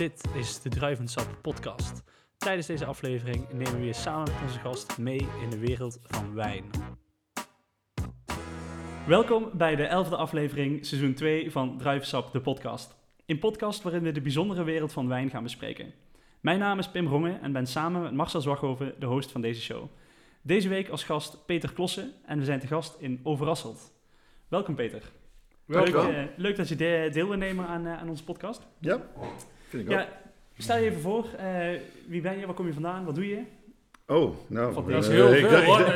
[0.00, 2.02] Dit is de Druivensap podcast.
[2.36, 6.34] Tijdens deze aflevering nemen we je samen met onze gast mee in de wereld van
[6.34, 6.64] wijn.
[9.06, 12.96] Welkom bij de elfde aflevering, seizoen 2 van Druivensap, de podcast.
[13.26, 15.92] Een podcast waarin we de bijzondere wereld van wijn gaan bespreken.
[16.40, 19.60] Mijn naam is Pim Rongen en ben samen met Marcel Zwaghoven de host van deze
[19.60, 19.84] show.
[20.42, 23.92] Deze week als gast Peter Klossen en we zijn te gast in Overrasseld.
[24.48, 25.02] Welkom Peter.
[25.66, 26.14] Leuk, Welkom.
[26.14, 28.66] eh, leuk dat je de- deel wil nemen aan, eh, aan onze podcast.
[28.78, 29.00] Ja,
[29.70, 29.98] vind ik ook.
[29.98, 30.08] Ja,
[30.58, 31.26] stel je even voor.
[31.38, 31.68] eh,
[32.06, 32.46] wie ben je?
[32.46, 33.04] Waar kom je vandaan?
[33.04, 33.40] Wat doe je?
[34.06, 34.76] Oh, nou.
[34.76, 35.80] Eh, dat is heel ik veel, hoor.
[35.80, 35.86] ik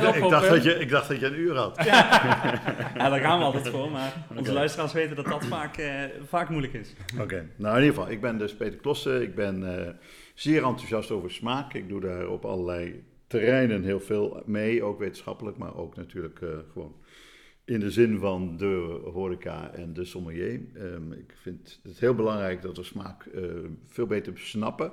[0.00, 1.84] dacht- ik op, dat je- ik dacht dat je een uur had.
[1.84, 3.90] Ja, daar gaan we altijd voor.
[3.90, 5.92] Maar onze luisteraars weten dat dat vaak, eh,
[6.28, 6.94] vaak moeilijk is.
[7.20, 9.22] Oké, nou in ieder geval, ik ben dus Peter Klossen.
[9.22, 9.64] Ik ben
[10.34, 11.74] zeer enthousiast over smaak.
[11.74, 16.38] Ik doe daar op allerlei terreinen heel veel mee, ook wetenschappelijk, maar ook natuurlijk
[16.72, 16.94] gewoon
[17.70, 20.60] in de zin van de horeca en de sommelier.
[20.74, 23.42] Ehm, ik vind het heel belangrijk dat we smaak eh,
[23.86, 24.92] veel beter snappen.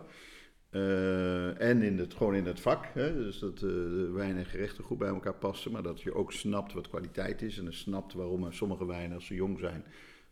[0.70, 3.14] Eh, en in het, gewoon in het vak, hè?
[3.14, 6.32] dus dat eh, de wijn en gerechten goed bij elkaar passen, maar dat je ook
[6.32, 9.84] snapt wat kwaliteit is en snapt waarom sommige wijnen als ze jong zijn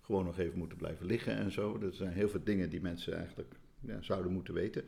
[0.02, 1.78] gewoon nog even moeten blijven liggen en zo.
[1.78, 4.84] Dat zijn heel veel dingen die mensen eigenlijk ja, zouden moeten weten.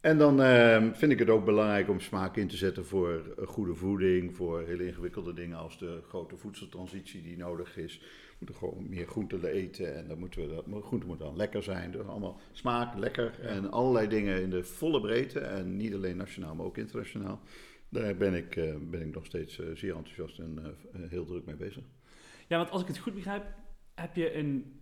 [0.00, 3.46] En dan eh, vind ik het ook belangrijk om smaak in te zetten voor eh,
[3.46, 7.98] goede voeding, voor hele ingewikkelde dingen als de grote voedseltransitie die nodig is.
[7.98, 11.62] We moeten gewoon meer groenten eten en dan moeten we dat, groenten moeten dan lekker
[11.62, 11.90] zijn.
[11.90, 16.54] Dus allemaal smaak, lekker en allerlei dingen in de volle breedte en niet alleen nationaal,
[16.54, 17.40] maar ook internationaal.
[17.88, 20.76] Daar ben ik, eh, ben ik nog steeds eh, zeer enthousiast en
[21.08, 21.82] heel druk mee bezig.
[22.46, 23.44] Ja, want als ik het goed begrijp,
[23.94, 24.74] heb je een,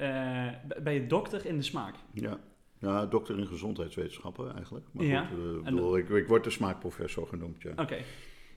[0.83, 1.95] ben je dokter in de smaak.
[2.13, 2.41] Ja.
[2.81, 4.87] Ja, dokter in gezondheidswetenschappen eigenlijk.
[4.93, 7.73] Maar Ja, goed, eh, ik, en bedoel, ik, ik word de smaakprofessor genoemd, ja.
[7.77, 7.99] Oké.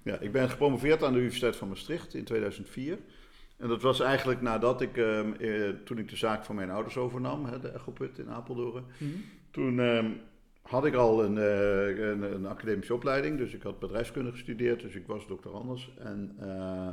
[0.03, 0.19] ja.
[0.19, 2.97] Ik ben gepromoveerd aan de Universiteit van Maastricht in 2004.
[3.57, 6.97] En dat was eigenlijk nadat ik, ehm, eh, toen ik de zaak van mijn ouders
[6.97, 8.85] overnam, hè, de Echoput in Apeldoorn.
[8.97, 9.09] Mhm.
[9.51, 10.11] Toen ehm,
[10.61, 14.95] had ik al een, eh, een, een academische opleiding, dus ik had bedrijfskunde gestudeerd, dus
[14.95, 15.89] ik was doctorandus.
[15.97, 16.91] En eh,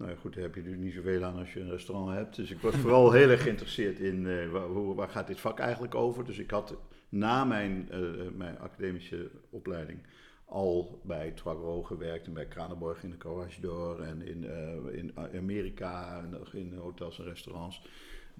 [0.00, 2.36] nou ja, goed, daar heb je natuurlijk niet zoveel aan als je een restaurant hebt.
[2.36, 5.94] Dus ik was vooral heel erg geïnteresseerd in eh, waar, waar gaat dit vak eigenlijk
[5.94, 6.24] over.
[6.24, 6.76] Dus ik had
[7.08, 8.00] na mijn, eh,
[8.36, 9.98] mijn academische opleiding
[10.44, 15.12] al bij Trois gewerkt en bij Kranenborg in de Courage d'Or en in, eh, in
[15.36, 17.82] Amerika en in hotels en restaurants.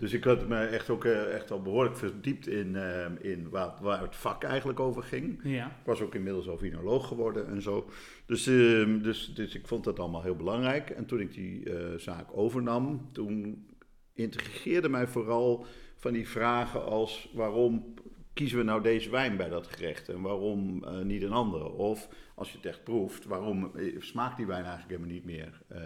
[0.00, 3.72] Dus ik had me echt ook eh, echt al behoorlijk verdiept in, eh, in waar,
[3.80, 5.40] waar het vak eigenlijk over ging.
[5.42, 5.66] Ja.
[5.66, 7.88] Ik was ook inmiddels al vinoloog geworden en zo.
[8.26, 10.90] Dus, ehm, dus, dus ik vond dat allemaal heel belangrijk.
[10.90, 13.66] En toen ik die eh, zaak overnam, toen
[14.14, 15.66] integreerde mij vooral
[15.96, 17.94] van die vragen als waarom
[18.40, 21.68] kiezen we nou deze wijn bij dat gerecht en waarom eh, niet een andere?
[21.72, 25.60] Of als je het echt proeft, waarom eh, smaakt die wijn eigenlijk helemaal niet meer?
[25.68, 25.78] Eh,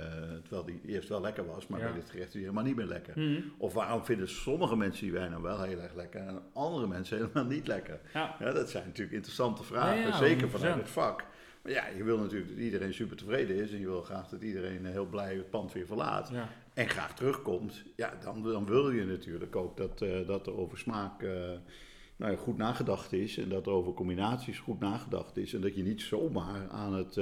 [0.43, 1.85] terwijl die eerst wel lekker was, maar Ja.
[1.87, 3.19] bij dit gerecht is die helemaal niet meer lekker.
[3.21, 3.41] Mhm.
[3.59, 7.17] Of waarom vinden sommige mensen die wijn nou wel heel erg lekker en andere mensen
[7.17, 8.01] helemaal niet lekker?
[8.13, 8.37] Ja.
[8.39, 10.81] Ja, dat zijn natuurlijk interessante vragen, Ja, zeker vanuit 100%.
[10.83, 11.25] het vak.
[11.63, 14.43] Maar ja, je wil natuurlijk dat iedereen super tevreden is en je wil graag dat
[14.43, 16.33] iedereen heel blij het pand weer verlaat
[16.75, 17.83] en graag terugkomt.
[17.97, 21.23] Ja, dan, dan wil je natuurlijk ook dat, dat er over smaak
[22.25, 25.75] nou ja, goed nagedacht is en dat er over combinaties goed nagedacht is en dat
[25.75, 27.15] je niet zomaar aan het,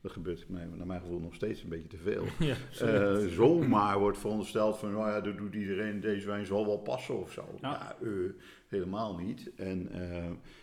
[0.00, 3.98] dat gebeurt mij, naar mijn gevoel nog steeds een beetje te veel, Ja, eh, zomaar
[3.98, 7.44] wordt verondersteld van, nou ja, dat doet iedereen, deze wijn zal wel passen of zo.
[7.60, 7.70] Ja.
[7.70, 8.10] Ja, eh,
[8.68, 9.50] helemaal niet.
[9.56, 9.90] En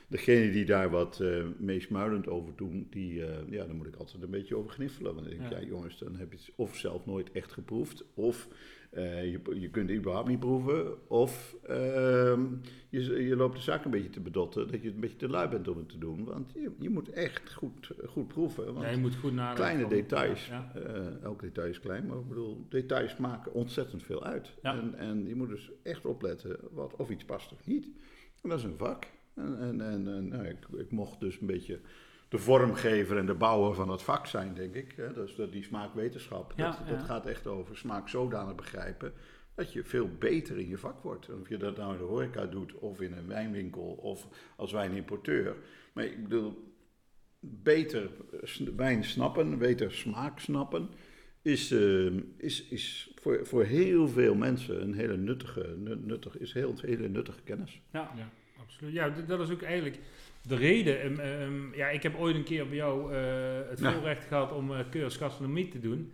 [0.07, 1.23] degene die daar wat
[1.57, 3.13] meesmuilend over doen, die,
[3.49, 5.15] ja, daar moet ik altijd een beetje over gniffelen.
[5.15, 5.63] Want dan denk ik, Ja.
[5.63, 5.67] ja.
[5.67, 8.47] jongens, dan heb je het of zelf nooit echt geproefd, of
[8.91, 12.41] eh, je, je kunt het überhaupt niet proeven, of ehm,
[12.89, 15.49] je, je loopt de zaak een beetje te bedotten, dat je een beetje te lui
[15.49, 16.23] bent om het te doen.
[16.23, 18.65] Want je, je moet echt goed, goed proeven.
[18.73, 19.63] Want Ja, je moet goed nadenken.
[19.63, 20.47] kleine details.
[20.47, 20.71] Ja.
[20.75, 24.53] eh, elk detail is klein, maar ik bedoel, details maken ontzettend veel uit.
[24.61, 24.77] Ja.
[24.77, 27.85] En, en je moet dus echt opletten wat, of iets past of niet.
[28.41, 29.05] En dat is een vak.
[29.35, 31.79] En, en, en, en, nou, ik, ik mocht dus een beetje
[32.31, 34.93] de vormgever en de bouwer van het vak zijn, denk ik.
[34.95, 35.13] Hè.
[35.13, 36.91] Dus dat die smaakwetenschap, Ja, dat, ja.
[36.95, 39.13] dat gaat echt over smaak zodanig begrijpen
[39.55, 41.27] dat je veel beter in je vak wordt.
[41.27, 44.71] En Of je dat nou in de horeca doet, of in een wijnwinkel, of als
[44.71, 45.55] wijnimporteur.
[45.93, 46.73] Maar ik bedoel,
[47.39, 48.09] beter
[48.75, 50.89] wijn snappen, beter smaak snappen,
[51.41, 52.05] is, eh,
[52.37, 57.07] is, is voor, voor heel veel mensen een hele nuttige, nu- nuttig, is heel, hele
[57.09, 57.81] nuttige kennis.
[57.91, 58.11] Ja.
[58.15, 58.29] Ja,
[58.61, 58.93] absoluut.
[58.93, 59.99] Ja, dat is ook eigenlijk
[60.47, 61.01] de reden.
[61.01, 63.19] Ehm, ehm, ja, ik heb ooit een keer bij jou eh,
[63.69, 63.91] het Ja.
[63.93, 66.11] voorrecht gehad om uh, cursus gastronomie te doen.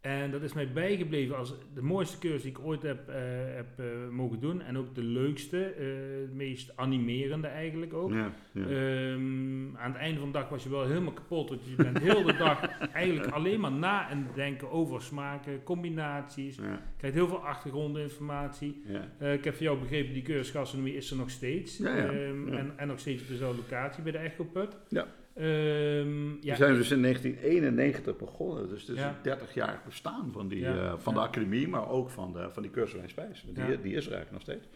[0.00, 3.16] En dat is mij bijgebleven als de mooiste cursus die ik ooit heb, eh,
[3.54, 4.62] heb eh, mogen doen.
[4.62, 5.86] En ook de leukste, eh,
[6.20, 8.12] het meest animerende eigenlijk ook.
[8.12, 8.62] Ja, ja.
[8.62, 11.48] Ehm, aan het einde van de dag was je wel helemaal kapot.
[11.48, 12.60] Want je bent heel de dag
[12.92, 16.56] eigenlijk alleen maar na en denken over smaken, combinaties.
[16.56, 18.82] Je ja, krijgt heel veel achtergrondinformatie.
[18.86, 19.30] ja.
[19.32, 21.78] Ik heb van jou begrepen, die cursus gastronomie is er nog steeds.
[21.78, 21.96] Ja.
[21.96, 24.76] En, en nog steeds op dezelfde locatie bij de Echo Put.
[24.88, 25.06] Ja.
[25.38, 26.50] Ehm, ja.
[26.52, 29.08] We zijn dus in 1991 begonnen, dus het is Ja.
[29.08, 32.48] een 30 jaar bestaan van, die, Ja, eh, van de academie, maar ook van, de,
[32.52, 33.44] van die cursus Wijn Spijs.
[33.46, 34.68] Die, die is er eigenlijk nog steeds.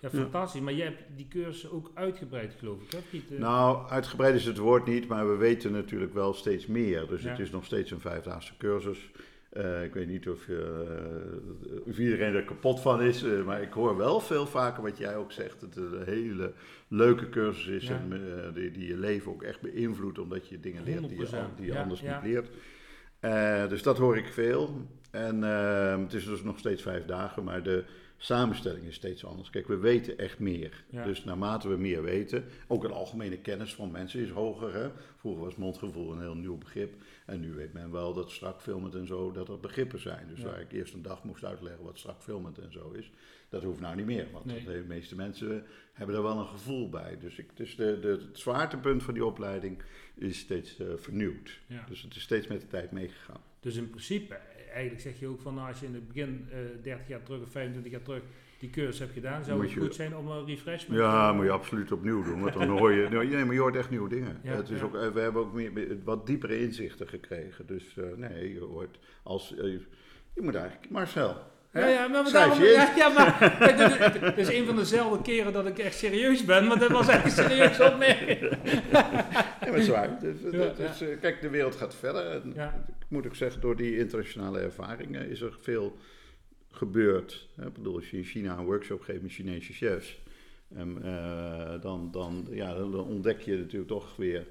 [0.00, 0.60] Ja, fantastisch.
[0.60, 2.98] Maar jij hebt die cursus ook uitgebreid, geloof ik, hè?
[3.10, 3.30] Piet?
[3.32, 7.06] Eh, Nou, uitgebreid is het woord niet, maar we weten natuurlijk wel steeds meer.
[7.06, 9.10] Dus het is nog steeds een vijfdaagse cursus.
[9.56, 10.84] Eh, ik weet niet of, je,
[11.70, 14.98] eh, of iedereen er kapot van is, eh, maar ik hoor wel veel vaker wat
[14.98, 15.60] jij ook zegt.
[15.60, 16.52] Dat het een hele
[16.88, 17.94] leuke cursus is Ja.
[18.10, 21.56] en die, die je leven ook echt beïnvloedt, omdat je dingen leert die je, 100%.
[21.56, 22.22] die je Ja, anders ja.
[22.22, 22.48] niet leert.
[23.70, 24.86] Dus dat hoor ik veel.
[25.10, 25.42] En
[26.02, 27.84] het is dus nog steeds vijf dagen, maar de
[28.16, 29.50] samenstelling is steeds anders.
[29.50, 30.84] Kijk, we weten echt meer.
[31.04, 34.74] Dus naarmate we meer weten, ook een algemene kennis van mensen is hoger.
[34.74, 34.88] Hè?
[35.16, 36.94] Vroeger was mondgevoel een heel nieuw begrip.
[37.26, 40.28] En nu weet men wel dat strak filmend en zo, dat er begrippen zijn.
[40.28, 40.44] Dus Ja.
[40.44, 43.10] waar ik eerst een dag moest uitleggen wat strak filmend en zo is,
[43.48, 44.26] dat hoeft nou niet meer.
[44.32, 44.64] Want Nee.
[44.64, 47.18] de meeste mensen hebben er wel een gevoel bij.
[47.18, 49.82] Dus, ik, dus de, de, het zwaartepunt van die opleiding
[50.14, 51.60] is steeds eh, vernieuwd.
[51.66, 51.84] Ja.
[51.88, 53.40] Dus het is steeds met de tijd meegegaan.
[53.60, 56.46] Dus in principe, eh, eigenlijk zeg je ook van nou, als je in het begin
[56.50, 58.22] eh 30 jaar terug of 25 jaar terug
[58.72, 61.34] die cursus hebt gedaan, zou Moet het je- goed zijn om een refreshment Ja, te
[61.36, 63.08] moet je absoluut opnieuw doen, want dan hoor je...
[63.10, 64.38] Nee, maar je hoort echt nieuwe dingen.
[64.42, 64.84] Ja, het is ja.
[64.84, 65.72] ook, we hebben ook meer,
[66.04, 67.66] wat diepere inzichten gekregen.
[67.66, 69.56] Dus eh, nee, je hoort als...
[69.56, 69.64] eh,
[70.34, 70.90] je moet eigenlijk...
[70.90, 71.36] Marcel?
[71.72, 73.56] Ja, ja, maar daarom, ja, ja, maar
[74.36, 77.24] dit is een van dezelfde keren dat ik echt serieus ben, maar dat was echt
[77.24, 78.38] een serieus opmerking.
[79.60, 80.20] Ja, maar het is waar.
[80.20, 80.84] Dus, Ja, dat ja.
[80.88, 82.26] is, eh, kijk, de wereld gaat verder.
[82.30, 82.84] En Ja.
[82.88, 85.96] Ik moet ook zeggen, door die internationale ervaringen is er veel
[86.76, 87.48] gebeurd.
[87.54, 87.66] hè.
[87.66, 90.18] Ik bedoel, als je in China een workshop geeft met Chinese chefs,
[90.74, 94.46] en, eh, dan, dan, ja, dan ontdek je natuurlijk toch weer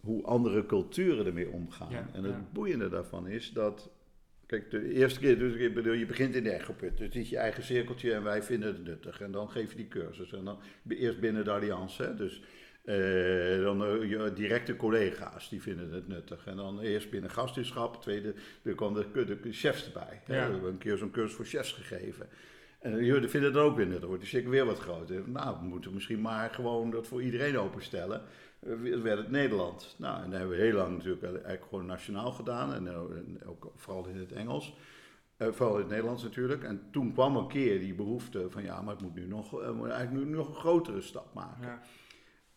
[0.00, 1.90] hoe andere culturen ermee omgaan.
[1.90, 2.48] Ja, en het ja.
[2.52, 3.90] boeiende daarvan is dat.
[4.46, 6.96] Kijk, de eerste keer, dus ik bedoel, je begint in de echoput.
[6.96, 9.20] Dus het is je eigen cirkeltje en wij vinden het nuttig.
[9.20, 10.32] En dan geef je die cursus.
[10.32, 10.58] En dan
[10.88, 12.04] eerst binnen de alliantie.
[12.04, 12.42] Hè, dus
[12.88, 16.46] eh, dan eh, je directe collega's, die vinden het nuttig.
[16.46, 20.20] En dan eerst binnen gasthuisschap, tweede, er kwam de, chefs erbij.
[20.24, 20.34] hè.
[20.34, 22.26] We hebben een keer zo'n cursus voor chefs gegeven.
[22.78, 25.28] En jullie vinden het ook weer nuttig, wordt de cirkel weer wat groter.
[25.28, 28.22] Nou, we moeten misschien maar gewoon dat voor iedereen openstellen.
[28.60, 29.94] Eh, werd het Nederland.
[29.98, 32.74] Nou, en dat hebben we heel lang natuurlijk eigenlijk gewoon nationaal gedaan.
[32.74, 34.74] En, eh, ook vooral in het Engels.
[35.38, 36.62] Eh, vooral in het Nederlands natuurlijk.
[36.62, 39.70] En toen kwam een keer die behoefte van ja, maar het moet nu nog, eh,
[39.70, 41.66] moet eigenlijk nu nog een grotere stap maken.
[41.66, 41.80] Ja.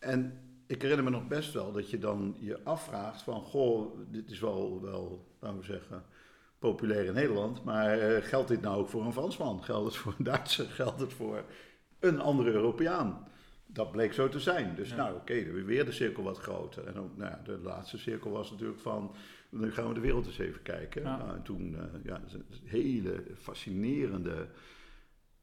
[0.02, 4.30] En ik herinner me nog best wel dat je dan je afvraagt van, goh, dit
[4.30, 6.04] is wel, wel laten we zeggen,
[6.58, 9.64] populair in Nederland, maar eh, geldt dit nou ook voor een Fransman?
[9.64, 10.66] Geldt het voor een Duitser?
[10.80, 11.44] Geldt het voor
[12.00, 13.26] een andere Europeaan?
[13.66, 14.74] Dat bleek zo te zijn.
[14.74, 14.96] Dus Ja.
[14.96, 16.86] nou, oké, dan weer de cirkel wat groter.
[16.86, 19.14] En ook, nou, ja, de laatste cirkel was natuurlijk van,
[19.48, 21.02] nu gaan we de wereld eens even kijken.
[21.02, 21.16] Ja.
[21.16, 22.20] Nou, en toen, eh, ja,
[22.64, 24.46] hele fascinerende...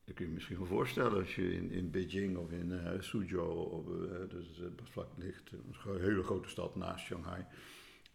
[0.10, 3.02] Dat kun je je misschien wel voorstellen als je in, in Beijing of in eh,
[3.02, 7.46] Suzhou, of, eh, dus het vlak ligt, een hele grote stad naast Shanghai.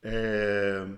[0.00, 0.92] Ehm,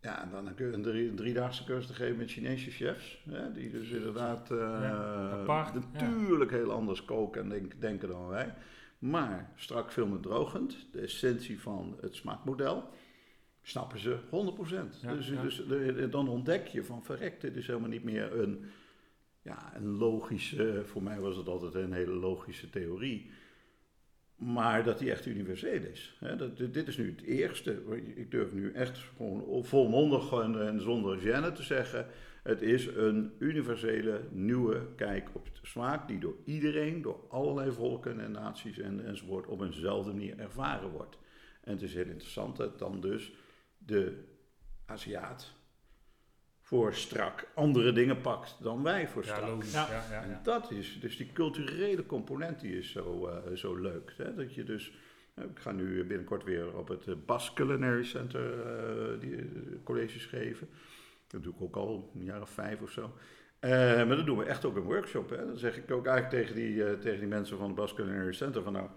[0.00, 3.22] ja, en dan kun je een, drie, een driedaagse cursus te geven met Chinese chefs.
[3.30, 5.80] Hè, die dus inderdaad eh, Ja, apart, ja.
[6.00, 8.54] natuurlijk heel anders koken en denk- denken dan wij.
[8.98, 12.88] Maar strak filmend drogend, de essentie van het smaakmodel,
[13.62, 15.00] snappen ze 100%.
[15.02, 15.42] Ja, dus ja.
[15.42, 18.64] dus eh, dan ontdek je van verrekt, dit is helemaal niet meer een,
[19.46, 23.30] ja, een logische, voor mij was het altijd een hele logische theorie.
[24.36, 26.18] Maar dat die echt universeel is.
[26.38, 27.82] Dat, dit is nu het eerste.
[28.14, 32.06] Ik durf nu echt gewoon volmondig en, zonder gêne te zeggen.
[32.42, 38.20] Het is een universele nieuwe kijk op de smaak die door iedereen, door allerlei volken
[38.20, 41.18] en naties en, enzovoort op eenzelfde manier ervaren wordt.
[41.60, 43.32] En het is heel interessant dat dan dus
[43.78, 44.24] de
[44.86, 45.54] Aziat
[46.66, 49.40] voor strak andere dingen pakt dan wij voor strak.
[49.40, 49.72] Ja, logisch.
[49.72, 49.88] Ja.
[49.90, 50.04] Ja.
[50.10, 54.14] Ja, En dat is, dus die culturele component die is zo, eh, zo leuk.
[54.16, 54.34] Hè?
[54.34, 54.92] Dat je dus,
[55.34, 59.50] ik ga nu binnenkort weer op het eh, Bas Culinary Center eh, die,
[59.84, 60.68] colleges geven.
[61.26, 63.12] Dat doe ik ook al een jaar of vijf of zo.
[63.58, 63.70] Eh,
[64.06, 65.30] maar dan doen we echt ook een workshop.
[65.30, 65.46] Hè?
[65.46, 68.32] Dan zeg ik ook eigenlijk tegen die, eh, tegen die mensen van het Bas Culinary
[68.32, 68.88] Center van nou,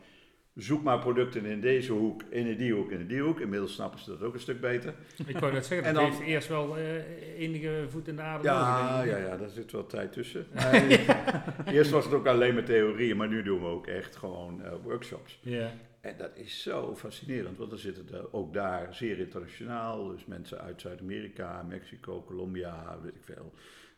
[0.61, 3.39] zoek maar producten in deze hoek, in die hoek, in die hoek.
[3.39, 4.93] Inmiddels snappen ze dat ook een stuk beter.
[5.25, 8.21] Ik wou net zeggen, En dat dan- heeft eerst wel eh, enige voet in de
[8.21, 10.45] aarde Ja, nodig, ja, ja, daar zit wel tijd tussen.
[10.55, 10.83] Maar
[11.73, 14.71] Eerst was het ook alleen maar theorieën, maar nu doen we ook echt gewoon eh,
[14.83, 15.39] workshops.
[15.41, 15.71] Ja.
[16.01, 20.07] En dat is zo fascinerend, want er zitten er ook daar zeer internationaal.
[20.07, 23.53] Dus mensen uit Zuid-Amerika, Mexico, Colombia, weet ik veel.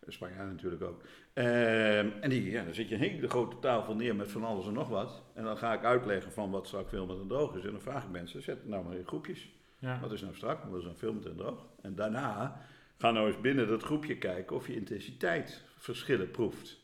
[0.07, 1.01] Spanje natuurlijk ook.
[1.33, 4.67] Ehm, en die, ja, dan zit je een hele grote tafel neer met van alles
[4.67, 5.23] en nog wat.
[5.33, 7.65] En dan ga ik uitleggen van wat strak filmen en droog is.
[7.65, 9.49] En dan vraag ik mensen, zet het nou maar in groepjes.
[9.79, 9.99] Ja.
[9.99, 11.65] Wat is nou strak, wat is nou filmend en droog?
[11.81, 12.61] En daarna
[12.97, 16.80] ga nou eens binnen dat groepje kijken of je intensiteit verschillen proeft.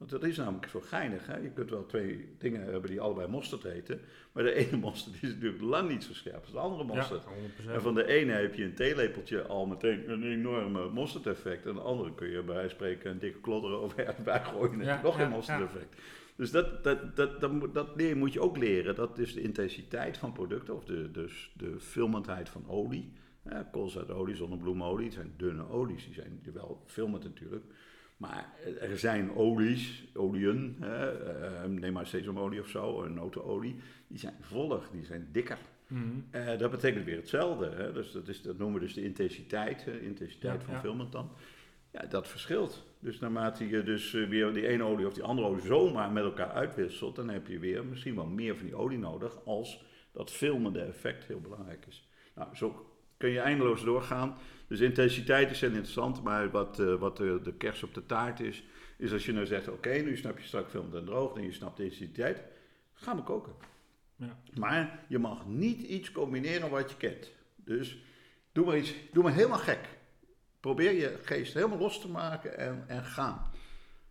[0.00, 1.26] Want dat is namelijk zo geinig.
[1.26, 1.36] Hè?
[1.36, 4.00] Je kunt wel twee dingen hebben die allebei mosterd heten.
[4.32, 7.24] Maar de ene mosterd is natuurlijk lang niet zo scherp als de andere mosterd.
[7.24, 7.70] 100%.
[7.70, 11.66] En van de ene heb je een theelepeltje al meteen een enorme mosterdeffect.
[11.66, 14.80] En de andere kun je bij wijze van spreken een dikke klodder overbij gooien.
[14.80, 16.00] En Ja, nog ja, een mosterdeffect.
[16.36, 18.94] Dus dat, dat, dat, dat, moet- dat leer- moet je ook leren.
[18.94, 23.12] Dat is de intensiteit van producten of de, dus de filmendheid van olie.
[23.44, 26.04] Ja, koolzaadolie, zonnebloemolie, het zijn dunne olies.
[26.04, 27.64] Die zijn wel filmend natuurlijk.
[28.20, 28.48] Maar
[28.80, 33.76] er zijn olies, oliën, hè, eh, neem maar sesamolie of zo, een notenolie.
[34.06, 35.58] Die zijn voller, die zijn dikker.
[35.86, 36.02] Mhm.
[36.30, 37.70] Eh, dat betekent weer hetzelfde.
[37.70, 37.92] Hè?
[37.92, 40.00] Dus dat, is, dat noemen we dus de intensiteit, hè?
[40.00, 40.80] intensiteit Ja, van ja.
[40.80, 41.30] filmend dan.
[41.90, 42.86] Ja, dat verschilt.
[42.98, 46.24] Dus naarmate je dus eh, weer die ene olie of die andere olie zomaar met
[46.24, 50.30] elkaar uitwisselt, dan heb je weer misschien wel meer van die olie nodig als dat
[50.30, 52.08] filmende effect heel belangrijk is.
[52.34, 52.86] Nou, zo
[53.16, 54.36] kun je eindeloos doorgaan.
[54.70, 58.40] Dus intensiteit is heel interessant, maar wat, eh, wat de, de kers op de taart
[58.40, 58.64] is,
[58.96, 61.52] is als je nou zegt, oké, nu snap je strak filmend en droog en je
[61.52, 62.42] snapt de intensiteit,
[62.92, 63.52] ga maar koken.
[64.16, 64.38] Ja.
[64.54, 67.30] Maar je mag niet iets combineren wat je kent.
[67.56, 68.02] Dus
[68.52, 69.88] doe maar iets, doe maar helemaal gek.
[70.60, 73.50] Probeer je geest helemaal los te maken en, en gaan.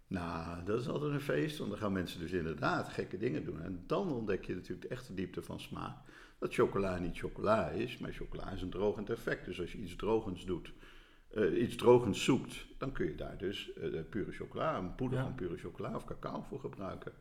[0.08, 3.62] Nou, dat is altijd een feest, want dan gaan mensen dus inderdaad gekke dingen doen.
[3.62, 5.98] En dan ontdek je natuurlijk de echte diepte van smaak.
[6.40, 9.46] Dat chocola niet chocola is, maar chocola is een drogend effect.
[9.46, 10.72] Dus als je iets drogends doet,
[11.30, 15.24] eh, iets drogends zoekt, dan kun je daar dus eh, pure chocola, een poeder Ja.
[15.26, 17.12] van pure chocola of cacao voor gebruiken.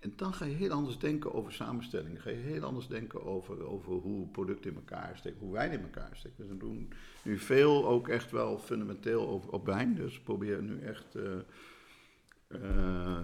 [0.00, 2.20] En dan ga je heel anders denken over samenstellingen.
[2.20, 5.82] Ga je heel anders denken over, over hoe producten in elkaar steken, hoe wijn in
[5.82, 6.36] elkaar steekt.
[6.36, 9.94] Dus we doen nu veel ook echt wel fundamenteel over, op wijn.
[9.94, 11.32] Dus we proberen nu echt eh,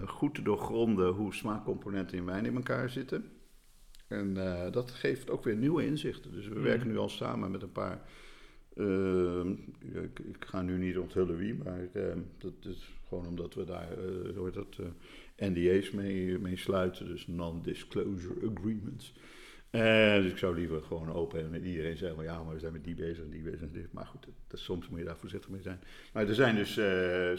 [0.05, 3.31] goed te doorgronden hoe smaakcomponenten in wijn in elkaar zitten.
[4.09, 6.31] En eh, dat geeft ook weer nieuwe inzichten.
[6.31, 6.63] Dus we Mhm.
[6.63, 8.01] werken nu al samen met een paar.
[8.75, 9.45] eh,
[9.93, 13.63] ja, ik, ik ga nu niet onthullen wie, maar eh, dat is gewoon omdat we
[13.63, 14.77] daar eh, heet dat,
[15.35, 19.13] eh, NDA's mee, mee sluiten, dus non-disclosure agreements.
[20.21, 22.83] Dus ik zou liever gewoon open en met iedereen zeggen: ja, maar we zijn met
[22.83, 23.93] die bezig en die bezig en dit.
[23.93, 25.79] Maar goed, dat, dat- soms moet je daar voorzichtig mee zijn.
[26.13, 26.73] Maar er zijn dus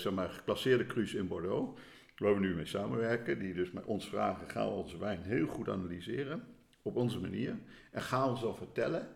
[0.02, 1.80] zeg maar, geclasseerde cru's in Bordeaux,
[2.16, 5.68] waar we nu mee samenwerken, die dus met ons vragen: ga onze wijn heel goed
[5.68, 6.42] analyseren
[6.90, 7.56] op onze manier.
[7.90, 9.08] En ga ons dan vertellen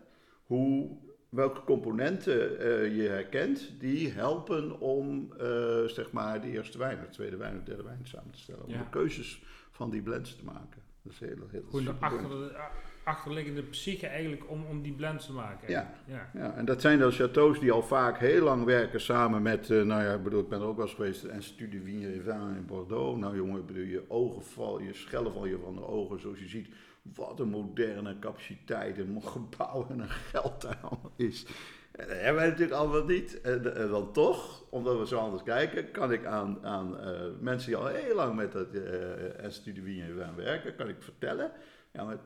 [0.43, 0.97] hoe,
[1.29, 7.09] welke componenten eh, je herkent die helpen om eh, zeg maar de eerste wijn, de
[7.09, 8.63] tweede wijn, de derde wijn samen te stellen.
[8.65, 8.77] Om Ja.
[8.77, 10.81] de keuzes van die blends te maken.
[11.01, 12.01] Dat is heel, heel de superboeiend.
[12.01, 12.71] achter, de- a-
[13.03, 15.69] achterliggende psyche eigenlijk om, om die blends te maken.
[15.69, 15.93] Ja.
[16.07, 16.29] ja.
[16.33, 19.81] Ja, en dat zijn dan chateaus die al vaak heel lang werken samen met, eh,
[19.83, 22.55] nou ja, ik bedoel, ik ben er ook wel eens geweest, en Studie Vigne Vin
[22.55, 23.19] in Bordeaux.
[23.19, 26.67] Nou jongen, bedoel, je ogen je schellen vallen je van de ogen, zoals je ziet.
[27.13, 31.45] Wat een moderne capaciteit en gebouw en een geld daar allemaal is.
[31.91, 33.41] En dat hebben wij natuurlijk allemaal niet.
[33.41, 37.67] En, en dan toch, omdat we zo anders kijken, kan ik aan, aan eh, mensen
[37.69, 41.51] die al heel lang met dat eh Studie et Vin werken, kan ik vertellen.
[41.91, 42.17] Ja, maar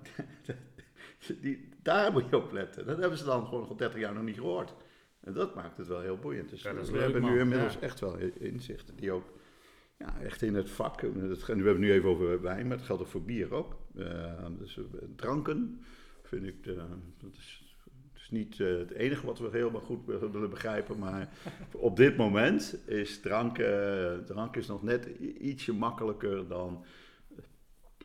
[1.42, 2.86] die, daar moet je op letten.
[2.86, 4.74] Dat hebben ze dan gewoon al 30 jaar nog niet gehoord.
[5.20, 6.50] En dat maakt het wel heel boeiend.
[6.50, 7.80] Dus Ja, we leuk, hebben nu inmiddels Ja.
[7.80, 9.26] echt wel inzichten die ook
[10.00, 11.02] ja, echt in het vak.
[11.02, 13.54] en Het, nu hebben we nu even over wijn, maar het geldt ook voor bier
[13.54, 13.76] ook.
[13.96, 14.84] Eh, dus eh,
[15.16, 15.82] dranken
[16.24, 16.76] vind ik, de,
[17.18, 17.76] dat is,
[18.14, 21.30] het is niet eh, het enige wat we helemaal goed willen begrijpen, maar
[21.72, 23.56] op dit moment is drank,
[24.26, 25.06] drank is nog net
[25.40, 26.86] ietsje makkelijker dan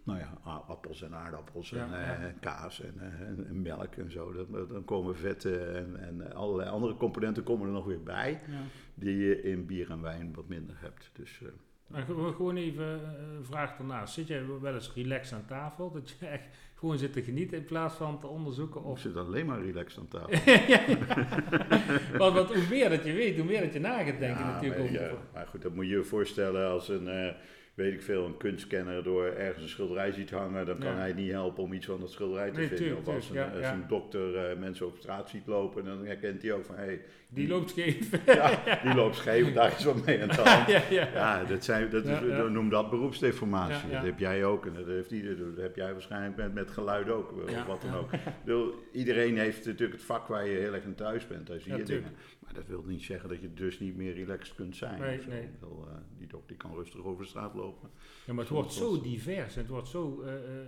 [0.04, 2.34] nou ja, appels en aardappels en Ja, ja.
[2.40, 4.32] kaas en, melk en zo.
[4.32, 8.62] Dat, dan komen vetten en, en allerlei andere componenten komen er nog weer bij, Ja.
[8.94, 11.10] die je in bier en wijn wat minder hebt.
[11.12, 11.40] Dus
[11.86, 14.14] Maar ge- gewoon even eh, een vraag daarnaast.
[14.14, 15.90] Zit jij wel eens relaxed aan tafel?
[15.92, 18.98] Dat je echt gewoon zit te genieten in plaats van te onderzoeken ik of...
[19.00, 20.28] zit alleen maar relaxed aan tafel.
[22.18, 24.50] want, want hoe meer dat je weet, hoe meer dat je na gaat denken Ja,
[24.52, 25.00] natuurlijk maar, over...
[25.00, 27.08] ja, maar goed, dat moet je je voorstellen als een...
[27.08, 27.34] eh,
[27.74, 30.96] weet ik veel, een kunstkenner door ergens een schilderij ziet hangen, dan kan Ja.
[30.98, 32.84] hij niet helpen om iets van dat schilderij te Nee, vinden.
[32.86, 36.04] tuurlijk, of als een, ja, als een dokter eh, mensen op straat ziet lopen, dan
[36.06, 38.10] herkent hij ook van, hé, hey, Die loopt scheef.
[38.26, 40.88] ja, die loopt scheef, daar is wat mee aan de hand.
[40.90, 42.18] ja, dat zijn, dat is,
[42.50, 43.90] noem dat beroepsdeformatie.
[43.90, 45.38] Dat heb jij ook en dat heeft ieder.
[45.38, 48.10] Dat heb jij waarschijnlijk met, met geluid ook, of wat dan ook.
[48.44, 51.46] Bedoel, iedereen heeft natuurlijk het vak waar je heel erg aan thuis bent.
[51.46, 52.10] Daar zie Ja, je dingen.
[52.54, 55.00] Maar dat wil niet zeggen dat je dus niet meer relaxed kunt zijn.
[55.00, 55.28] Nee, zo.
[55.28, 55.42] nee.
[55.42, 57.90] Ik bedoel, eh, die dokter die kan rustig over de straat lopen.
[58.26, 60.66] Ja, maar het wordt zo divers het wordt zo eh, eh,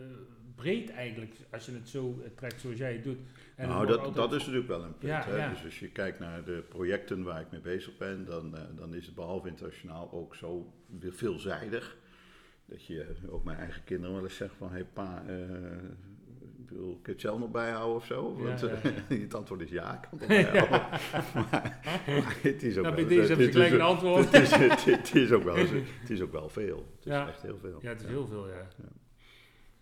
[0.55, 3.19] breed eigenlijk, als je het zo trekt zoals jij het doet.
[3.57, 5.13] En nou, het dat, dat is natuurlijk wel een punt.
[5.13, 5.37] Ja, hè?
[5.37, 5.51] ja.
[5.51, 9.07] Dus als je kijkt naar de projecten waar ik mee bezig ben, dan, dan is
[9.07, 11.97] het behalve internationaal ook zo veelzijdig.
[12.65, 15.25] Dat je ook mijn eigen kinderen wel eens zegt van, hé hey, pa,
[16.69, 18.35] ik bedoel, kun je het zelf nog bijhouden of zo?
[18.39, 20.71] Ja, Want ja, eh, het antwoord is ja, ik kan het bijhouden.
[20.71, 23.07] maar, maar het is ook Nou, wel...
[23.07, 24.33] deze het heb je is gelijk een ook- antwoord.
[24.33, 26.87] Het is, het, het is ook wel, het is ook wel veel.
[26.97, 27.79] Het is echt heel veel.
[27.83, 28.69] Ja, het is heel veel, ja.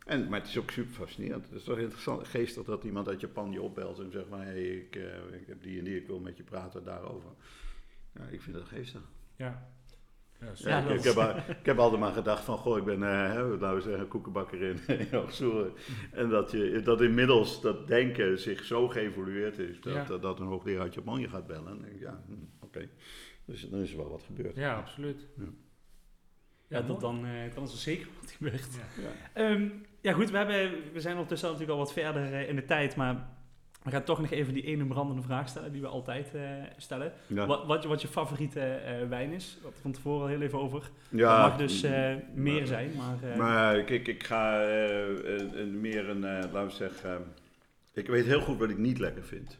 [0.06, 1.44] En, maar het is ook super fascinerend.
[1.48, 4.44] Het is toch interessant, geestig dat iemand uit Japan je opbelt en zegt van hé,
[4.44, 7.28] hey, ik, eh, ik heb die en die, ik wil met je praten daarover.
[8.14, 9.00] Ja, ik vind dat geestig.
[9.36, 9.68] Ja,
[10.54, 13.42] ja, ik, heb, al- ik heb altijd maar gedacht van, goh, ik ben, eh, hè,
[13.42, 15.72] laten we zeggen, koekenbakker in, in Hoogsoeren.
[16.12, 20.04] En dat, je, dat inmiddels dat denken zich zo geëvolueerd is, dat, Ja.
[20.04, 21.66] dat, dat een hoogleraar uit Japan je gaat bellen.
[21.66, 22.88] En dan denk ik, ja, hm, oké.
[23.44, 24.56] Dus dan is er wel wat gebeurd.
[24.56, 25.26] ja, absoluut.
[25.36, 25.44] Ja.
[26.68, 28.68] Ja, dat dan, eh, dan is er zeker wat gebeurd.
[28.74, 29.02] Ja.
[29.02, 29.10] Ja.
[29.50, 29.68] Ehm,
[30.00, 32.96] ja goed, we, hebben, we zijn ondertussen natuurlijk al wat verder eh, in de tijd,
[32.96, 33.28] maar
[33.84, 36.42] we gaan toch nog even die ene brandende vraag stellen die we altijd eh,
[36.76, 37.12] stellen.
[37.26, 37.46] Ja.
[37.46, 39.58] Wat, wat, je- wat je favoriete eh, wijn is.
[39.62, 40.90] Dat van tevoren al heel even over.
[41.08, 43.36] Ja, dat mag dus eh, meer maar- zijn, maar...
[43.36, 47.24] Maar kijk, ik ga een- een- meer een, laten we zeggen,
[47.92, 49.58] ik weet heel goed wat ik niet lekker vind.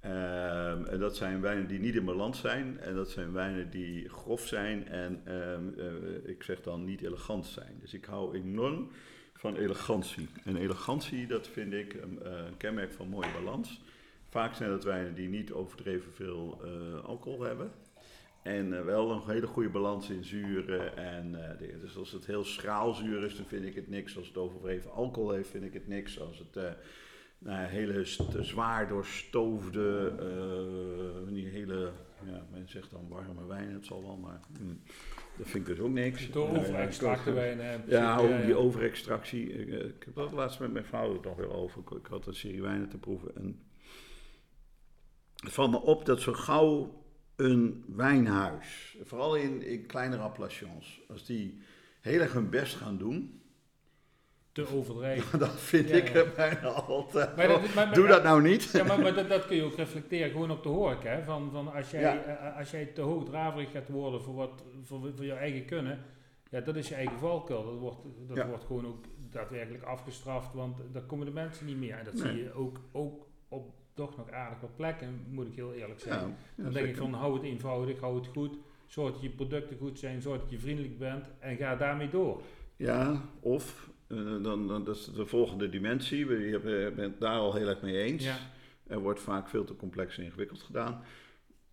[0.00, 2.78] En dat zijn wijnen die niet in balans zijn.
[2.80, 7.46] En dat zijn wijnen die grof zijn en ehm, eh, ik zeg dan niet elegant
[7.46, 7.76] zijn.
[7.80, 8.90] Dus ik hou enorm
[9.38, 10.28] van elegantie.
[10.44, 13.80] En elegantie, dat vind ik een, eh, een kenmerk van mooie balans.
[14.28, 17.70] Vaak zijn dat wijnen die niet overdreven veel eh, alcohol hebben.
[18.42, 21.80] En eh, wel een hele goede balans in zuren en dingen.
[21.80, 24.16] Dus als het heel schraal zuur is, dan vind ik het niks.
[24.16, 26.20] Als het overdreven alcohol heeft, vind ik het niks.
[26.20, 26.76] Als het
[27.38, 28.04] nou, hele
[28.40, 30.12] zwaar doorstoofde,
[31.28, 31.92] die hele,
[32.24, 34.80] ja, men zegt dan warme wijn, het zal wel, maar hmm,
[35.38, 36.30] dat vind ik dus ook niks.
[36.30, 37.74] Door Eh, overextracte wijnen.
[37.74, 39.52] in ja, ook die overextractie.
[39.52, 41.80] Ik, eh, ik heb dat laatst met mijn vrouw het nog weer over.
[41.80, 43.36] Ik, ik had een serie wijnen te proeven.
[43.36, 43.60] En
[45.36, 47.02] het valt me op dat zo gauw
[47.36, 51.58] een wijnhuis, vooral in, in kleinere appellations, als die
[52.00, 53.37] heel erg hun best gaan doen,
[54.64, 55.38] Te overdreven.
[55.44, 56.24] dan vind Ja, ik ja.
[56.36, 57.36] bijna altijd.
[57.36, 58.70] Maar dat- maar- maar- Doe dat nou niet.
[58.72, 61.08] Ja, maar, dat, dat kun je ook reflecteren gewoon op de horeca.
[61.10, 61.22] Hè?
[61.24, 62.22] Van, van als, jij, Ja.
[62.22, 65.98] eh, als jij te hoogdraverig gaat worden voor, wat, voor, voor je eigen kunnen,
[66.50, 67.64] ja, dat is je eigen valkuil.
[67.64, 67.98] Dat wordt,
[68.28, 71.94] dat wordt gewoon ook daadwerkelijk afgestraft, want daar komen de mensen niet meer.
[71.98, 72.32] En dat Nee.
[72.32, 76.26] zie je ook, ook op toch nog aardig wat plekken, moet ik heel eerlijk ja,
[76.56, 78.56] Dan denk ik van hou het eenvoudig, hou het goed.
[78.86, 82.40] Zorg dat je producten goed zijn, zorg dat je vriendelijk bent en ga daarmee door.
[82.76, 86.26] Ja, of, eh, dan, dan, dat is de volgende dimensie.
[86.26, 88.24] We je bent het daar al heel erg mee eens.
[88.24, 88.38] Ja.
[88.86, 91.02] Er wordt vaak veel te complex en ingewikkeld gedaan.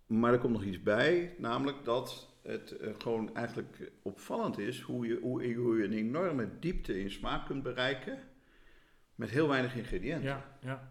[0.06, 5.08] Maar er komt nog iets bij, namelijk dat het eh, gewoon eigenlijk opvallend is hoe
[5.08, 8.20] je, hoe, hoe je een enorme diepte in smaak kunt bereiken
[9.16, 10.30] met heel weinig ingrediënten.
[10.30, 10.90] Ja, ja.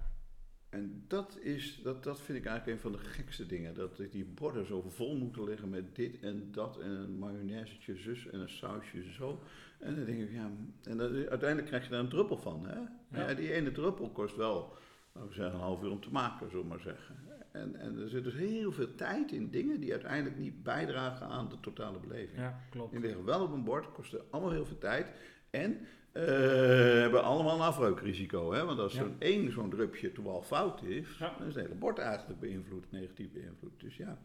[0.74, 3.74] En dat, is, dat, dat vind ik eigenlijk een van de gekste dingen.
[3.74, 8.26] Dat die borden zo vol moeten liggen met dit en dat en een mayonaisetje zus
[8.26, 9.42] en een sausje zo.
[9.78, 10.50] En dan denk ik, ja,
[10.82, 12.66] en uiteindelijk krijg je daar een druppel van.
[12.66, 12.74] Hè?
[12.74, 13.28] Ja.
[13.28, 13.34] Ja.
[13.34, 14.76] die ene druppel kost wel,
[15.12, 17.16] laten we zeggen, een half uur om te maken, zullen we maar zeggen.
[17.50, 21.48] En, en er zit dus heel veel tijd in dingen die uiteindelijk niet bijdragen aan
[21.48, 22.38] de totale beleving.
[22.38, 22.90] ja klopt.
[22.90, 25.12] Die liggen wel op een bord, kosten allemaal heel veel tijd.
[25.50, 25.78] En
[26.14, 28.52] eh, hebben allemaal een afreukrisico.
[28.52, 28.64] Hè?
[28.64, 28.98] Want als Ja.
[28.98, 31.34] zo'n één zo'n drupje toeval fout is, Ja.
[31.38, 33.80] dan is het hele bord eigenlijk beïnvloed, negatief beïnvloed.
[33.80, 34.18] Dus ja,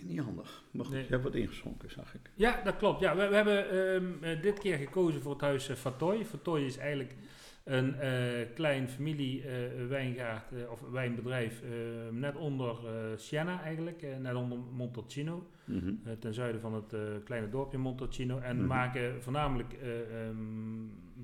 [0.00, 0.62] niet handig.
[0.70, 1.02] Maar goed, Nee.
[1.04, 2.30] je hebt wat ingeschonken, zag ik.
[2.34, 3.00] Ja, dat klopt.
[3.00, 6.24] Ja, we, we hebben ehm, eh, dit keer gekozen voor het huis uh, Fatoy.
[6.24, 7.14] Fatoy is eigenlijk
[7.64, 11.68] een eh, klein familie eh, wijngaard eh, of wijnbedrijf eh,
[12.10, 15.94] net onder eh, Siena eigenlijk, eh, net onder Montalcino, Mhm.
[16.04, 18.38] eh, ten zuiden van het eh, kleine dorpje Montalcino.
[18.38, 18.66] En Mhm.
[18.66, 20.36] maken voornamelijk eh, ehm,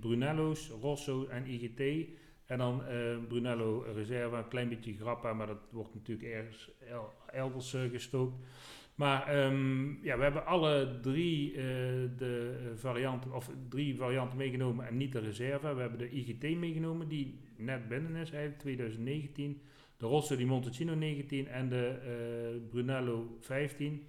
[0.01, 2.09] Brunello's, Rosso en IGT.
[2.47, 2.83] En dan
[3.29, 8.35] Brunello Reserva, een klein beetje grappa, maar dat wordt natuurlijk ergens el- elders gestookt.
[8.95, 11.53] Maar ehm, ja, we hebben alle drie
[12.17, 15.75] de varianten, of drie varianten meegenomen en niet de reserve.
[15.75, 19.61] We hebben de IGT meegenomen, die net binnen is eigenlijk, 2019.
[19.97, 24.03] De Rosso di Montalcino 19 en de Brunello 15.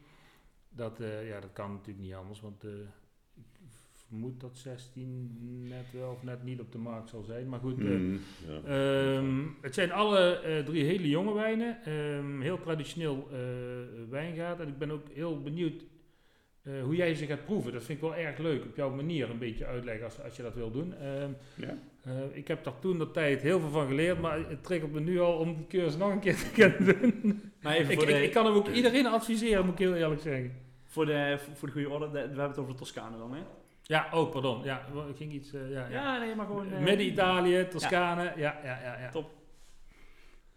[0.75, 2.71] Dat, eh, ja, dat kan natuurlijk niet anders, want eh,
[3.35, 3.43] ik
[4.07, 7.49] vermoed dat 16 net wel of net niet op de markt zal zijn.
[7.49, 8.61] Maar goed, eh, Mm, ja.
[8.63, 11.83] Ehm, het zijn alle drie hele jonge wijnen.
[11.83, 13.27] Ehm, heel traditioneel
[14.09, 14.59] wijngaard.
[14.59, 15.83] En ik ben ook heel benieuwd
[16.83, 17.71] hoe jij ze gaat proeven.
[17.71, 18.65] Dat vind ik wel erg leuk.
[18.65, 20.93] Op jouw manier een beetje uitleggen als, als je dat wil doen.
[20.93, 21.77] Ehm, Ja.
[22.03, 24.21] Eh, ik heb daar toen de tijd heel veel van geleerd.
[24.21, 27.51] Maar het triggert me nu al om die cursus nog een keer te kunnen doen.
[27.61, 29.95] Maar even ik, voor, ik, de, ik kan hem ook iedereen adviseren, moet ik heel
[29.95, 30.51] eerlijk zeggen.
[30.85, 33.39] voor, de, voor de goede orde, de- we hebben het over Toscane dan, hè?
[33.83, 34.63] Ja, oh, pardon.
[34.63, 35.53] Ja, ik ging iets...
[35.53, 35.89] eh, ja, ja.
[35.89, 36.71] Ja, nee, maar gewoon...
[36.73, 38.23] eh, Midden-Italië, Toscane.
[38.23, 38.99] Ja, ja, ja.
[38.99, 39.29] ja, Top.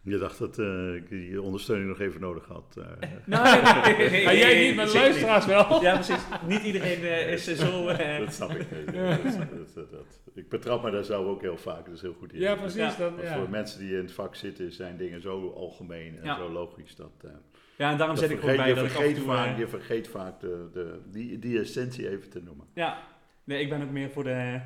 [0.04, 2.76] Je dacht dat eh, ik die ondersteuning nog even nodig had.
[2.78, 2.84] eh.
[3.26, 5.82] Nee, nee, nee, jij niet, maar de luisteraars wel.
[5.82, 6.22] Ja, precies.
[6.46, 7.86] Niet iedereen eh, is zo...
[7.88, 8.66] eh, dat snap ik.
[8.94, 11.84] Dat- dat- dat- dat- Ik betrap me daar zelf ook heel vaak.
[11.86, 12.32] Dat is heel goed.
[12.32, 12.40] in.
[12.40, 12.96] Ja, precies.
[12.96, 13.10] Ja.
[13.10, 13.36] Maar ja.
[13.36, 16.36] Voor mensen die in het vak zitten zijn dingen zo algemeen en Ja.
[16.36, 16.96] zo logisch.
[16.96, 17.30] Dat, eh,
[17.76, 19.24] ja, en daarom zit ik ook bij je, dat vergeet toe...
[19.24, 22.66] vaak, je vergeet vaak de, de, die, die essentie even te noemen.
[22.74, 22.98] Ja,
[23.44, 24.60] nee, ik ben ook meer voor de,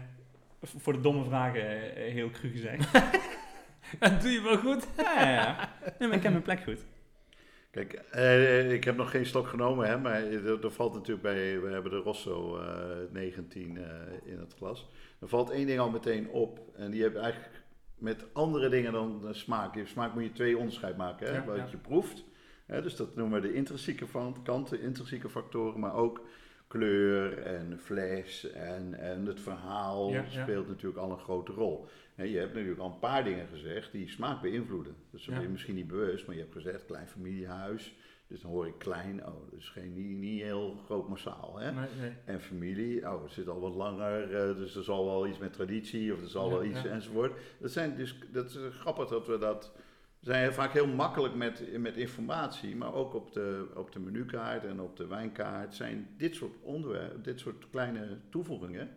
[0.63, 1.63] voor de domme vragen
[1.95, 2.91] heel cru gezegd.
[3.99, 4.87] Dat doe je wel goed.
[4.97, 5.73] ja, ja, ja.
[5.99, 6.85] Nee, maar ik heb mijn plek goed.
[7.71, 11.61] Kijk, eh, ik heb nog geen slok genomen, hè, maar er, er valt natuurlijk bij,
[11.61, 13.85] we hebben de Rosso eh 19 eh,
[14.33, 14.89] in het glas.
[15.21, 17.55] Er valt één ding al meteen op en die hebben eigenlijk
[17.99, 19.75] met andere dingen dan de smaak.
[19.75, 21.67] Je smaak moet je twee onderscheid maken, hè, Ja, wat ja.
[21.71, 22.25] je proeft.
[22.67, 26.27] Hè, dus dat noemen we de intrinsieke van- kanten, intrinsieke factoren, maar ook
[26.69, 30.43] kleur en fles en, en het verhaal Ja, ja.
[30.43, 31.87] speelt natuurlijk al een grote rol.
[32.15, 34.95] Je hebt natuurlijk al een paar dingen gezegd die smaak beïnvloeden.
[35.11, 35.33] Dat Ja.
[35.33, 37.95] ben je misschien niet bewust, maar je hebt gezegd klein familiehuis.
[38.27, 41.59] Dus dan hoor ik klein, oh, dus geen, niet, niet heel groot massaal.
[41.59, 41.73] Hè?
[41.73, 42.13] Nee, nee.
[42.25, 45.53] En familie, oh, het zit al wat langer, eh, dus er zal wel iets met
[45.53, 46.89] traditie of er zal Ja, wel iets ja.
[46.89, 47.33] enzovoort.
[47.59, 49.73] Dat, zijn dus, dat is grappig dat we dat.
[50.21, 54.81] Zijn vaak heel makkelijk met, met informatie, maar ook op de, op de menukaart en
[54.81, 58.91] op de wijnkaart zijn dit soort onderwerpen, dit soort kleine toevoegingen,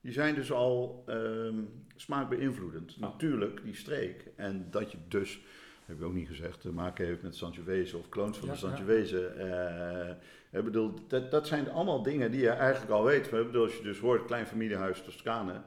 [0.00, 1.58] die zijn dus al ehm
[1.96, 2.94] smaak beïnvloedend.
[2.94, 3.00] Ja.
[3.00, 4.26] Natuurlijk, die streek.
[4.36, 5.40] En dat je dus,
[5.84, 8.60] heb ik ook niet gezegd, te maken heeft met Sangiovese of kloons van Ja, de
[8.60, 8.66] ja.
[8.68, 9.26] Sangiovese.
[9.26, 13.24] eh, ik bedoel, dat, dat zijn allemaal dingen die je eigenlijk al weet.
[13.24, 15.60] Ik bedoel, als je dus hoort, klein familiehuis Toscane.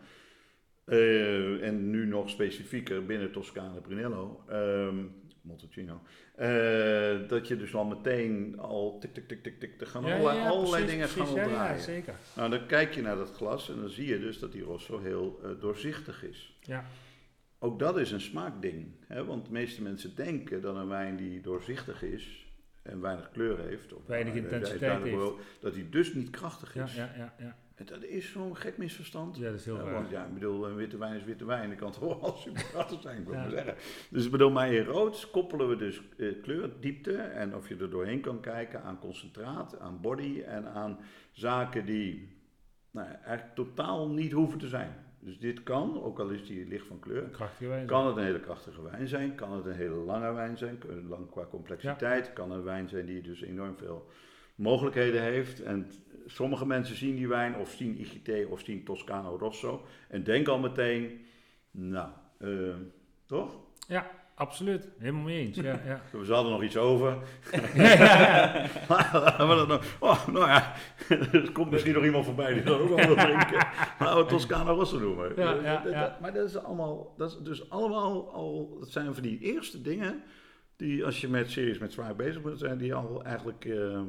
[0.88, 4.96] Eh, en nu nog specifieker binnen Toscane Brunello, ehm
[5.42, 6.02] Montalcino.
[6.36, 10.14] eh, dat je dus al meteen al tik, tik, tik, tik, tik, er gaan Ja,
[10.14, 12.14] allerlei, ja, ja, allerlei precies, dingen precies, gaan ja, ja, zeker.
[12.36, 15.00] Nou, dan kijk je naar dat glas en dan zie je dus dat die Rosso
[15.00, 16.58] heel eh, doorzichtig is.
[16.62, 16.86] Ja.
[17.60, 18.86] Ook dat is een smaakding.
[19.08, 19.26] Hè?
[19.26, 22.46] Want de meeste mensen denken dat een wijn die doorzichtig is
[22.82, 25.34] en weinig kleur heeft, of Weinig intensiteit heeft.
[25.60, 26.96] dat die dus niet krachtig Ja, is.
[26.96, 27.58] ja, ja, ja.
[27.86, 29.38] Dat is zo'n gek misverstand.
[29.38, 29.94] ja, dat is heel raar.
[29.94, 31.70] want ja, ik bedoel, een witte wijn is witte wijn.
[31.70, 33.34] Dat kan toch wel super krachtig zijn, ik Ja.
[33.34, 33.76] maar zeggen.
[34.10, 36.02] Dus ik bedoel, maar in rood koppelen we dus
[36.42, 41.00] kleur, diepte en of je er doorheen kan kijken aan concentraat, aan body en aan
[41.32, 42.36] zaken die
[42.92, 45.06] nou, eigenlijk totaal niet hoeven te zijn.
[45.20, 47.30] Dus dit kan, ook al is die licht van kleur,
[47.86, 51.30] kan het een hele krachtige wijn zijn, kan het een hele lange wijn zijn, lang
[51.30, 54.08] qua complexiteit, kan een wijn zijn die dus enorm veel
[54.58, 55.62] mogelijkheden heeft.
[55.62, 55.92] En
[56.26, 60.60] sommige mensen zien die wijn of zien IGT of zien Toscano Rosso en denken al
[60.60, 61.26] meteen,
[61.72, 62.50] nou, eh,
[63.26, 63.60] toch?
[63.88, 64.88] Ja, absoluut.
[64.98, 65.58] Helemaal mee eens.
[65.58, 66.02] Ja, ja.
[66.20, 67.18] We hadden nog iets over.
[69.48, 70.74] maar nog, oh, nou ja,
[71.32, 73.68] er komt misschien nog iemand voorbij die dat ook wel wil drinken.
[74.00, 75.34] Laten we Toscano Rosso noemen.
[75.36, 76.18] Ja.
[76.22, 80.24] Maar dat is allemaal, dat is dus allemaal al, dat zijn van die eerste dingen
[80.76, 84.06] die als je met serieus met zwaar bezig moet zijn, die al eigenlijk ehm,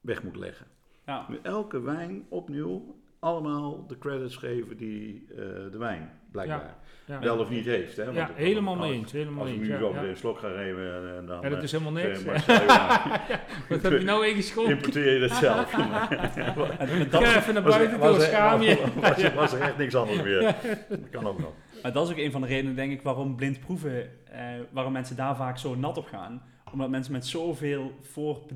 [0.00, 0.66] weg moet leggen.
[1.06, 5.36] Ja, Met elke wijn opnieuw allemaal de credits geven die eh,
[5.70, 7.96] de wijn blijkbaar Ja, wel of niet heeft.
[7.96, 8.04] Hè?
[8.04, 9.12] Want ja helemaal mee eens.
[9.12, 10.02] Helemaal Als ik nu zo ja.
[10.02, 11.40] een slok ga geven en, dan...
[11.40, 12.24] Ja, dat eh, is helemaal niks.
[12.24, 13.20] eh, ja.
[13.68, 14.76] Wat heb je nou ingeschonken?
[14.76, 15.72] Importeer je dat zelf?
[16.78, 18.84] en dat, even naar buiten toe, schaam je.
[19.00, 20.56] Was, er- was er echt niks anders meer?
[20.88, 21.52] Dat kan ook nog.
[21.82, 24.92] maar dat is ook een van de redenen, denk ik, waarom blind proeven, eh, waarom
[24.92, 26.42] mensen daar vaak zo nat op gaan.
[26.72, 27.92] Omdat mensen met zoveel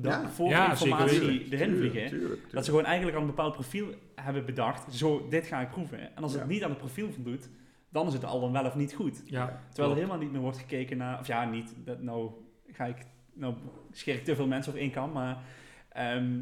[0.01, 0.29] Ja.
[0.29, 2.09] voorinformatie Ja, zeker erin Tuurlijk, vliegen.
[2.09, 2.51] tuurlijk, tuurlijk.
[2.51, 4.93] Dat ze gewoon eigenlijk al een bepaald profiel hebben bedacht.
[4.93, 6.15] Zo, dit ga ik proeven.
[6.15, 7.49] En als het niet aan het profiel voldoet,
[7.89, 9.21] dan is het al dan wel of niet goed.
[9.25, 11.19] Ja, Terwijl er helemaal niet meer wordt gekeken naar...
[11.19, 11.73] Of ja, niet...
[11.85, 12.31] Dat, nou
[12.71, 12.97] ga ik...
[13.33, 13.53] Nou
[13.91, 15.37] scheer ik te veel mensen over één kam, maar...
[15.89, 16.39] ehm,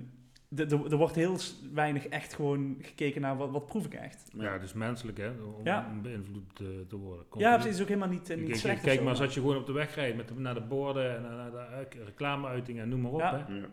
[0.56, 1.38] er wordt heel
[1.74, 4.32] weinig echt gewoon gekeken naar wat, wat proef ik echt.
[4.38, 5.88] Ja, dus menselijk hè, om, Ja.
[5.92, 7.28] om beïnvloed te, te worden.
[7.30, 7.66] Komt Ja, precies.
[7.66, 8.82] Het is ook helemaal niet, eh, niet Kijk, slecht.
[8.82, 10.62] kijk zo, maar eens als je gewoon op de weg rijdt met de, naar de
[10.62, 13.20] borden en naar de uh, reclameuitingen en noem maar op.
[13.20, 13.46] Ja.
[13.48, 13.56] Hè.
[13.56, 13.66] Ja.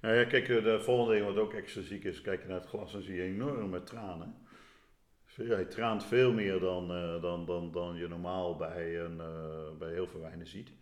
[0.00, 2.60] Nou ja, kijk, eh, de volgende ding wat ook extra ziek is, kijk je naar
[2.60, 4.34] het glas en zie je enorme tranen.
[5.36, 9.20] Dus ja, hij traant veel meer dan, eh, dan, dan, dan je normaal bij, een,
[9.20, 10.72] eh, bij heel veel wijnen ziet.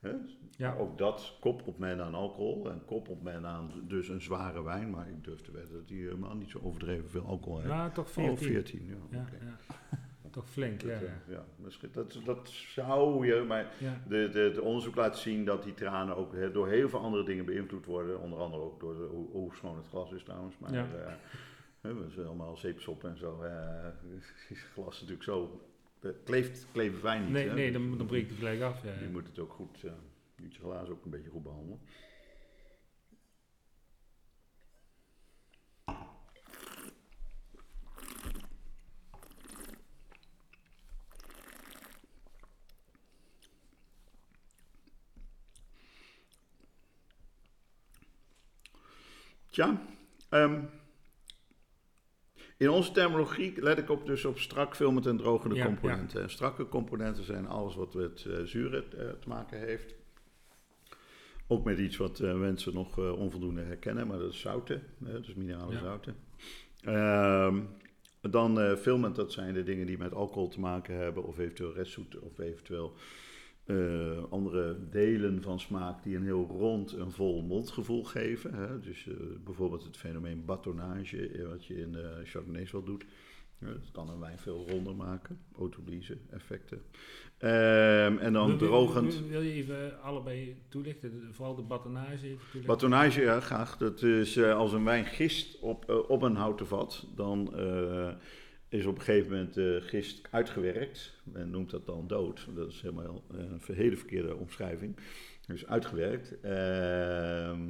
[0.00, 0.12] Hè?
[0.56, 0.74] Ja.
[0.76, 4.90] Ook dat koppelt men aan alcohol en koppelt men aan dus een zware wijn.
[4.90, 7.70] Maar ik durf te wedden dat die helemaal niet zo overdreven veel alcohol heeft.
[7.70, 8.36] Ja, toch Oh, 14.
[8.46, 9.18] 14, ja.
[9.18, 9.56] Ja.
[10.30, 10.96] Toch flink, Dat, ja.
[10.96, 11.12] eh, ja.
[11.28, 14.00] ja, misschien, dat, dat zou je, maar ja.
[14.08, 17.24] de, de, het onderzoek laat zien dat die tranen ook he- door heel veel andere
[17.24, 18.20] dingen beïnvloed worden.
[18.20, 20.58] Onder andere ook door de, hoe, hoe schoon het glas is trouwens.
[20.58, 20.86] Maar Ja.
[21.80, 23.42] hè, we zijn allemaal zeepsop en zo.
[24.48, 25.60] is glas natuurlijk zo,
[26.24, 27.32] kleeft, kleven fijn niet.
[27.32, 27.54] Nee, hè.
[27.54, 28.82] nee dan, dan breekt het gelijk af.
[28.82, 29.90] Ja, Je moet het ook goed, eh
[30.36, 31.80] je moet je glazen ook een beetje goed behandelen.
[49.50, 49.82] Tja,
[50.28, 50.64] ehm,
[52.60, 56.22] in onze terminologie let ik op, dus op strak filmend en drogende Ja, componenten.
[56.22, 59.94] En strakke componenten zijn alles wat met eh zuren eh, te maken heeft.
[61.46, 65.72] Ook met iets wat eh, mensen nog onvoldoende herkennen, maar dat is zouten, dus minerale
[65.72, 65.78] Ja.
[65.80, 66.16] zouten.
[66.84, 67.60] Ehm,
[68.20, 72.18] dan filmend, dat zijn de dingen die met alcohol te maken hebben, of eventueel restzoet,
[72.18, 72.94] of eventueel
[73.70, 78.54] eh, andere delen van smaak die een heel rond en vol mondgevoel geven.
[78.54, 78.80] Hè?
[78.80, 83.04] Dus eh, bijvoorbeeld het fenomeen batonnage, eh, wat je in Chardonnays wel doet.
[83.58, 86.82] Dat kan een wijn veel ronder maken, autolyse effecten.
[87.38, 89.18] Ehm, en dan Wil- wil- drogend.
[89.18, 91.28] Wil, wil je even allebei toelichten?
[91.30, 92.66] Vooral de batonnage toelichten?
[92.66, 93.76] Batonnage, ja, graag.
[93.76, 97.52] Dat is als een wijn gist op, op een houten vat, dan
[98.70, 101.12] is op een gegeven moment de gist uitgewerkt.
[101.22, 102.46] Men noemt dat dan dood.
[102.54, 104.96] Dat is helemaal eh, een hele verkeerde omschrijving.
[105.46, 106.40] Dus uitgewerkt.
[106.40, 107.68] Ehm,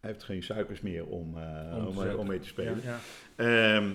[0.00, 2.80] hij heeft geen suikers meer om, eh, Om om, mee te spelen.
[2.82, 2.98] Ja,
[3.36, 3.76] ja.
[3.76, 3.90] Ehm,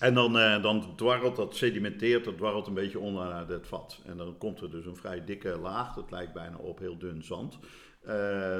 [0.00, 4.00] en dan, dan dwarrelt dat, sedimenteert, dat dwarrelt een beetje onder naar het vat.
[4.06, 7.22] En dan komt er dus een vrij dikke laag, dat lijkt bijna op heel dun
[7.22, 7.58] zand,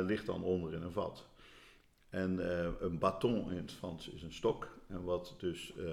[0.06, 1.29] ligt dan onder in een vat.
[2.10, 4.78] En eh, een bâton in het Frans is een stok.
[4.86, 5.84] En wat dus eh,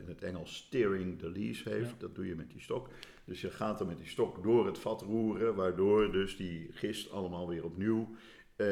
[0.00, 1.96] in het Engels steering the lees heeft, Ja.
[1.98, 2.88] dat doe je met die stok.
[3.24, 7.10] Dus je gaat dan met die stok door het vat roeren, waardoor dus die gist
[7.10, 8.08] allemaal weer opnieuw
[8.56, 8.66] eh,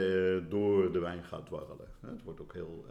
[0.48, 1.88] door de wijn gaat dwarrelen.
[2.00, 2.85] Het wordt ook heel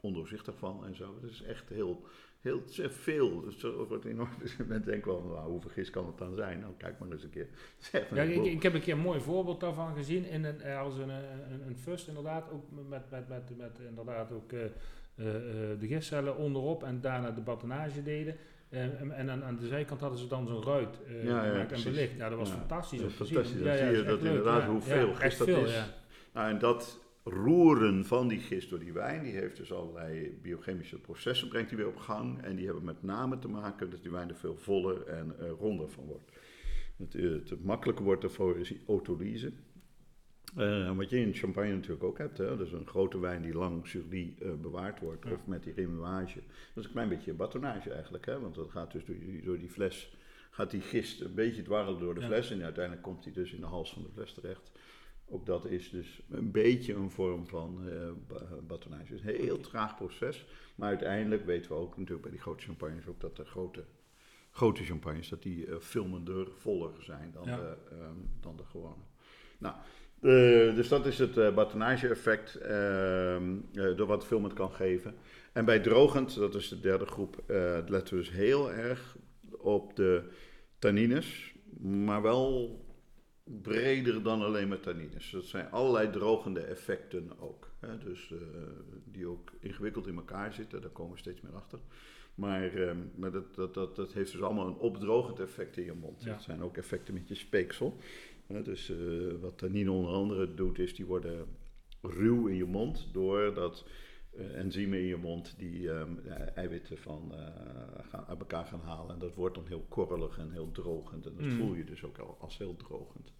[0.00, 1.18] ondoorzichtig van en zo.
[1.20, 2.06] Het is echt heel,
[2.40, 3.40] heel veel.
[3.40, 4.28] Dus het wordt enorm.
[4.38, 6.60] Dus denken wel, nou, hoeveel gist kan het dan zijn?
[6.60, 7.48] Nou, kijk maar eens een keer.
[8.14, 10.24] Ja, ik, ik heb een keer een mooi voorbeeld daarvan gezien.
[10.24, 14.32] In een, eh, als een, een, een, fust inderdaad, ook met, met, met, met inderdaad
[14.32, 14.70] ook eh, eh,
[15.16, 18.36] eh, de gistcellen onderop en daarna de batonnage deden.
[18.70, 21.82] Eh, en en aan, aan de zijkant hadden ze dan zo'n ruit eh, Ja, en
[21.84, 22.16] belicht.
[22.16, 23.62] Ja, dat was fantastisch dat fantastisch.
[23.62, 25.74] Dan ja, zie je dat leuk, inderdaad hoeveel gist dat veel, is.
[25.74, 25.86] Ja.
[26.32, 26.98] Nou, en dat
[27.30, 31.78] roeren van die gist door die wijn, die heeft dus allerlei biochemische processen, brengt die
[31.78, 32.42] weer op gang.
[32.42, 35.50] En die hebben met name te maken dat die wijn er veel voller en eh,
[35.50, 36.30] ronder van wordt.
[36.96, 39.52] Het, eh, het makkelijker wordt daarvoor is die autolyse.
[40.56, 42.38] Eh, wat je in champagne natuurlijk ook hebt.
[42.38, 42.56] Hè?
[42.56, 45.24] Dus een grote wijn die lang sur eh, bewaard wordt.
[45.24, 45.32] Ja.
[45.32, 46.40] Of met die remuage.
[46.74, 48.26] Dat is een klein beetje batonnage eigenlijk.
[48.26, 48.40] Hè?
[48.40, 50.16] Want dat gaat dus door die, door die fles.
[50.50, 52.26] Gaat die gist een beetje dwarrelen door de Ja.
[52.26, 52.50] fles.
[52.50, 54.70] En uiteindelijk komt die dus in de hals van de fles terecht.
[55.30, 57.84] Ook dat is dus een beetje een vorm van
[58.28, 59.12] ba- batonnage.
[59.12, 60.46] Het een heel traag proces.
[60.74, 63.84] Maar uiteindelijk weten we ook natuurlijk bij die grote champagnes ook dat de grote,
[64.50, 67.56] grote champagnes dat die eh, filmender, voller zijn dan, Ja.
[67.56, 69.02] de, ehm, dan de gewone.
[69.58, 69.74] Nou,
[70.20, 75.14] eh, dus dat is het eh batonnage-effect ehm, eh, door wat filmend kan geven.
[75.52, 77.42] En bij drogend, dat is de derde groep,
[77.86, 79.16] letten we dus heel erg
[79.50, 80.22] op de
[80.78, 82.78] tannines, maar wel
[83.62, 85.30] breder dan alleen maar tannines.
[85.30, 87.70] Dat zijn allerlei drogende effecten ook.
[87.80, 87.98] Hè?
[87.98, 88.38] Dus, eh,
[89.04, 91.78] die ook ingewikkeld in elkaar zitten, daar komen we steeds meer achter.
[92.34, 95.92] Maar, ehm, maar dat, dat, dat, dat heeft dus allemaal een opdrogend effect in je
[95.92, 96.22] mond.
[96.24, 96.32] Ja.
[96.32, 97.96] Dat zijn ook effecten met je speeksel.
[98.46, 98.62] Hè?
[98.62, 98.96] Dus eh,
[99.40, 101.46] wat tannine onder andere doet, is die worden
[102.02, 103.84] ruw in je mond doordat
[104.30, 107.46] eh, enzymen in je mond die ehm, eh, eiwitten van, eh,
[108.08, 109.12] gaan, uit elkaar gaan halen.
[109.14, 111.26] En dat wordt dan heel korrelig en heel drogend.
[111.26, 111.50] En dat Mm.
[111.50, 113.32] voel je dus ook al als heel drogend.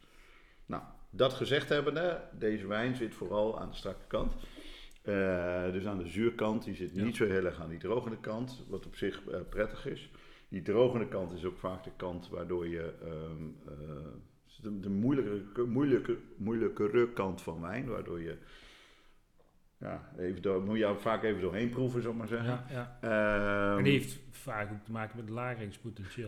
[0.71, 4.35] Nou, dat gezegd hebbende, deze wijn zit vooral aan de strakke kant.
[5.03, 7.05] Eh, dus aan de zuurkant, die zit Ja.
[7.05, 10.11] niet zo heel erg aan die drogende kant, wat op zich eh, prettig is.
[10.49, 14.07] Die drogende kant is ook vaak de kant waardoor je ehm, eh,
[14.63, 18.37] de, de moeilijkere, moeilijke, moeilijkere kant van wijn, waardoor je
[19.81, 22.65] ja, even door, moet je vaak even doorheen proeven, zal ik maar zeggen.
[22.71, 23.69] Ja, ja.
[23.71, 25.29] Ehm, En die heeft vaak ook te maken met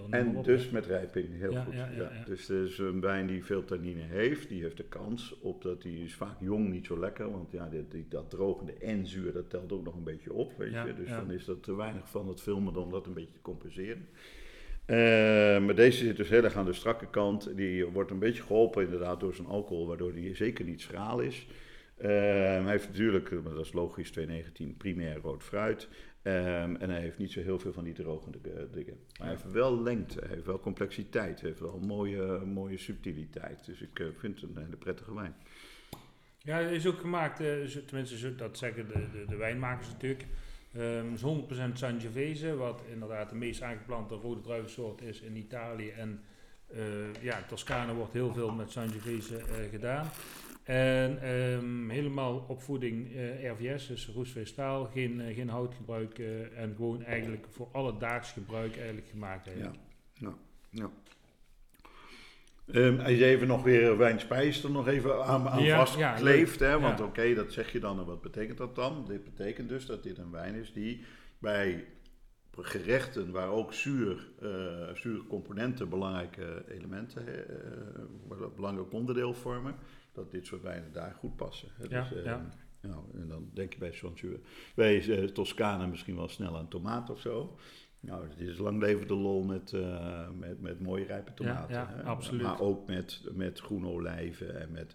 [0.08, 1.74] maar en op, dus met rijping, heel Ja, goed.
[1.74, 2.10] ja.
[2.26, 6.04] Dus dus een wijn die veel tannine heeft, die heeft de kans op dat die
[6.04, 7.30] is vaak jong niet zo lekker.
[7.30, 10.52] Want ja, die, die- dat drogende en zuur, dat telt ook nog een beetje op,
[10.58, 10.94] weet je.
[10.96, 14.08] Dus dan is dat te weinig van het filmen om dat een beetje te compenseren.
[14.84, 14.96] Eh,
[15.64, 17.56] maar deze zit dus heel erg aan de strakke kant.
[17.56, 21.46] Die wordt een beetje geholpen inderdaad door zijn alcohol, waardoor die zeker niet schraal is.
[22.02, 22.08] Eh,
[22.62, 25.88] hij heeft natuurlijk, maar dat is logisch, 219 primair rood fruit.
[26.22, 28.96] Ehm, en hij heeft niet zo heel veel van die drogende eh, dingen.
[29.18, 33.64] Maar hij heeft wel lengte, hij heeft wel complexiteit, hij heeft wel mooie, mooie subtiliteit.
[33.66, 35.34] Dus ik eh, vind het een hele prettige wijn.
[36.38, 40.24] Ja, het is ook gemaakt, eh, zo- tenminste dat zeggen de, de, de wijnmakers natuurlijk.
[40.72, 45.90] Ehm, is 100% Sangiovese, wat inderdaad de meest aangeplante rode druivensoort is in Italië.
[45.90, 46.20] En
[46.66, 46.80] eh
[47.20, 50.06] ja, in Toscane wordt heel veel met Sangiovese eh, gedaan.
[50.62, 57.02] En ehm, helemaal opvoeding eh, RVS, dus roestvee-staal, geen, eh, geen houtgebruik eh, en gewoon
[57.04, 59.44] eigenlijk voor alledaags gebruik eigenlijk gemaakt.
[59.44, 59.78] Ja, Eigenlijk.
[60.12, 60.34] ja,
[60.70, 60.90] ja.
[62.72, 66.66] Ehm, als je even nog weer wijnspijs er nog even aan, aan Ja, vastkleeft, ja,
[66.66, 67.04] hè, want Ja.
[67.04, 69.04] oké, dat zeg je dan en wat betekent dat dan?
[69.08, 71.04] Dit betekent dus dat dit een wijn is die
[71.38, 71.84] bij
[72.58, 77.28] gerechten waar ook zuur, eh zure componenten belangrijke elementen,
[78.30, 79.74] een belangrijk onderdeel vormen,
[80.12, 81.68] dat dit soort wijnen daar goed passen.
[81.72, 81.84] hè.
[81.88, 82.48] Ja, Dus, eh, ja.
[82.80, 84.40] Nou, en dan denk je bij Sangiovese,
[84.74, 87.56] bij eh, Toscane misschien wel snel aan tomaat of zo.
[88.00, 91.74] Nou, dit is lang levende lol met, eh, met, met mooie rijpe tomaten.
[91.74, 92.42] ja, absoluut.
[92.42, 94.94] Maar ook met, met groene olijven en met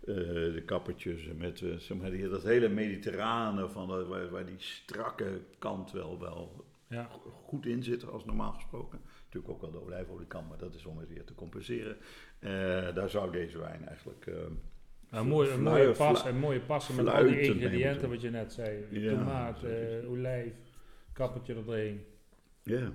[0.00, 0.14] eh,
[0.54, 4.46] de kappertjes en met eh, zeg maar, die, dat hele mediterrane van de, waar, waar
[4.46, 7.08] die strakke kant wel, wel Ja.
[7.44, 9.00] goed in zit als normaal gesproken.
[9.24, 11.96] Natuurlijk ook wel de olijfoliekant, maar dat is om het weer te compenseren.
[12.38, 14.26] Eh, daar zou deze wijn eigenlijk...
[14.26, 14.34] eh,
[15.10, 18.84] Nou, mooi, een mooie pas mooie passen met al die ingrediënten wat je net zei.
[18.90, 20.52] Ja, Tomaat, eh, olijf,
[21.12, 22.04] kappertje erdoorheen.
[22.62, 22.92] Ja,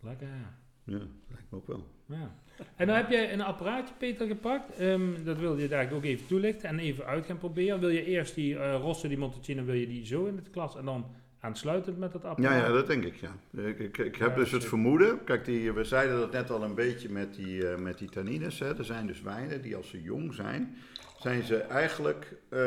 [0.00, 0.26] Lekker.
[0.26, 0.54] ja.
[0.84, 1.86] ja, lijkt me ook wel.
[2.06, 2.34] Ja.
[2.76, 4.76] En dan heb jij een apparaatje, Peter, gepakt.
[4.76, 7.80] Ehm, dat wil je eigenlijk ook even toelichten en even uit gaan proberen.
[7.80, 10.76] Wil je eerst die eh Rosse, die Montalcino, wil je die zo in het glas
[10.76, 11.06] en dan
[11.40, 12.66] aansluitend met dat Ja, apparaat?
[12.66, 13.36] ja, dat denk ik, ja.
[13.62, 14.68] Ik, ik, ik heb Ja, dus het zeker.
[14.68, 18.08] vermoeden, kijk, die, we zeiden dat net al een beetje met die, eh, met die
[18.08, 18.58] tannines.
[18.58, 18.78] Hè.
[18.78, 20.76] Er zijn dus wijnen die als ze jong zijn,
[21.18, 22.58] zijn ze eigenlijk eh,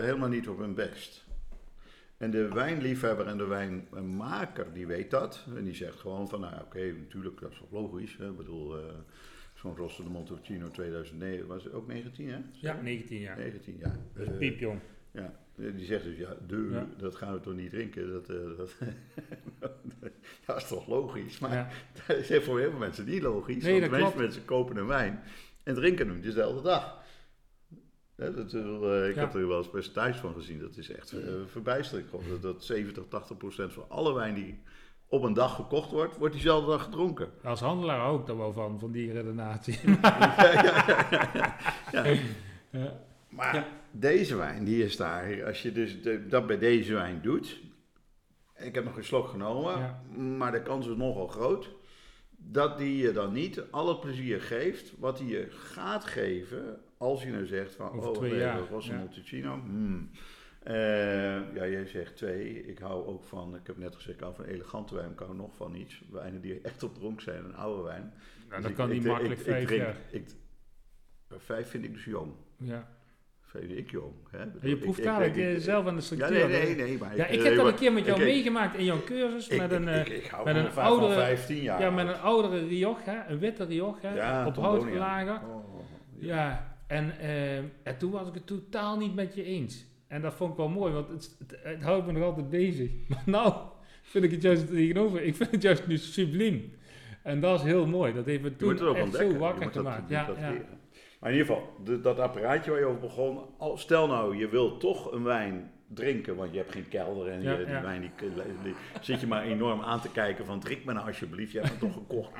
[0.00, 1.26] helemaal niet op hun best.
[2.16, 5.44] En de wijnliefhebber en de wijnmaker, die weet dat.
[5.56, 8.16] En die zegt gewoon van, nou ja, oké, natuurlijk, dat is wel logisch.
[8.16, 8.28] Hè.
[8.30, 8.84] Ik bedoel, eh,
[9.54, 12.38] zo'n Rosso de Montalcino 2009, was het ook 19, hè?
[12.52, 13.36] Ja, 19 jaar.
[13.38, 13.96] 19, ja.
[14.14, 14.80] Dat is Eh, piepjong.
[15.10, 16.86] ja, die zegt dus, ja, de, Ja.
[16.96, 18.12] dat gaan we toch niet drinken?
[18.12, 18.74] Dat, eh, dat,
[20.46, 21.38] dat is toch logisch?
[21.38, 21.68] Maar Ja.
[22.06, 23.62] dat is voor heel veel mensen niet logisch.
[23.62, 24.16] Nee, want de meeste klopt.
[24.16, 25.22] mensen kopen een wijn
[25.64, 26.96] en drinken hem dezelfde dag.
[28.16, 30.58] Dat, eh, ik heb er wel eens percentages van gezien.
[30.60, 32.10] Dat is echt eh, verbijsterend.
[32.28, 34.58] Dat, dat 70, 80 procent van alle wijn die
[35.06, 37.28] op een dag gekocht wordt, wordt diezelfde dag gedronken.
[37.44, 39.78] Als handelaar ik daar wel van, van die redenatie.
[41.92, 42.04] Ja.
[42.70, 43.00] Ja.
[43.28, 43.66] Maar Ja.
[43.90, 45.44] Deze wijn, die is daar.
[45.44, 47.60] Als je dus de- dat bij deze wijn doet.
[48.56, 50.02] Ik heb nog een slok genomen, Ja.
[50.16, 51.70] maar de kans is nogal groot.
[52.30, 56.80] Dat die je dan niet al het plezier geeft wat hij je gaat geven.
[56.96, 58.60] Als je nou zegt van, Over oh, nee, ja.
[58.70, 59.54] Montalcino.
[59.60, 60.10] hmm.
[60.62, 60.74] Eh,
[61.54, 62.66] ja, jij zegt twee.
[62.66, 65.10] Ik hou ook van, ik heb net gezegd, ik hou van elegante wijn.
[65.10, 66.02] Ik hou nog van iets.
[66.10, 68.02] Wijnen die echt op dronk zijn, een oude wijn.
[68.02, 69.94] Nou, Dus dat ik- kan ik- niet ik- makkelijk ik vijf drink-.
[70.10, 70.24] Ik,
[71.38, 72.32] vijf vind ik dus jong.
[72.56, 72.97] Ja.
[73.50, 74.12] Vind ik jong.
[74.30, 74.46] Hè?
[74.46, 76.48] Bedoel, je proeft dadelijk zelf aan de Ja, structuur.
[76.48, 76.98] nee, nee, nee.
[76.98, 79.58] Maar Ja, ik heb dat een keer met jou ik- meegemaakt in jouw cursus Ik,
[79.58, 81.80] met een, eh, met een oudere- 15 jaar.
[81.80, 84.78] ja, met een oudere Rioja, een witte Ja, op Tondonia.
[84.80, 85.42] hout gelagerd.
[85.42, 85.80] Oh,
[86.18, 89.86] Ja, en, eh, en toen was ik het totaal niet met je eens.
[90.08, 92.90] En dat vond ik wel mooi, want het, het, het houdt me nog altijd bezig.
[93.08, 93.52] Maar nou
[94.02, 95.22] vind ik het juist tegenover.
[95.22, 96.72] Ik vind het juist nu subliem.
[97.22, 98.12] En dat is heel mooi.
[98.12, 99.30] Dat heeft me toen echt ontdekken.
[99.32, 100.08] zo wakker gemaakt.
[100.10, 100.50] Ja, ja.
[100.50, 100.77] leren.
[101.18, 103.38] Maar in ieder geval, de- dat apparaatje waar je over begon.
[103.58, 107.42] al- Stel nou, je wil toch een wijn drinken, want je hebt geen kelder en
[107.42, 107.82] Ja, je, die ja.
[107.82, 108.10] wijn die,
[108.62, 111.70] die zit je maar enorm aan te kijken van drink me nou alsjeblieft, je hebt
[111.70, 112.30] het toch gekocht.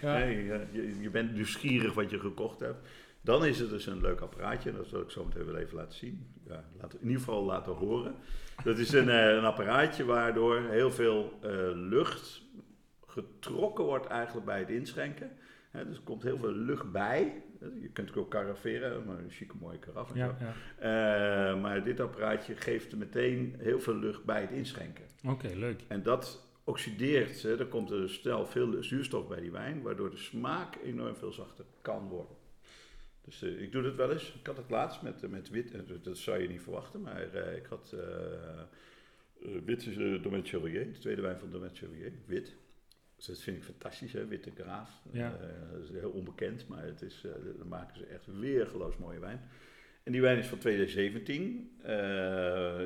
[0.00, 0.18] Ja.
[0.18, 0.44] Nee,
[1.00, 2.88] je, bent nieuwsgierig wat je gekocht hebt.
[3.20, 5.76] Dan is het dus een leuk apparaatje, en dat zal ik zo meteen wel even
[5.76, 6.26] laten zien.
[6.48, 8.14] Ja, laten, in ieder geval laten horen.
[8.64, 12.42] Dat is een, eh, een apparaatje waardoor heel veel eh, lucht
[13.06, 15.30] getrokken wordt eigenlijk bij het inschenken.
[15.72, 17.42] Dus er komt heel veel lucht bij.
[17.80, 20.44] Je kunt ook caraferen, maar een chique mooie karaf en Ja, zo.
[20.44, 20.54] ja.
[21.52, 25.04] Eh, maar dit apparaatje geeft meteen heel veel lucht bij het inschenken.
[25.26, 25.80] Oké, leuk.
[25.88, 30.16] En dat oxideert, hè, er komt er snel veel zuurstof bij die wijn, waardoor de
[30.16, 32.36] smaak enorm veel zachter kan worden.
[33.24, 34.34] Dus eh, ik doe dat wel eens.
[34.40, 37.22] Ik had het laatst met, eh, met wit, dat- zou je niet verwachten, maar
[37.56, 37.94] ik had
[39.64, 42.54] wit is Domaine Chevalier, de tweede wijn van Domaine Chevalier, wit.
[43.26, 44.26] Dus dat vind ik fantastisch, hè?
[44.26, 44.90] Witte Graaf.
[45.12, 45.26] Ja.
[45.40, 49.18] Eh, dat is heel onbekend, maar het is, eh, dan maken ze echt weergeloos mooie
[49.18, 49.40] wijn.
[50.04, 51.70] En die wijn is van 2017.
[51.82, 51.92] Eh,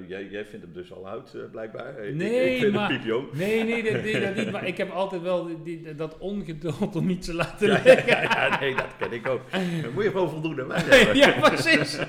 [0.08, 1.98] jij, jij vindt hem dus al oud, blijkbaar.
[2.04, 3.32] Ik- Nee, ik vind maar- hem piepjong.
[3.32, 4.50] Nee, nee, dat, nee, dat niet.
[4.50, 8.06] Maar ik heb altijd wel die, die- dat ongeduld om iets te laten Ja, liggen.
[8.06, 9.50] ja, ja, nee, dat ken ik ook.
[9.82, 11.16] Dan moet je gewoon voldoende wijn hebben.
[11.22, 11.98] ja, precies.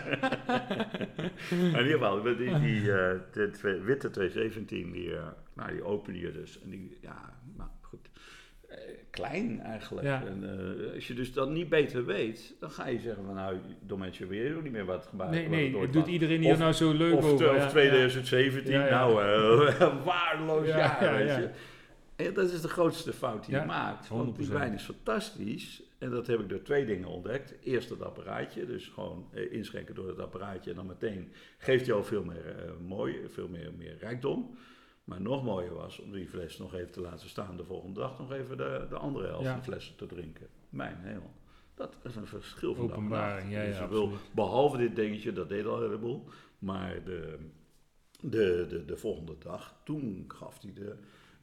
[1.49, 5.11] In ieder geval, die, die eh, de twee- witte 217, die,
[5.55, 6.61] nou, die open je dus.
[6.63, 7.36] En die, ja,
[9.09, 10.07] klein eigenlijk.
[10.07, 10.23] Ja.
[10.25, 10.43] En,
[10.87, 13.99] eh, als je dus dat niet beter weet, dan ga je zeggen van nou, door
[13.99, 15.29] mensen weet ook niet meer wat gebeurt.
[15.29, 17.49] Nee, nee, het doet iedereen hier Of- nou zo leuk Of, over.
[17.49, 18.89] of ja, 2017, Ja, ja.
[18.89, 21.49] nou, eh waardeloos Ja, jaar, weet je.
[22.15, 24.07] En dat is de grootste fout die je maakt.
[24.07, 24.49] Want die 100%.
[24.49, 25.81] wijn is fantastisch.
[25.97, 27.53] En dat heb ik door twee dingen ontdekt.
[27.63, 30.69] Eerst het apparaatje, dus gewoon eh, inschenken door het apparaatje.
[30.69, 34.57] En dan meteen geeft je al veel meer eh, mooi, veel meer, meer rijkdom.
[35.07, 37.57] Maar nog mooier was om die fles nog even te laten staan.
[37.57, 39.53] De volgende dag nog even de, de andere helft Ja.
[39.53, 40.47] van flessen te drinken.
[40.69, 41.31] Mijn hemel.
[41.73, 45.75] Dat is een verschil van Openbaring, ja, ja, Dus behalve dit dingetje, dat deed al
[45.77, 46.23] een heleboel.
[46.59, 47.37] Maar de,
[48.21, 50.95] de, de, de volgende dag, toen gaf hij de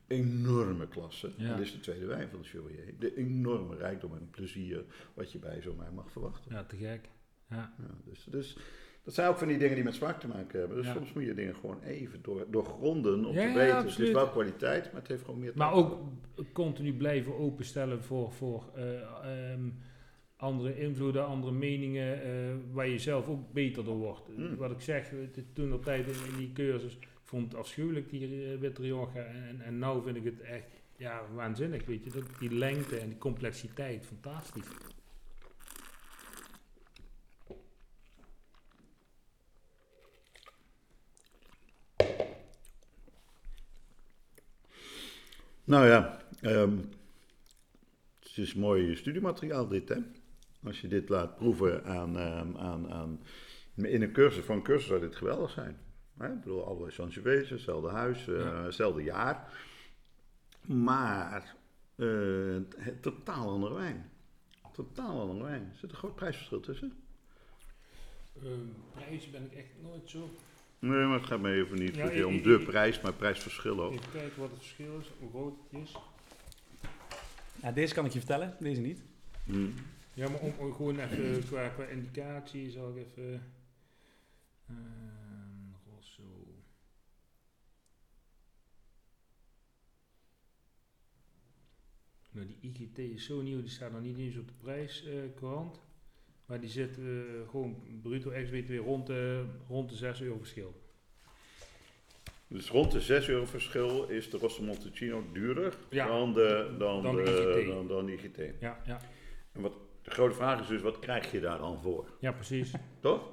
[0.07, 1.31] enorme klasse.
[1.37, 1.57] Ja.
[1.57, 2.95] Dit is de tweede wijn van de Chevalier.
[2.99, 4.85] De enorme rijkdom en plezier
[5.15, 6.53] wat je bij zo'n wijn mag verwachten.
[6.53, 7.09] Ja, te gek.
[7.49, 7.75] Ja.
[7.79, 8.57] Ja, dus, dus
[9.05, 10.77] dat zijn ook van die dingen die met smaak te maken hebben.
[10.77, 10.93] Dus Ja.
[10.93, 13.77] soms moet je dingen gewoon even door, doorgronden om Ja, te ja, weten.
[13.77, 15.99] Het is wel kwaliteit, maar het heeft gewoon meer te Maar ook
[16.53, 19.69] continu blijven openstellen voor, voor eh, ehm,
[20.37, 22.31] andere invloeden, andere meningen, eh,
[22.73, 24.29] waar je zelf ook beter door wordt.
[24.37, 24.57] Mm.
[24.57, 25.13] Wat ik zeg,
[25.53, 29.25] toen op tijd in, die cursus, ik vond het afschuwelijk die uh, Witte Rioja.
[29.25, 32.11] En, en nou vind ik het echt ja, waanzinnig, weet je.
[32.11, 34.67] Dat, die lengte en die complexiteit, fantastisch.
[45.65, 46.77] Nou ja, ehm,
[48.21, 49.97] het is mooi studiemateriaal dit, hè?
[50.65, 53.21] Als je dit laat proeven aan, ehm, aan, aan,
[53.75, 55.79] in een cursus, voor een cursus zou dit geweldig zijn.
[56.19, 56.33] Hè?
[56.33, 58.63] Ik bedoel, allebei Sangiovese, hetzelfde huis, eh, Ja.
[58.63, 59.53] hetzelfde jaar.
[60.67, 61.57] Maar
[61.97, 64.11] eh, het, totaal andere wijn.
[64.73, 65.63] Totaal andere wijn.
[65.73, 66.93] Er zit een groot prijsverschil tussen.
[68.95, 70.31] prijs ben ik echt nooit zo.
[70.89, 73.13] Nee, maar het gaat me even niet Ja, zozeer om ik- de ik- prijs, maar
[73.13, 73.93] prijsverschil ook.
[73.93, 75.93] Even kijken wat het verschil is, hoe groot het is.
[77.63, 79.03] Ja, deze kan ik je vertellen, deze niet.
[79.45, 79.67] Hm.
[80.15, 83.43] Ja, maar om, om gewoon even qua, qua indicatie zal ik even.
[84.69, 84.75] ehm
[85.95, 86.23] Rosso.
[92.31, 95.81] Nou, die IGT is zo nieuw, die staat nog niet eens op de prijskrant.
[96.47, 97.05] Maar die zit eh,
[97.51, 100.83] gewoon bruto ex-BTW rond de, rond de 6 euro verschil.
[102.47, 107.03] Dus rond de 6 euro verschil is de Rosso Montalcino duurder Ja, dan, de, dan,
[107.03, 107.67] dan de de, IGT.
[107.69, 108.61] dan, dan de IGT.
[108.61, 109.01] Ja, ja.
[109.53, 109.73] En wat,
[110.03, 112.11] de grote vraag is dus, wat krijg je daar dan voor?
[112.21, 112.73] ja precies.
[113.01, 113.29] Toch?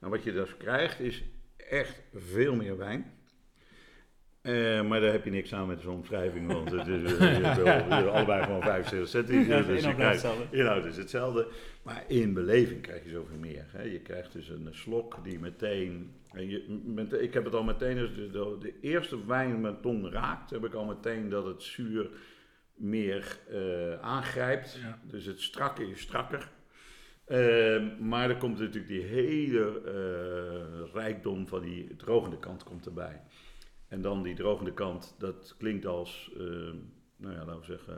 [0.00, 1.24] En wat je dus krijgt is
[1.56, 3.17] echt veel meer wijn.
[4.48, 7.34] Eh, maar daar heb je niks aan met zo'n omschrijving, want het is, eh,
[7.88, 9.56] je wil allebei gewoon 75 centiliter.
[9.56, 10.56] Ja, dus je blijft krijgt, hetzelfde.
[10.56, 11.48] inhoud is hetzelfde,
[11.82, 13.66] maar in beleving krijg je zoveel meer.
[13.68, 13.82] Hè.
[13.82, 17.98] Je krijgt dus een slok die meteen, en je, met, ik heb het al meteen,
[17.98, 21.62] als de, de, de eerste wijn mijn tong raakt, heb ik al meteen dat het
[21.62, 22.10] zuur
[22.74, 24.78] meer eh, aangrijpt.
[24.82, 24.98] Ja.
[25.02, 26.48] Dus het strakke is strakker.
[27.26, 33.20] Ehm, maar er komt natuurlijk die hele eh, rijkdom van die drogende kant komt erbij.
[33.88, 36.40] En dan die drogende kant, dat klinkt als, eh,
[37.16, 37.96] nou ja, laten we zeggen,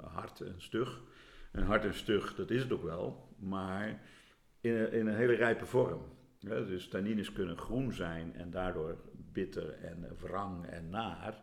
[0.00, 1.00] eh, hard en stug.
[1.52, 4.02] En hard en stug, dat is het ook wel, maar
[4.60, 6.02] in een, in een hele rijpe vorm.
[6.38, 8.96] Ja, dus tannines kunnen groen zijn en daardoor
[9.32, 11.40] bitter en wrang en naar.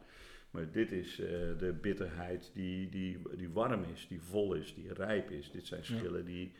[0.51, 1.27] Maar dit is eh,
[1.57, 5.51] de bitterheid die, die, die warm is, die vol is, die rijp is.
[5.51, 5.97] Dit zijn Ja.
[5.97, 6.53] schillen die,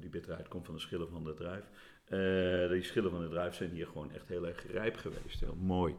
[0.00, 1.64] die bitterheid komt van de schillen van de druif.
[2.04, 5.56] Eh, die schillen van de druif zijn hier gewoon echt heel erg rijp geweest, heel
[5.56, 5.94] mooi.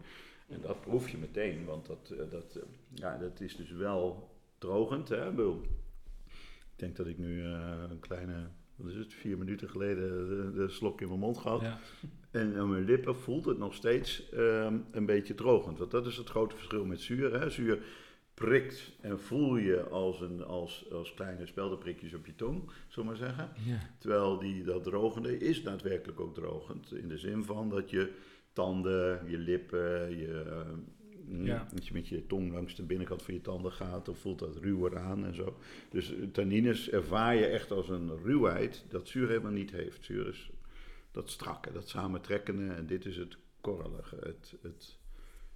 [0.51, 2.61] En dat proef je meteen, want dat, eh, dat, eh,
[2.93, 5.09] ja, dat is dus wel drogend.
[5.09, 5.29] Hè?
[5.29, 5.61] Ik bedoel,
[6.25, 10.51] Ik denk dat ik nu eh, een kleine, wat is het, vier minuten geleden de,
[10.53, 11.61] de slok in mijn mond gehad.
[11.61, 11.79] Ja.
[12.31, 15.77] En aan mijn lippen voelt het nog steeds ehm, een beetje drogend.
[15.77, 17.39] Want dat is het grote verschil met zuur.
[17.39, 17.49] Hè?
[17.49, 17.83] Zuur
[18.33, 23.17] prikt en voel je als, een, als, als kleine speldenprikjes op je tong, zullen we
[23.17, 23.49] maar zeggen.
[23.65, 23.79] Ja.
[23.97, 26.93] Terwijl die, dat drogende is daadwerkelijk ook drogend.
[26.93, 28.13] In de zin van dat je
[28.53, 30.43] tanden, je lippen, je,
[31.25, 31.67] mm, Ja.
[31.83, 34.97] je met je tong langs de binnenkant van je tanden gaat, dan voelt dat ruwer
[34.97, 35.57] aan en zo.
[35.89, 40.05] Dus eh, tannines ervaar je echt als een ruwheid dat zuur helemaal niet heeft.
[40.05, 40.49] Zuur is
[41.11, 44.99] dat strakke, dat samentrekkende en dit is het korrelige, het, het,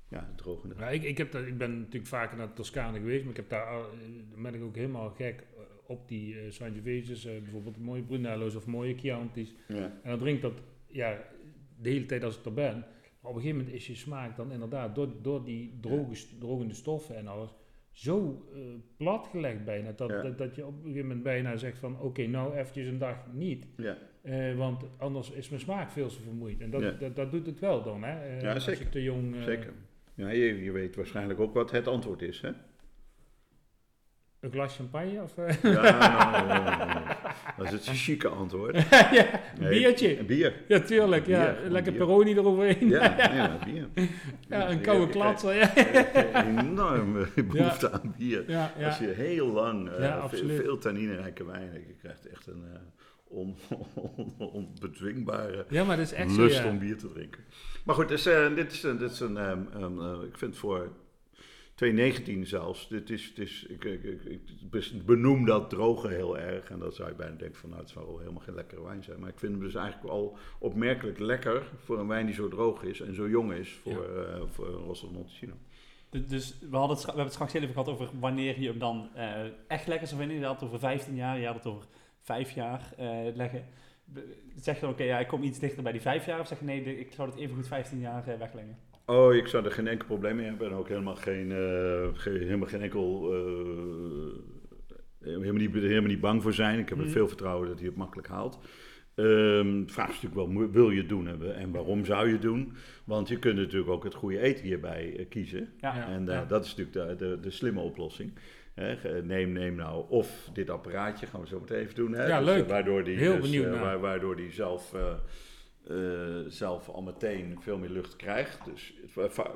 [0.10, 0.76] ja, het drogende.
[0.78, 3.50] Ja, ik, ik, heb dat, ik ben natuurlijk vaker naar Toscane geweest, maar ik heb
[3.50, 6.62] daar, al- eh, ben ik ook helemaal gek eh, op die uh,
[7.24, 9.54] bijvoorbeeld mooie Brunello's of mooie Chianti's.
[9.68, 10.00] Ja.
[10.04, 10.54] En dan drinkt dat
[10.88, 11.24] ja,
[11.82, 12.74] de hele tijd als ik er ben.
[13.20, 16.74] Maar op een gegeven moment is je smaak dan inderdaad door, door die droge, drogende
[16.74, 17.56] stoffen en alles
[17.92, 18.60] zo eh,
[18.98, 19.92] platgelegd bijna.
[19.92, 20.22] Dat, Ja.
[20.22, 23.18] dat, dat je op een gegeven moment bijna zegt van oké, nou eventjes een dag
[23.34, 23.68] niet.
[23.78, 23.98] Ja.
[24.22, 26.62] Eh, want anders is mijn smaak veel te vermoeid.
[26.62, 26.92] En dat, Ja.
[26.92, 28.26] dat, dat doet het wel dan, hè?
[28.26, 28.84] Eh, Ja, als zeker.
[28.84, 29.36] je te jong...
[29.44, 29.74] Zeker.
[30.14, 32.52] Ja, je, je weet waarschijnlijk ook wat het antwoord is, hè?
[34.40, 35.22] Een glas champagne?
[35.22, 35.36] Of?
[35.62, 37.15] Ja,
[37.58, 38.76] dat is het chique antwoord.
[38.90, 39.26] ja,
[39.60, 40.20] Nee, biertje.
[40.20, 40.54] Een bier.
[40.68, 41.28] Ja, tuurlijk.
[41.28, 41.56] Ja.
[41.70, 42.02] Lekker bier.
[42.06, 42.90] Peroni eroverheen.
[42.90, 43.88] Ja, ja, bier.
[44.50, 45.56] Ja, een koude Ik klatser.
[45.56, 45.76] Ja,
[46.46, 48.70] enorme behoefte aan bier.
[48.86, 52.64] Als je heel lang eh, Ja, veel, veel tanninerijke wijn hebt, je krijgt echt een
[52.74, 52.80] eh,
[53.28, 53.56] on,
[53.94, 56.70] on- onbedwingbare ja maar dat is echt zo, lust ja.
[56.70, 57.44] om bier te drinken.
[57.86, 60.58] Maar goed, dus, eh, dit is, een- dit is een, ehm, ehm, eh, ik vind
[60.58, 60.92] voor
[61.76, 66.70] 2019 zelfs, dit is, het is, ik, ik, ik, benoem dat droge heel erg.
[66.70, 69.04] En dan zou je bijna denken van, nou, het zou wel helemaal geen lekkere wijn
[69.04, 69.20] zijn.
[69.20, 72.84] Maar ik vind hem dus eigenlijk al opmerkelijk lekker voor een wijn die zo droog
[72.84, 74.06] is en zo jong is voor,
[74.52, 75.54] voor een Rosso Montalcino.
[76.10, 78.68] Du- Dus we, hadden het, we hebben het straks heel even gehad over wanneer je
[78.68, 80.40] hem dan eh, echt lekker zou vinden.
[80.40, 81.86] Je had het over 15 jaar, je had het over
[82.22, 83.66] 5 jaar eh, leggen.
[84.56, 86.40] Zeg je dan, oké, ja, ik kom iets dichter bij die 5 jaar?
[86.40, 88.78] Of zeg je, nee, ik zou het even goed 15 jaar wegleggen?
[89.06, 92.38] Oh, ik zou er geen enkel probleem mee hebben en ook helemaal geen, eh, geen-
[92.42, 94.34] helemaal geen enkel, eh,
[95.20, 96.80] helemaal, niet, helemaal niet bang voor zijn.
[96.80, 97.14] Ik heb er Mhm.
[97.14, 98.60] veel vertrouwen dat hij het makkelijk haalt.
[99.16, 102.34] Ehm, de vraag is natuurlijk wel, wil je het doen en, en waarom zou je
[102.34, 102.74] het doen?
[103.06, 105.70] Want je kunt natuurlijk ook het goede eten hierbij eh, kiezen.
[105.80, 105.96] Ja.
[105.96, 106.08] Ja.
[106.08, 108.34] En eh, dat is natuurlijk de, de, de slimme oplossing.
[109.24, 112.12] Neem, neem nou of dit apparaatje, gaan we zo meteen even doen.
[112.14, 112.26] Hè?
[112.28, 112.68] Ja, Dus, leuk.
[112.70, 113.82] waardoor die, Heel dus, benieuwd eh, naar.
[113.82, 114.94] waar- waardoor die zelf,
[115.88, 118.66] eh, zelf al meteen veel meer lucht krijgt.
[118.66, 118.94] Dus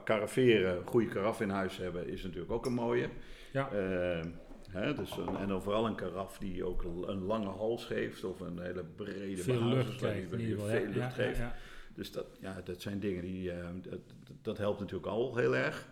[0.03, 3.09] caraveren, een goede karaf in huis hebben, is natuurlijk ook een mooie.
[3.51, 3.69] Ja.
[3.71, 4.25] Eh,
[4.69, 8.23] hè, dus een, en dan vooral een karaf die ook een, een lange hals geeft
[8.23, 11.37] of een hele brede Veel lucht krijgt die- veel Ja, lucht ja, geeft.
[11.37, 11.55] ja.
[11.95, 13.99] Dus dat, ja, dat zijn dingen die, eh, dat,
[14.41, 15.87] dat helpt natuurlijk al heel erg.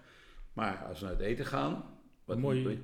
[0.54, 1.84] Maar als we naar het eten gaan...
[2.26, 2.80] Wat Mooie-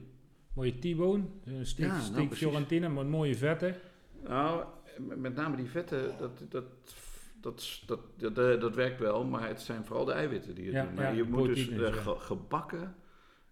[0.54, 1.66] Mooie T-bone, een
[2.14, 2.28] nou.
[2.32, 3.76] Fiorentina met mooie vetten.
[4.24, 4.66] Nou,
[4.98, 6.64] met name die vetten, dat, dat,
[7.44, 8.00] dat, dat,
[8.36, 10.94] dat, dat, werkt wel, maar het zijn vooral de eiwitten die het Ja, doen.
[10.94, 12.96] Maar ja, je moet dus eh, ge- gebakken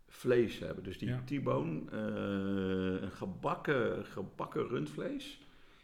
[0.07, 0.83] vlees hebben.
[0.83, 1.21] Dus die Ja.
[1.25, 5.39] T-bone, eh, een gebakken, gebakken rundvlees,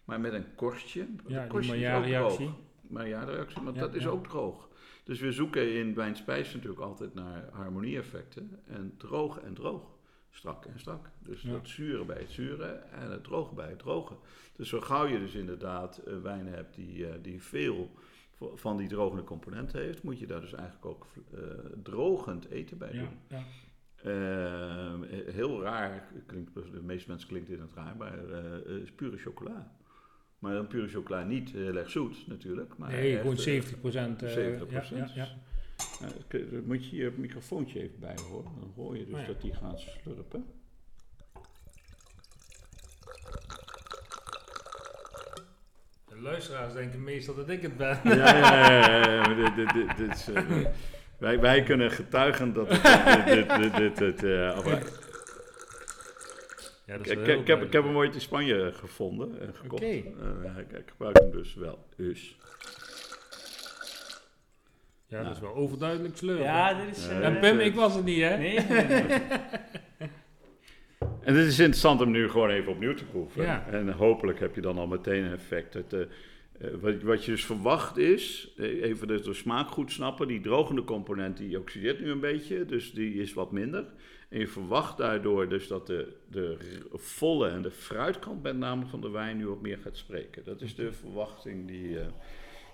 [0.05, 1.07] maar met een korstje.
[1.27, 2.45] Ja, die korstje is ook Maillard-reactie.
[2.45, 3.63] droog.
[3.63, 4.67] Want Ja, dat is ook droog.
[5.03, 8.59] Dus we zoeken in wijnspijs natuurlijk altijd naar harmonie-effecten.
[8.67, 9.96] En droog en droog.
[10.37, 11.09] Strak en strak.
[11.19, 11.51] Dus Ja.
[11.51, 14.13] dat zure bij het zure en het droge bij het droge.
[14.55, 17.91] Dus zo gauw je dus inderdaad eh, wijnen hebt die, eh, die veel
[18.55, 21.39] van die drogende componenten heeft, moet je daar dus eigenlijk ook eh,
[21.83, 23.09] drogend eten bij doen.
[23.27, 23.43] ja.
[24.03, 24.93] Eh,
[25.33, 28.17] heel raar, klinkt, de meeste mensen klinkt dit het raar, maar
[28.65, 29.71] is pure chocola.
[30.39, 32.77] Maar dan pure chocola niet heel erg zoet natuurlijk.
[32.77, 34.21] Maar Nee, gewoon eh, 70 procent.
[34.21, 35.13] 70%.
[35.13, 35.27] ja,
[36.27, 38.51] k- dan moet je je microfoontje even bij horen.
[38.59, 39.27] Dan hoor je dus Oh ja.
[39.27, 40.45] dat die gaat slurpen.
[46.07, 47.99] De luisteraars denken meestal dat ik het ben.
[48.03, 50.43] Ja, ja, ja, ja, dit, dit, dit, dit is, eh,
[51.19, 55.05] wij, wij kunnen getuigen dat het, eh, dit, dit, dit, eh, apparaat-
[56.85, 59.81] Ja, dat ik, ik, ik heb, ik heb hem ooit in Spanje gevonden en gekocht.
[59.83, 60.05] Ik,
[60.71, 61.85] ik gebruik hem dus wel.
[61.95, 62.37] Dus.
[65.07, 66.41] Ja, dat is wel overduidelijk sleur.
[66.41, 67.05] Ja, dit is...
[67.05, 68.37] Ja, eh, En Pim, ik was het niet, hè?
[68.37, 69.19] Nee, nee, nee.
[71.21, 73.43] En het is interessant om nu gewoon even opnieuw te proeven.
[73.43, 73.67] Ja.
[73.67, 75.73] En hopelijk heb je dan al meteen een effect.
[75.73, 76.07] Het, eh, eh,
[76.81, 81.37] wat, wat je dus verwacht is, even de, de smaak goed snappen, die drogende component
[81.37, 83.85] die oxideert nu een beetje, dus die is wat minder.
[84.29, 86.57] En je verwacht daardoor dus dat de, de
[86.91, 90.43] volle en de fruitkant met name van de wijn nu wat meer gaat spreken.
[90.43, 92.07] Dat is de verwachting die, eh,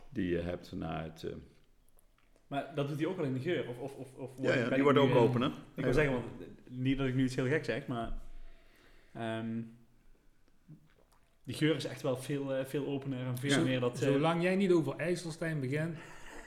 [0.10, 1.26] die je hebt na het...
[2.54, 3.68] Maar dat doet hij ook al in de geur?
[3.70, 5.52] Of, of, of, of ja, ja, die ik wordt ook eh, opener.
[5.76, 8.12] Ik wil zeggen, want eh, niet dat ik nu iets heel gek zeg, maar...
[9.14, 9.48] ehm,
[11.44, 13.60] die geur is echt wel veel, eh, veel opener en veel Ja.
[13.60, 14.02] meer dat...
[14.02, 15.98] eh, Zolang jij niet over IJsselstein begint,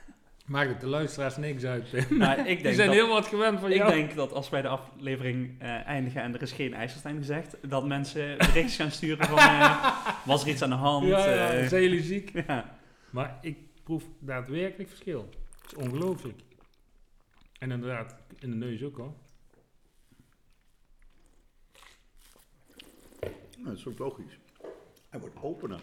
[0.45, 3.59] maakt het de luisteraars niks uit, maar ik Die denk zijn dat, heel wat gewend
[3.59, 3.91] van Ik jou.
[3.91, 7.85] denk dat als wij de aflevering eh, eindigen en er is geen IJsselstein gezegd, dat
[7.87, 9.37] mensen berichtjes gaan sturen van
[10.31, 11.07] was er iets aan de hand?
[11.07, 12.31] ja, ja, zijn jullie ziek?
[12.47, 12.77] ja.
[13.09, 15.29] Maar ik proef daadwerkelijk verschil.
[15.67, 16.41] Het is ongelooflijk.
[17.59, 19.17] En inderdaad, in de neus ook al.
[23.19, 24.39] Nou, dat is ook logisch.
[25.09, 25.79] Hij wordt opener.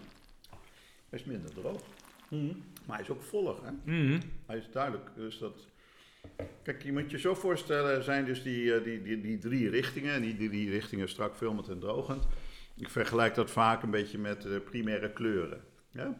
[1.08, 1.82] Hij is minder droog.
[2.28, 2.56] Mhm.
[2.86, 3.70] Maar hij is ook voller, hè?
[3.84, 4.20] Mhm.
[4.46, 5.10] Hij is duidelijk.
[5.16, 5.68] Dus dat...
[6.62, 10.14] Kijk, je moet je zo voorstellen, zijn dus die, eh, die, die, die drie richtingen.
[10.14, 12.26] En die drie richtingen strak, filmend en drogend.
[12.76, 15.64] Ik vergelijk dat vaak een beetje met de primaire kleuren.
[15.90, 16.18] Ja?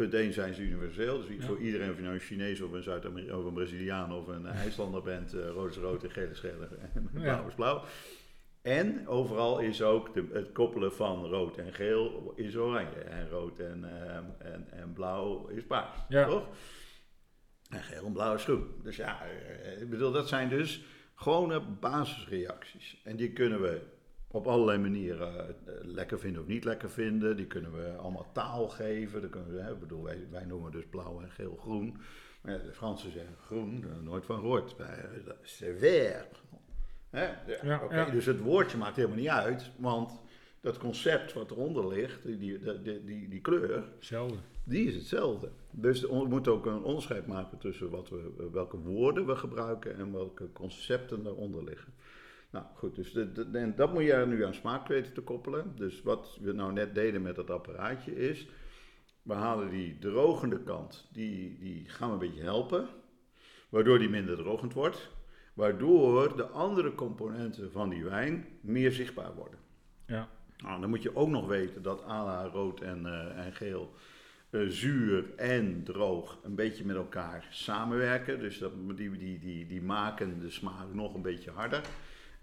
[0.00, 1.18] Punt 1 zijn ze universeel.
[1.18, 1.46] Dus Ja.
[1.46, 4.46] voor iedereen, of je nou een Chinees of een Zuid-Amerikaan of een Braziliaan of een
[4.46, 6.60] IJslander bent, eh, rood is rood en geel is geel
[6.94, 7.84] en blauw is blauw.
[8.62, 12.98] En overal is ook de, het koppelen van rood en geel is oranje.
[13.00, 15.98] En rood en, ehm, en, en blauw is paars.
[16.08, 16.26] Ja.
[16.26, 16.48] Toch?
[17.70, 18.66] En geel en blauw is groen.
[18.82, 20.84] Dus ja, eh, ik bedoel, dat zijn dus
[21.14, 23.00] gewone basisreacties.
[23.04, 23.80] En die kunnen we
[24.30, 27.36] op allerlei manieren eh, lekker vinden of niet lekker vinden.
[27.36, 29.20] Die kunnen we allemaal taal geven.
[29.20, 31.96] Dan kunnen we, hè, bedoel, wij, wij noemen dus blauw en geel groen.
[32.40, 34.76] Maar de Fransen zeggen groen, daar nooit van gehoord.
[34.76, 36.42] Wij, eh, vert.
[37.10, 37.24] Hè?
[37.62, 38.04] Ja, ja.
[38.04, 40.20] Dus het woordje maakt helemaal niet uit, want
[40.60, 44.36] dat concept wat eronder ligt, die, die, die, die, die kleur, Hetzelfde.
[44.64, 45.50] die is hetzelfde.
[45.70, 50.12] Dus we moeten ook een onderscheid maken tussen wat we, welke woorden we gebruiken en
[50.12, 51.92] welke concepten daaronder liggen.
[52.50, 55.20] Nou goed, dus de, de- en dat moet je er nu aan smaak weten te
[55.20, 55.72] koppelen.
[55.76, 58.48] Dus wat we nou net deden met dat apparaatje is,
[59.22, 62.88] we halen die drogende kant, die, die gaan we een beetje helpen,
[63.68, 65.10] waardoor die minder drogend wordt,
[65.54, 69.58] waardoor de andere componenten van die wijn meer zichtbaar worden.
[70.06, 70.28] Ja.
[70.56, 73.94] Nou, dan moet je ook nog weten dat ala rood en, eh, en geel
[74.50, 78.38] eh, zuur en droog een beetje met elkaar samenwerken.
[78.38, 81.82] Dus dat, die, die, die, die maken de smaak nog een beetje harder.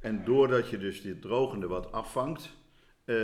[0.08, 2.50] En doordat je dus dit drogende wat afvangt,
[3.06, 3.16] eh,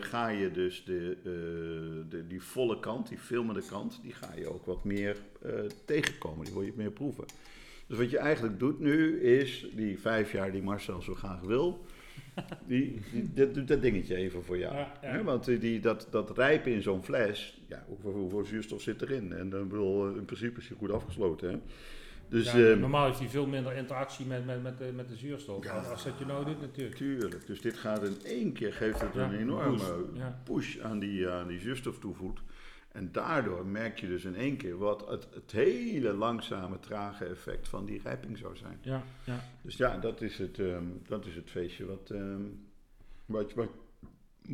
[0.00, 4.52] ga je dus de, eh, de, die volle kant, die filmende kant, die ga je
[4.52, 5.52] ook wat meer eh,
[5.84, 6.44] tegenkomen.
[6.44, 7.24] Die wil je meer proeven.
[7.86, 11.84] Dus wat je eigenlijk doet nu is die vijf jaar die Marcel zo graag wil,
[12.66, 14.86] die, die, dat doet dat dingetje even voor jou.
[15.02, 19.02] Ja, want die, die, dat, dat rijpen in zo'n fles, ja, hoeveel, hoeveel zuurstof zit
[19.02, 19.32] erin?
[19.32, 21.50] En dan bedoel, in principe is je goed afgesloten.
[21.50, 21.58] Hè?
[22.28, 25.16] Dus Ja, ehm, normaal heeft hij veel minder interactie met, met, met, de, met de
[25.16, 25.64] zuurstof.
[25.64, 25.72] Ja.
[25.72, 26.96] Als dat je nou doet, natuurlijk.
[26.96, 30.06] tuurlijk, dus dit gaat in één keer, geeft het een enorme
[30.44, 32.40] push aan die, aan die zuurstof toevoegt.
[32.92, 37.68] En daardoor merk je dus in één keer wat het, het hele langzame, trage effect
[37.68, 38.78] van die rijping zou zijn.
[38.80, 39.40] Ja, ja.
[39.62, 42.42] Dus ja, dat is het, ehm, dat is het feestje wat, ehm,
[43.26, 43.68] wat, wat,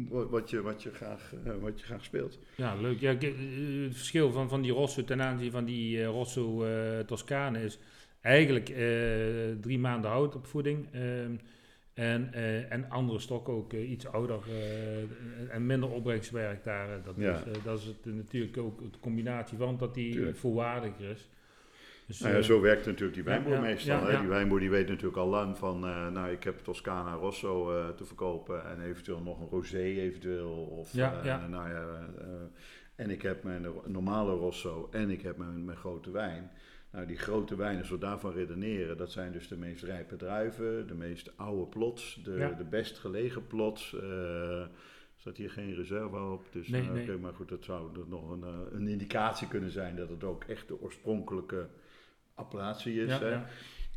[0.09, 2.39] wat, je, wat, je graag, eh, wat je graag speelt.
[2.57, 3.01] ja leuk.
[3.01, 3.33] Ja, eh,
[3.85, 7.79] het verschil van, van die Rosso ten aanzien van die eh, Rosso eh, Toscane is
[8.21, 8.67] eigenlijk
[9.61, 10.87] drie maanden houtopvoeding.
[10.93, 11.33] ehm
[11.95, 12.33] en,
[12.71, 14.39] en andere stokken ook iets ouder
[15.51, 17.03] en- minder opbrengstwerk daar.
[17.05, 17.37] Dat, Ja.
[17.47, 20.37] is, dat is het, natuurlijk ook de combinatie van dat die Tuurlijk.
[20.37, 21.29] volwaardiger is.
[22.07, 24.07] Dus, Nou ja, eh, zo werkt natuurlijk die wijnboer meestal.
[24.07, 24.19] hè.
[24.19, 27.89] Die wijnboer die weet natuurlijk al lang van, eh, nou ik heb Toscana Rosso eh,
[27.89, 30.51] te verkopen en eventueel nog een rosé eventueel.
[30.53, 31.47] Of, Ja, ja.
[31.47, 32.09] Nou ja,
[32.95, 36.51] en ik heb mijn normale Rosso en ik heb mijn, mijn grote wijn.
[36.93, 40.87] Nou, die grote wijnen, als we daarvan redeneren, dat zijn dus de meest rijpe druiven,
[40.87, 42.51] de meest oude plots, de, Ja.
[42.51, 43.95] de best gelegen plots.
[44.01, 44.67] eh
[45.17, 47.17] staat hier geen reserve op, dus Nee, nou, nee.
[47.19, 50.81] maar goed, dat zou nog een, een indicatie kunnen zijn dat het ook echt de
[50.81, 51.67] oorspronkelijke
[52.35, 53.09] appellatie is.
[53.11, 53.29] ja, hè.
[53.29, 53.47] ja.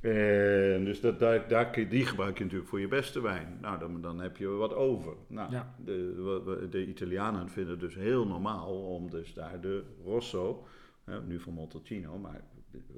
[0.01, 3.57] En dus dat, daar, daar, die gebruik je natuurlijk voor je beste wijn.
[3.61, 5.13] Nou, dan, dan heb je wat over.
[5.27, 5.75] Nou, Ja.
[5.85, 10.65] de, de Italianen vinden het dus heel normaal om dus daar de Rosso,
[11.03, 12.41] hè, nu van Montalcino, maar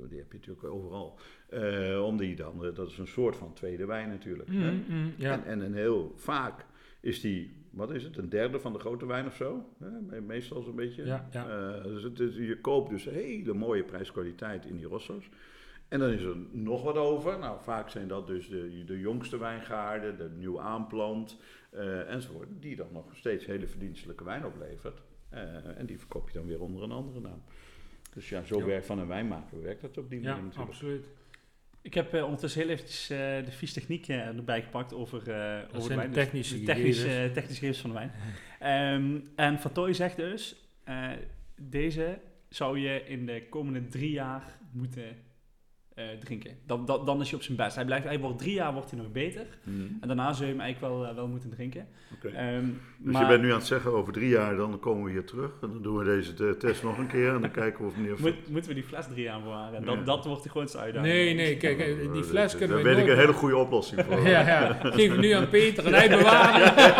[0.09, 1.19] die heb je natuurlijk overal,
[1.49, 4.49] eh, om die dan, eh, dat is een soort van tweede wijn natuurlijk.
[4.51, 4.71] hè.
[4.71, 5.31] Mm, mm, ja.
[5.31, 6.65] En, en een heel vaak
[6.99, 9.69] is die, wat is het, een derde van de grote wijn of zo?
[10.25, 11.05] Meestal zo'n beetje.
[11.05, 11.75] Ja, ja.
[11.77, 15.29] Eh, dus het je koopt dus hele mooie prijskwaliteit in die Rosso's.
[15.87, 17.39] En dan is er nog wat over.
[17.39, 21.37] Nou, vaak zijn dat dus de, de jongste wijngaarden, de nieuw aanplant
[21.69, 22.47] eh, enzovoort.
[22.59, 25.01] Die dan nog steeds hele verdienstelijke wijn oplevert.
[25.29, 27.43] Eh, en die verkoop je dan weer onder een andere naam.
[28.13, 28.65] Dus ja, zo Ja.
[28.65, 30.69] werkt van een wijnmaker werkt dat op die manier ja, natuurlijk.
[30.69, 31.05] absoluut.
[31.81, 35.17] Ik heb eh, ondertussen heel eventjes eh, de vies techniek eh, erbij gepakt over,
[35.75, 36.09] over de wijn.
[36.09, 37.33] de Dus technische de technische, gegevens.
[37.33, 38.11] technische gegevens van de wijn.
[38.59, 40.55] Ehm, en Van Toy zegt dus,
[41.61, 42.19] deze
[42.49, 45.17] zou je in de komende drie jaar moeten
[45.99, 46.51] eh, drinken.
[46.67, 47.75] Dan, dan, dan is hij op zijn best.
[47.75, 49.45] Hij, blijft, hij wordt drie jaar wordt hij nog beter.
[49.63, 49.77] Mhm.
[50.01, 51.87] En daarna zul je hem eigenlijk wel, eh, wel moeten drinken.
[52.15, 52.27] Oké.
[52.35, 52.63] Ehm,
[52.97, 55.25] Dus maar je bent nu aan het zeggen, over drie jaar dan komen we hier
[55.25, 55.51] terug.
[55.61, 57.33] En dan doen we deze te- test nog een keer.
[57.35, 58.15] En dan kijken we of meneer...
[58.19, 59.85] moet- moeten we die fles drie jaar bewaren?
[59.85, 60.01] Dat, Ja.
[60.03, 61.13] dat wordt de grootste uitdaging.
[61.13, 64.01] Nee, nee, kijk, eh, die fles kunnen we Daar weet ik een hele goede oplossing
[64.05, 64.17] voor.
[64.29, 64.77] Ja, ja.
[64.81, 66.95] Geef het nu aan Peter en hij bewaart het.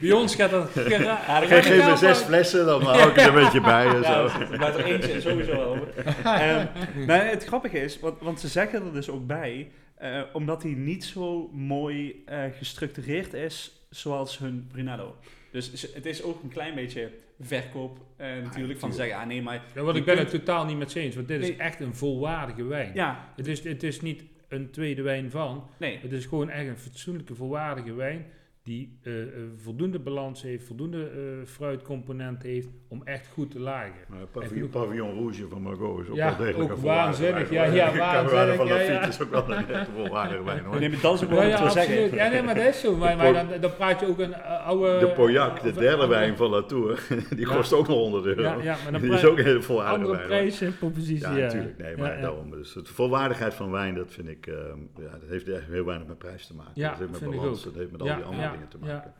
[0.00, 0.70] Bij ons gaat dat...
[0.88, 4.38] Ja, Geef, me zes flessen, dan hou ik er een beetje bij en Ja, zo.
[4.40, 5.88] er blijft er eentje sowieso over.
[6.24, 6.66] Ehm,
[7.06, 10.72] maar het grappige is, want, want ze zeggen er dus ook bij, eh, omdat hij
[10.72, 15.16] niet zo mooi eh, gestructureerd is zoals hun Brunello.
[15.50, 19.64] Dus het is ook een klein beetje verkoop eh, natuurlijk, van zeggen, ah nee, maar...
[19.74, 21.80] Ja, want ik ben kunt- het totaal niet met ze eens, want dit is echt
[21.80, 22.90] een volwaardige wijn.
[22.94, 25.98] Ja, Het, is, het is niet een tweede wijn van, nee.
[26.02, 28.26] het is gewoon echt een fatsoenlijke volwaardige wijn
[28.70, 29.28] die eh, eh,
[29.62, 33.92] voldoende balans heeft, voldoende eh, fruitcomponent heeft om echt goed te lagen.
[34.32, 37.48] Pavillon, genoeg- pavillon Rouge van Margot is ook Ja, wel degelijk ook een volwaardige waanzinnig.
[37.48, 39.06] wijn, Ja, ja, waanzinnig, van ja, Lafitte ja.
[39.08, 40.78] is ook wel een echt volwaardige wijn hoor.
[40.80, 42.14] Nee, maar dat is ook wel Ja, ja, zeggen.
[42.14, 42.96] Ja, nee, maar dat is zo.
[42.96, 44.98] Maar, maar dan, dan praat je ook een oude...
[44.98, 47.06] De Pauillac, de derde andere- wijn van Latour,
[47.36, 47.54] die Ja.
[47.54, 48.42] kost ook nog 100 euro.
[48.42, 50.28] Ja, ja, maar dan die is ook een hele volwaardige andere wijn.
[50.28, 50.38] hoor.
[50.38, 51.28] prijs en propositie.
[51.28, 51.78] Ja, Ja, natuurlijk.
[51.78, 52.20] Nee, maar Ja, ja.
[52.20, 52.50] daarom.
[52.50, 54.56] Dus de volwaardigheid van wijn, dat vind ik, ehm,
[54.96, 56.72] ja, dat heeft echt heel weinig met prijs te maken.
[56.74, 57.64] Ja, dat heeft met balans, ook.
[57.64, 58.86] dat heeft met al die andere ja, te ja.
[58.94, 59.12] maken.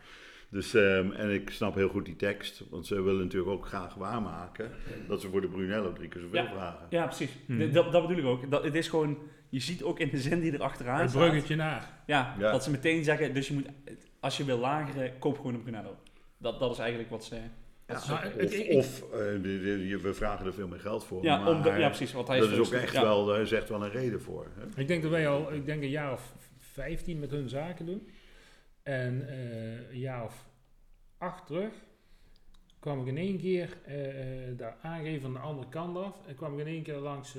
[0.50, 3.94] Dus, ehm, en ik snap heel goed die tekst, want ze willen natuurlijk ook graag
[3.94, 4.70] waarmaken
[5.08, 6.50] dat ze voor de Brunello drie keer zoveel Ja.
[6.50, 6.86] vragen.
[6.90, 7.30] Ja, precies.
[7.46, 7.72] Hmm.
[7.72, 8.50] Dat, dat bedoel ik ook.
[8.50, 9.18] Dat, het is gewoon,
[9.48, 11.22] je ziet ook in de zin die er achteraan Het staat.
[11.28, 11.90] bruggetje naar.
[12.06, 12.50] Ja, Ja.
[12.52, 13.66] dat ze meteen zeggen, dus je moet,
[14.20, 15.96] als je wil lageren, koop gewoon een Brunello.
[16.38, 17.34] Dat, dat is eigenlijk wat ze...
[17.86, 19.18] Ja, Nou, of ik- ik- of eh,
[20.02, 21.22] we vragen er veel meer geld voor.
[21.22, 22.12] ja, maar om de- ja, precies.
[22.12, 23.02] Wat hij dat is ook zo- echt ja.
[23.02, 24.46] wel, daar is echt wel een reden voor.
[24.54, 24.80] Hè?
[24.80, 28.08] Ik denk dat wij al, ik denk een jaar of 15 met hun zaken doen.
[28.90, 30.48] En eh, een jaar of
[31.18, 31.72] acht terug
[32.80, 36.26] kwam ik in één keer eh, eh, daar aangeven van de andere kant af.
[36.26, 37.36] En kwam ik in één keer langs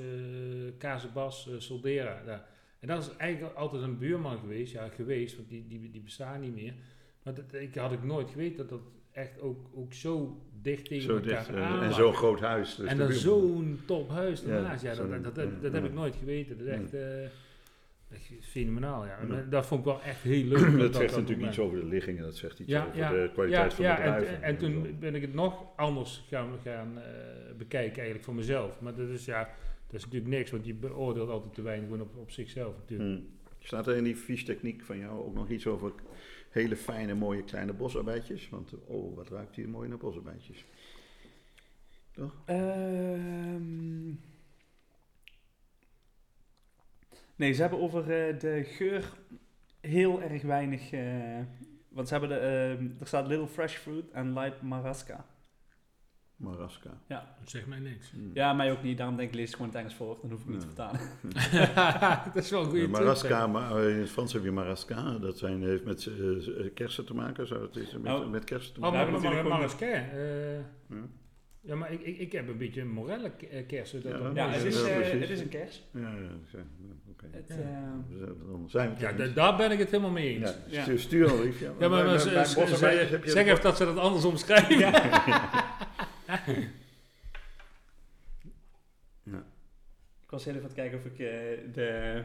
[0.78, 2.22] Casebas eh, Soldera.
[2.26, 2.46] Daar.
[2.80, 4.72] En dat is eigenlijk altijd een buurman geweest.
[4.72, 6.74] Ja, geweest, want die, die, die bestaan niet meer.
[7.22, 8.80] Maar dat, ik had ik nooit geweten dat dat
[9.12, 12.74] echt ook, ook zo dicht tegen Zo elkaar dicht, aan en zo'n groot huis.
[12.74, 14.82] Dus en dan zo'n top huis Ja, ernaast.
[14.82, 16.58] Ja, dat, dat, dat, ja, heb ik nooit geweten.
[16.58, 17.32] Dat is echt, echt
[18.40, 19.06] fenomenaal.
[19.06, 19.18] Ja.
[19.18, 19.42] En Ja.
[19.50, 20.58] dat vond ik wel echt heel leuk.
[20.70, 23.10] Dat, dat zegt dat natuurlijk iets over de liggingen, dat zegt iets Ja, over ja,
[23.10, 24.42] de kwaliteit ja, van ja, de en, bedrijven.
[24.42, 27.04] en toen ben ik het nog anders gaan, gaan eh,
[27.58, 28.80] bekijken eigenlijk voor mezelf.
[28.80, 29.40] Maar dat is, ja,
[29.86, 33.18] dat is natuurlijk niks, want je beoordeelt altijd wijn gewoon op, op zichzelf natuurlijk.
[33.18, 33.28] Hmm.
[33.58, 35.92] Staat er in die viestechniek van jou ook nog iets over
[36.50, 38.48] hele fijne, mooie kleine bosarbeidjes?
[38.48, 40.64] Want oh, wat ruikt hier mooi naar bosarbeidjes.
[42.44, 44.10] Ehm,
[47.42, 49.04] nee, ze hebben over eh, de geur
[49.80, 50.90] heel erg weinig.
[50.92, 51.02] eh,
[51.88, 55.24] want ze hebben de, ehm, er staat Little Fresh Fruit en Light Marasca.
[56.36, 56.90] Marasca.
[57.08, 58.10] Dat zegt mij niks.
[58.10, 58.30] Hmm.
[58.34, 58.96] Ja, mij ook niet.
[58.98, 60.18] Daarom denk ik, lees gewoon het Engels voor.
[60.20, 60.90] Dan hoef ik niet te Ja.
[60.90, 62.20] vertalen.
[62.34, 65.18] dat is wel een Eh, goede Marasca, maar in het Frans heb je Marasca.
[65.18, 67.46] Dat zijn, heeft met eh, kersen te maken.
[67.46, 68.30] Zou het is met, Oh.
[68.30, 68.98] met kersen te Oh, maken?
[68.98, 70.56] Ja, maar, we hebben maar, maar, eh,
[70.88, 70.96] Ja.
[71.64, 74.02] Ja, maar ik, ik, ik heb een beetje morelle ke- eh, kersen.
[74.02, 74.82] Dat Ja, dat ja, het is.
[74.82, 75.82] eh, het is een kers.
[75.92, 76.08] Ja, ja,
[76.52, 76.58] ja,
[77.10, 77.26] oké.
[77.48, 77.56] Eh,
[78.46, 80.54] Dan zijn we Ja, daar ben ik het helemaal mee eens.
[80.68, 81.64] Ja, stuur- Stuur een briefje.
[81.64, 82.34] Ja, maar, Bij- bij zeg
[83.34, 84.78] dat- even dat ze dat anders omschrijven.
[90.22, 91.28] ik was heel even aan het kijken of ik eh,
[91.74, 92.22] de,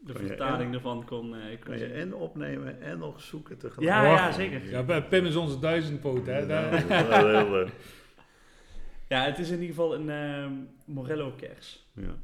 [0.00, 3.86] de vertaling en- ervan kon, eh, kon Kan je en opnemen en nog zoeken tegelijk.
[3.88, 4.70] Ja, ja, zeker.
[4.70, 6.38] Ja, bij Pim is onze duizendpoot, hè.
[6.38, 7.70] Ja, dat is wel heel, eh,
[9.12, 10.54] Ja, het is in ieder geval een ehm,
[10.84, 11.86] Morello kers.
[11.94, 12.14] ja.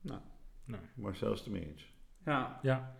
[0.00, 0.20] Nou,
[0.64, 0.82] Nou.
[0.94, 1.92] maar zelfs te mee eens.
[2.24, 2.94] Ja, Ja,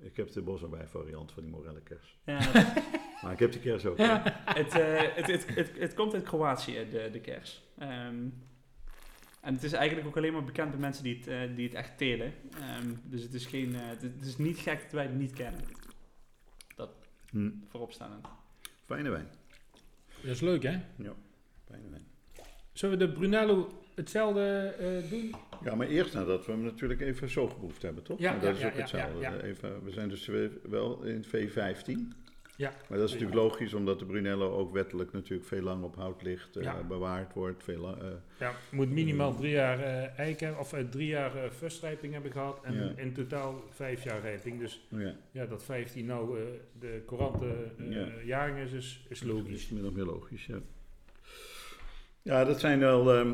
[0.00, 2.18] Ik heb de bosarbij variant van die morelle kers.
[2.24, 2.38] ja
[3.22, 3.98] Maar ik heb die kers ook.
[3.98, 7.62] het, eh, het, het, het, het komt uit Kroatië, de, de kers.
[7.78, 8.28] Ehm,
[9.40, 11.74] en het is eigenlijk ook alleen maar bekend bij mensen die het, eh, die het
[11.74, 12.32] echt telen.
[12.60, 15.32] Ehm, dus het is, geen, eh, het, het is niet gek dat wij het niet
[15.32, 15.60] kennen.
[17.30, 17.50] Hm.
[17.66, 18.26] Vooropstaand.
[18.84, 19.28] Fijne wijn.
[20.22, 20.80] dat is leuk, hè.
[21.66, 22.07] Fijne wijn.
[22.78, 25.34] Zullen we de Brunello hetzelfde eh, doen?
[25.64, 28.18] Ja, maar eerst nadat we hem natuurlijk even zo geproefd hebben, toch?
[28.18, 29.42] Ja, Maar dat ja, is ook ja, hetzelfde.
[29.42, 30.30] Even, we zijn dus
[30.62, 32.16] wel in V15.
[32.56, 32.72] Ja.
[32.88, 36.22] Maar dat is natuurlijk logisch, omdat de Brunello ook wettelijk natuurlijk veel lang op hout
[36.22, 37.64] ligt, eh, bewaard wordt.
[37.64, 38.06] Veel, eh,
[38.38, 39.78] Ja, moet minimaal drie jaar
[40.16, 44.60] eiken of drie jaar fustrijping hebben gehad en in totaal vijf jaar rijping.
[44.60, 45.14] Dus ja.
[45.30, 46.38] ja, dat 15 nou
[46.78, 48.06] de courante Ja.
[48.24, 49.54] jaring is, is, is Dat logisch.
[49.54, 50.58] is min of meer logisch, ja.
[52.28, 53.14] Ja, dat zijn wel...
[53.14, 53.30] ehm,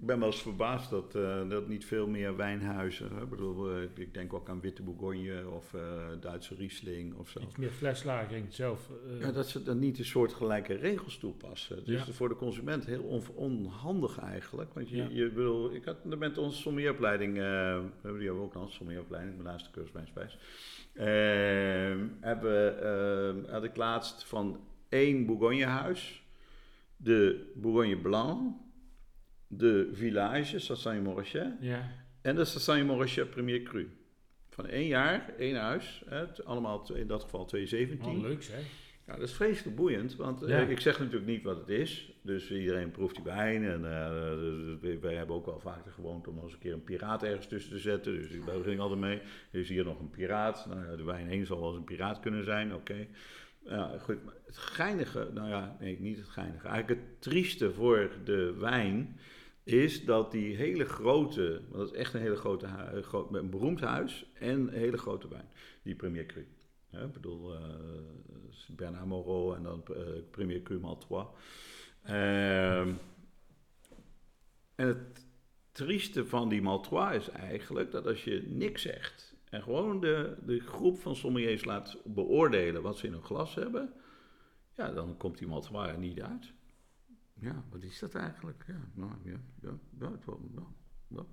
[0.00, 3.10] ik ben wel eens verbaasd dat, eh, dat niet veel meer wijnhuizen...
[3.14, 3.22] Hè?
[3.22, 5.80] Ik bedoel, eh, ik denk ook aan Witte Bourgogne of eh,
[6.20, 7.40] Duitse Riesling of zo.
[7.40, 8.90] Iets meer fleslagering zelf.
[9.20, 11.76] Ja, dat ze dan niet een soort gelijke regels toepassen.
[11.76, 14.74] Het is voor de consument heel on- onhandig eigenlijk.
[14.74, 15.06] Want je, Ja.
[15.10, 18.72] je bedoel, ik had met onze sommelieropleiding, we hebben die hebben we ook nog, een
[18.72, 20.38] sommelieropleiding, mijn laatste cursus bij Spijs.
[20.94, 26.23] Ehm, hebben, ehm, had ik laatst van één Bourgognehuis,
[27.04, 28.54] de Bourgogne Blanc,
[29.46, 31.90] de Village, Sassagne-Morachet, ja.
[32.22, 33.88] en de Sassagne-Morachet Premier Cru.
[34.48, 38.16] Van één jaar, één huis, hè, allemaal in dat geval 2017.
[38.16, 38.60] Oh, leuk zeg.
[39.06, 40.58] Ja, dat is vreselijk boeiend, want eh, Ja.
[40.58, 42.12] ik zeg natuurlijk niet wat het is.
[42.22, 43.64] Dus iedereen proeft die wijn.
[43.64, 46.72] En eh, dus wij- wij hebben ook wel vaak de gewoonte om eens een keer
[46.72, 48.12] een piraat ergens tussen te zetten.
[48.12, 49.20] Dus ik begin altijd mee.
[49.50, 50.66] Er is hier nog een piraat.
[50.68, 53.06] Nou de wijn heen zal wel eens een piraat kunnen zijn, oké.
[53.64, 54.18] Ja, goed.
[54.46, 56.68] Het geinige, nou ja, nee, niet het geinige.
[56.68, 59.18] Eigenlijk het trieste voor de wijn
[59.64, 63.50] is dat die hele grote, want dat is echt een hele grote, hu- gro- een
[63.50, 65.48] beroemd huis en een hele grote wijn,
[65.82, 66.46] die Premier Cru.
[66.90, 67.60] Ik bedoel, eh,
[68.50, 71.26] is Bernard Moreau en dan eh, Premier Cru Maltois.
[72.02, 72.92] Ehm,
[74.74, 75.26] en het
[75.72, 80.60] trieste van die Maltois is eigenlijk dat als je niks zegt en gewoon de, de
[80.60, 83.92] groep van sommeliers laat beoordelen wat ze in hun glas hebben,
[84.72, 86.52] ja, dan komt die er niet uit.
[87.40, 88.64] Ja, wat is dat eigenlijk?
[88.66, 90.66] Ja, nou, ja, ja, ja, het wel, nou,
[91.08, 91.26] nou.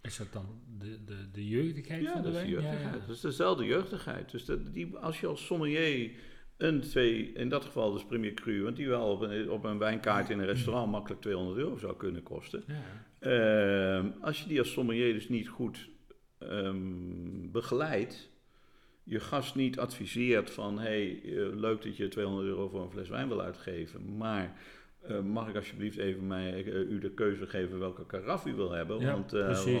[0.00, 2.62] Is dat dan de, de, de jeugdigheid Ja, van de dat is de wijn?
[2.62, 3.06] jeugdigheid.
[3.06, 4.30] Dat is dezelfde jeugdigheid.
[4.30, 6.10] Dus dat, die, als je als sommelier
[6.56, 9.78] een, twee, in dat geval dus Premier Cru, want die wel op een, op een
[9.78, 12.64] wijnkaart in een restaurant makkelijk 200 euro zou kunnen kosten.
[12.66, 12.82] Ja.
[13.18, 15.88] Ehm, als je die als sommelier dus niet goed
[16.38, 18.30] ehm, begeleidt,
[19.02, 23.08] je gast niet adviseert van, hey, eh, leuk dat je 200 euro voor een fles
[23.08, 24.56] wijn wil uitgeven, maar
[25.00, 28.70] eh, mag ik alsjeblieft even mij, eh, u de keuze geven welke karaf u wil
[28.70, 29.00] hebben?
[29.00, 29.30] Ja, want,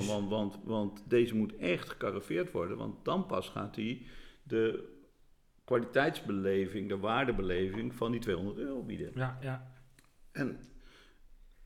[0.06, 4.02] want, want, want deze moet echt gecarafeerd worden, want dan pas gaat hij
[4.42, 4.96] de
[5.64, 9.10] kwaliteitsbeleving, de waardebeleving van die 200 euro bieden.
[9.14, 9.72] Ja, ja.
[10.32, 10.58] En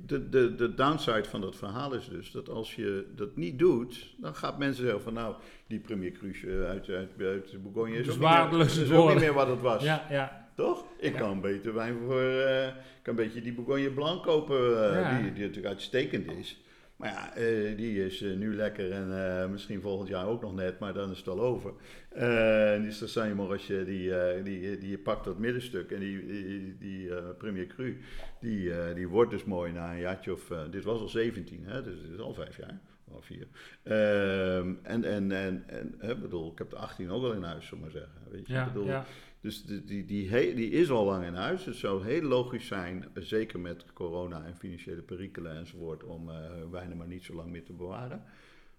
[0.07, 4.15] de, de, de downside van dat verhaal is dus dat als je dat niet doet,
[4.17, 5.35] dan gaat mensen zeggen van nou,
[5.67, 9.19] die Premier Cruche uit, uit, uit Bourgogne is, Dus ook, niet meer, is ook niet
[9.19, 9.83] meer wat het was.
[9.83, 10.41] Ja, ja.
[10.57, 10.85] Toch?
[10.99, 11.19] Ik Ja.
[11.19, 12.67] kan beter wijn voor, eh,
[13.03, 15.19] kan een beetje die Bourgogne Blanc kopen, eh, Ja.
[15.21, 16.63] die, die natuurlijk uitstekend is.
[17.03, 20.55] Maar ja, eh, die is eh, nu lekker en eh, misschien volgend jaar ook nog
[20.55, 21.73] net, maar dan is het al over.
[22.09, 27.67] Eh die Sassanje Morasje, die, die, die pakt dat middenstuk en die, die, die Premier
[27.67, 27.99] Cru,
[28.41, 32.01] die, die wordt dus mooi na een jaartje of, dit was al 17, hè, dus
[32.01, 32.81] dit is al vijf jaar,
[33.13, 33.47] al vier.
[33.83, 37.67] Ehm, en, en, en, en hè, bedoel, ik heb de 18 ook al in huis,
[37.67, 38.31] zullen we maar zeggen.
[38.31, 38.53] Weet je?
[38.53, 39.05] Ja, Ik bedoel, ja.
[39.43, 41.65] Dus die, die, die, die is al lang in huis.
[41.65, 46.51] Het zou heel logisch zijn, eh, zeker met corona en financiële perikelen enzovoort, om eh
[46.71, 48.23] wijnen maar niet zo lang meer te bewaren.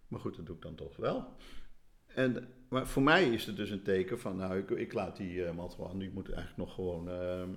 [0.07, 1.33] Maar goed, dat doe ik dan toch wel.
[2.15, 5.35] En, maar voor mij is het dus een teken van, nou, ik, ik laat die
[5.35, 7.49] uh, Maltwan, die moet eigenlijk nog gewoon, ehm,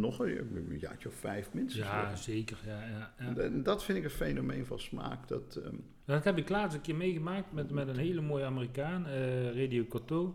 [0.00, 1.86] nog een, een jaartje of vijf minstens.
[1.86, 2.58] Ja, zeker.
[2.66, 3.14] Ja, ja, ja.
[3.16, 5.28] En, en dat vind ik een fenomeen van smaak.
[5.28, 9.06] Dat, ehm, Dat heb ik laatst een keer meegemaakt met, met een hele mooie Amerikaan,
[9.06, 10.34] eh Radio Coteau.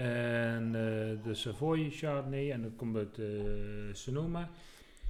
[0.00, 3.26] En eh, de Savoy Chardonnay, en dat komt uit eh,
[3.92, 4.50] Sonoma.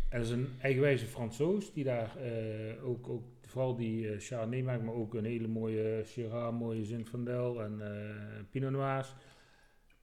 [0.08, 4.82] En dat is een eigenwijze Fransoos die daar eh, ook, ook vooral die Chardonnay maakt,
[4.82, 7.80] maar ook een hele mooie Syrah, mooie Zinfandel en
[8.50, 9.14] Pinot Noirs.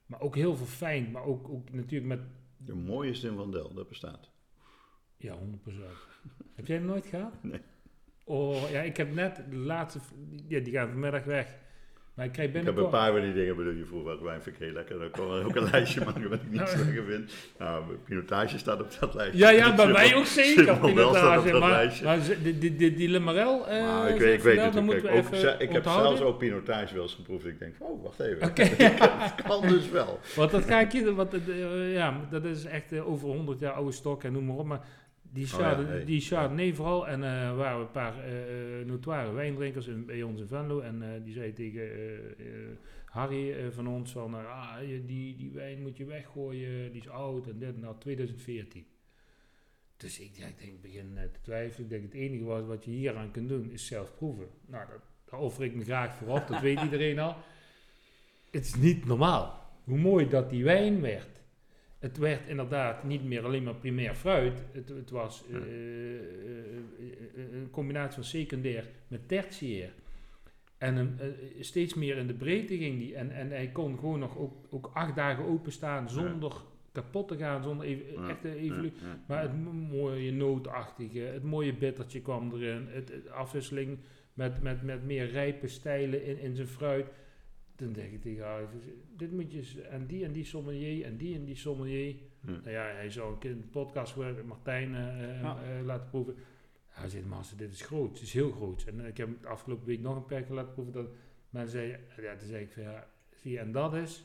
[0.06, 2.20] Maar ook heel veel fijn, maar ook, ook natuurlijk met,
[2.56, 4.30] de mooiste in Van Del, dat bestaat.
[5.16, 5.38] ja, 100%.
[6.54, 7.42] heb jij hem nooit gehad?
[7.42, 7.60] Nee.
[8.24, 9.98] Oh, ja, ik heb net de laatste,
[10.48, 11.56] ja, die gaan vanmiddag weg.
[12.18, 14.56] Maar ik Ik heb een paar van die dingen, bedoel je vroeg welke wijn vind
[14.56, 14.98] ik heel lekker.
[14.98, 15.06] Dan
[15.40, 17.32] ik ook een lijstje maken wat ik niet zo lekker vind.
[17.58, 19.38] Nou, pinotage staat op dat lijstje.
[19.38, 20.78] Ja, ja, bij mij ook zeker.
[20.78, 21.50] Pinotage.
[21.50, 22.94] dat Maar, maar die, die, die,
[23.66, 26.38] eh, Nou, ik weet, ik weet het we Ook, even ze- ik heb zelfs ook
[26.38, 27.46] pinotage wel eens geproefd.
[27.46, 28.52] Ik denk, oh, wacht even.
[28.54, 30.18] Het kan dus wel.
[30.36, 33.72] want dat ga ik je, want, eh, ja, dat is echt eh, over 100 jaar
[33.72, 34.66] oude stok en noem maar op.
[34.66, 34.80] Maar
[35.32, 36.04] die, Oh ja, Chardonnay, nee.
[36.04, 40.46] die Chardonnay vooral, en er waren een paar eh, notoire wijndrinkers in, bij ons in
[40.46, 40.80] Venlo.
[40.80, 45.36] En eh, die zei tegen eh, eh, Harry eh, van ons van, eh, ah, die,
[45.36, 48.86] die wijn moet je weggooien, die is oud en dit en dat, 2014.
[49.96, 51.84] Dus ik, ja, ik denk, begin eh, te twijfelen.
[51.84, 54.48] Ik denk, het enige wat, wat je hier aan kunt doen is zelf proeven.
[54.66, 57.36] Nou, dat, daar offer ik me graag voor op, dat weet iedereen al.
[58.50, 61.37] Het is niet normaal hoe mooi dat die wijn werd.
[61.98, 64.62] Het werd inderdaad niet meer alleen maar primair fruit.
[64.72, 65.62] Het, het was eh, eh,
[67.36, 69.92] eh, een combinatie van secundair met tertiair.
[70.78, 71.18] En een,
[71.60, 73.14] steeds meer in de breedte ging die.
[73.14, 76.52] En, en hij kon gewoon nog ook, ook acht dagen openstaan zonder
[76.92, 79.00] kapot te gaan, zonder even, echte evolutie.
[79.02, 79.18] ja, ja.
[79.26, 82.86] Maar het mo- mooie nootachtige, het mooie bittertje kwam erin.
[82.88, 83.98] Het, het afwisseling
[84.34, 87.06] met, met, met meer rijpe stijlen in, in zijn fruit.
[87.78, 88.62] Dan denk ik tegen haar,
[89.16, 92.14] dit moet je en die en die sommelier en die en die sommelier.
[92.40, 92.50] Hm.
[92.50, 95.58] Nou ja, hij zou een keer in de podcast met Martijn eh, eh, Ja.
[95.62, 96.34] eh, laten proeven.
[96.86, 98.84] Hij zegt, Marcel, dit is groot, het is heel groot.
[98.84, 100.92] En ik heb de afgelopen week nog een perker laten proeven.
[100.94, 101.08] Dat
[101.50, 104.24] mensen zeiden, ja, toen zei ik van ja, zie je, en dat is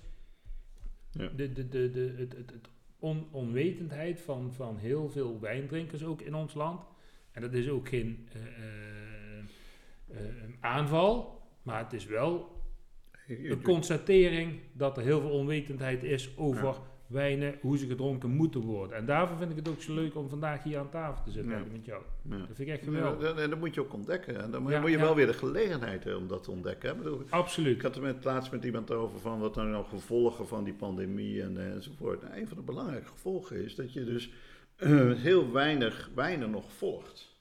[1.11, 1.27] Ja.
[1.35, 6.21] de, de, de, de, het, het, het on, onwetendheid van, van heel veel wijndrinkers ook
[6.21, 6.81] in ons land.
[7.31, 9.39] En dat is ook geen eh, eh,
[10.09, 12.61] eh, een aanval, maar het is wel
[13.43, 16.75] een constatering dat er heel veel onwetendheid is over Ja.
[17.07, 18.97] wijnen, hoe ze gedronken moeten worden.
[18.97, 21.51] En daarvoor vind ik het ook zo leuk om vandaag hier aan tafel te zitten
[21.51, 21.63] Ja.
[21.71, 22.01] met jou.
[22.29, 22.38] Ja.
[22.38, 23.36] Dat vind ik echt geweldig.
[23.36, 24.41] en dat moet je ook ontdekken.
[24.43, 26.97] En dan moet- je wel weer de gelegenheid hebben om dat te ontdekken.
[27.03, 27.11] hè.
[27.11, 27.81] Ik Absoluut.
[27.81, 31.41] had het met, laatst met iemand over van wat er nou gevolgen van die pandemie
[31.41, 32.21] en, eh, enzovoort.
[32.21, 34.29] Nou, een van de belangrijke gevolgen is dat je dus
[35.27, 37.32] heel weinig wijnen nog volgt.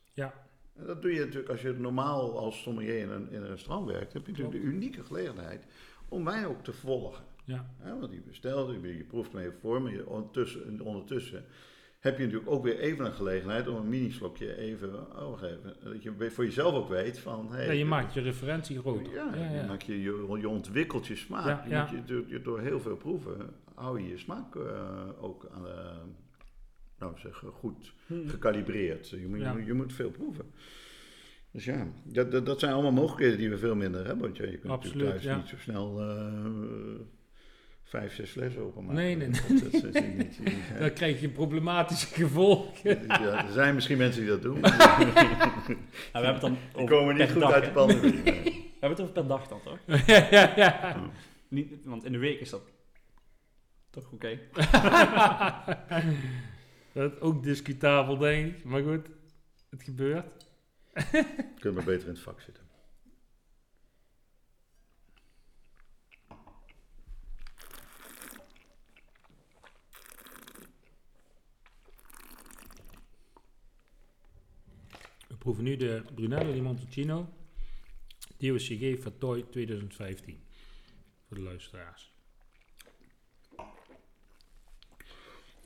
[0.83, 3.87] En dat doe je natuurlijk als je normaal als sommelier in een, in een restaurant
[3.87, 4.12] werkt.
[4.12, 5.66] heb je natuurlijk de unieke gelegenheid
[6.09, 7.24] om wijn ook te volgen.
[7.45, 7.66] Ja.
[8.01, 11.45] want die bestelt, je, je proeft even voor, maar je, ondertussen, ondertussen
[11.99, 15.76] heb je natuurlijk ook weer even een gelegenheid om een mini-slokje even, oh, wacht even,
[15.85, 17.53] dat je voor jezelf ook weet van...
[17.53, 19.09] Hey, ja, je maakt je referentie groot.
[19.11, 21.68] Ja, ja, Je, maakt je, je, je ontwikkelt je smaak.
[21.68, 24.64] Ja, je, je, door, heel veel proeven hou je je smaak uh,
[25.20, 25.72] ook aan, uh,
[27.03, 28.28] nou zeggen, goed hmm.
[28.28, 29.09] gekalibreerd.
[29.09, 30.44] Je moet, je, je, moet veel proeven.
[31.50, 34.24] Dus ja, dat, dat, dat, zijn allemaal mogelijkheden die we veel minder hebben.
[34.24, 36.00] Want ja, je kunt Absoluut, thuis niet zo snel...
[36.00, 37.00] Uh,
[37.92, 38.96] vijf, zes flessen openmaken.
[38.96, 39.40] Nee, nee, nee.
[39.48, 40.40] Dat, dat, dat niet,
[40.78, 43.07] Dan krijg je problematische gevolgen.
[43.07, 44.61] Ja, er zijn misschien mensen die dat doen.
[44.61, 48.22] nou, we hebben het dan die komen niet goed uit de pandemie.
[48.82, 50.07] We hebben het over per dag dan, toch?
[50.07, 50.96] ja, ja, ja.
[51.48, 52.62] Niet, want in de week is dat
[53.90, 54.38] toch oké.
[54.55, 56.36] Okay.
[56.93, 58.64] Dat is ook discutabel, denk ik.
[58.64, 59.09] Maar goed,
[59.70, 60.47] het gebeurt.
[61.61, 62.70] Kunnen we beter in het vak zitten.
[75.43, 77.28] proeven nu de Brunello di Montalcino
[78.38, 80.45] DOCG Fatoi 2015.
[81.26, 82.12] Voor de luisteraars.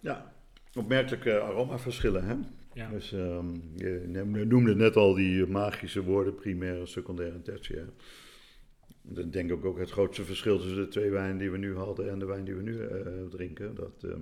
[0.00, 0.35] Ja,
[0.76, 2.34] opmerkelijke aromaverschillen, hè?
[2.72, 2.90] Ja.
[2.90, 7.88] Dus um, je noemde net al die magische woorden, primair, secundair en tertiair.
[9.02, 12.10] Dat denk ik ook het grootste verschil tussen de twee wijnen die we nu hadden
[12.10, 13.74] en de wijn die we nu uh, drinken.
[13.74, 14.14] Dat uh,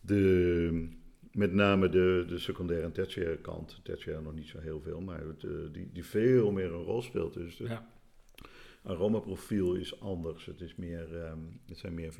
[0.00, 0.88] de
[1.34, 3.80] met name de, de secundaire en tertiaire kant.
[3.82, 7.02] Tertiaire nog niet zo heel veel, maar het, eh, die, die veel meer een rol
[7.02, 7.34] speelt.
[7.34, 7.88] Dus het ja.
[8.82, 10.46] aromaprofiel is anders.
[10.46, 12.12] Het, is meer, um, het zijn meer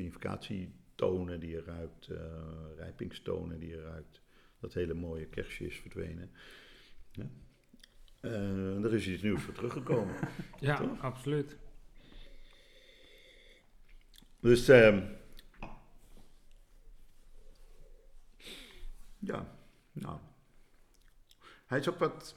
[1.05, 4.23] vinificatietonen die je ruikt, uh, rijpingstonen die je ruikt.
[4.61, 6.31] Dat hele mooie kerstje is verdwenen.
[7.11, 7.27] Ja.
[8.21, 10.15] Uh, er is iets nieuws voor teruggekomen.
[10.61, 11.57] ja, absoluut.
[14.41, 14.69] Dus...
[14.69, 15.23] Um,
[19.27, 19.57] Ja,
[19.93, 20.19] nou.
[21.67, 22.37] Hij is ook wat.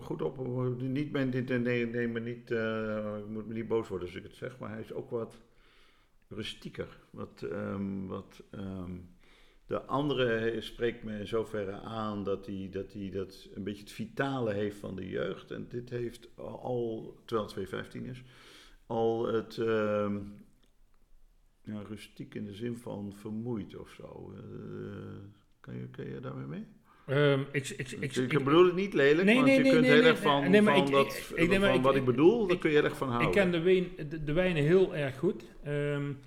[0.00, 0.36] Goed op,
[0.80, 4.34] niet, nee, nee, maar niet, uh, ik moet me niet boos worden als ik het
[4.34, 5.40] zeg, maar hij is ook wat
[6.30, 6.98] rustieker.
[7.10, 9.14] Wat, um, wat um,
[9.66, 14.52] de andere spreekt me in zoverre aan dat hij, dat dat een beetje het vitale
[14.52, 15.50] heeft van de jeugd.
[15.50, 18.22] En dit heeft al, terwijl het 215 is,
[18.86, 20.44] al het, um,
[21.62, 24.32] ja, rustiek in de zin van vermoeid of zo.
[24.32, 24.40] Uh,
[25.60, 26.66] kan, je, kan je daarmee mee?
[27.10, 29.86] Um, ik, ik, ik, ik, bedoel het niet lelijk, nee, want nee, je nee, kunt
[29.86, 31.14] heel erg van, van, dat,
[31.60, 33.28] van wat ik bedoel, daar kun je erg van houden.
[33.28, 35.44] Ik ken de, wijn, de, de wijnen heel erg goed.
[35.66, 36.18] Um,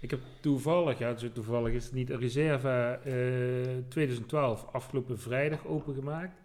[0.00, 5.66] ik heb toevallig, ja, zo toevallig is het niet, een reserve uh, 2012 afgelopen vrijdag
[5.66, 6.42] opengemaakt.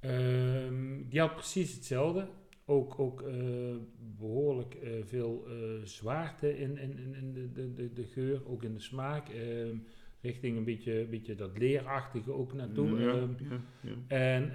[0.00, 2.28] Um, die had precies hetzelfde
[2.64, 3.34] ook, ook uh,
[4.18, 5.46] behoorlijk uh, veel
[5.84, 9.28] zwaarte in, in, in de, de, de, geur, ook in de smaak.
[10.22, 13.00] Ehm, richting een beetje, beetje dat leerachtige ook naartoe.
[13.00, 14.16] Ja, um, ja, ja.
[14.16, 14.52] En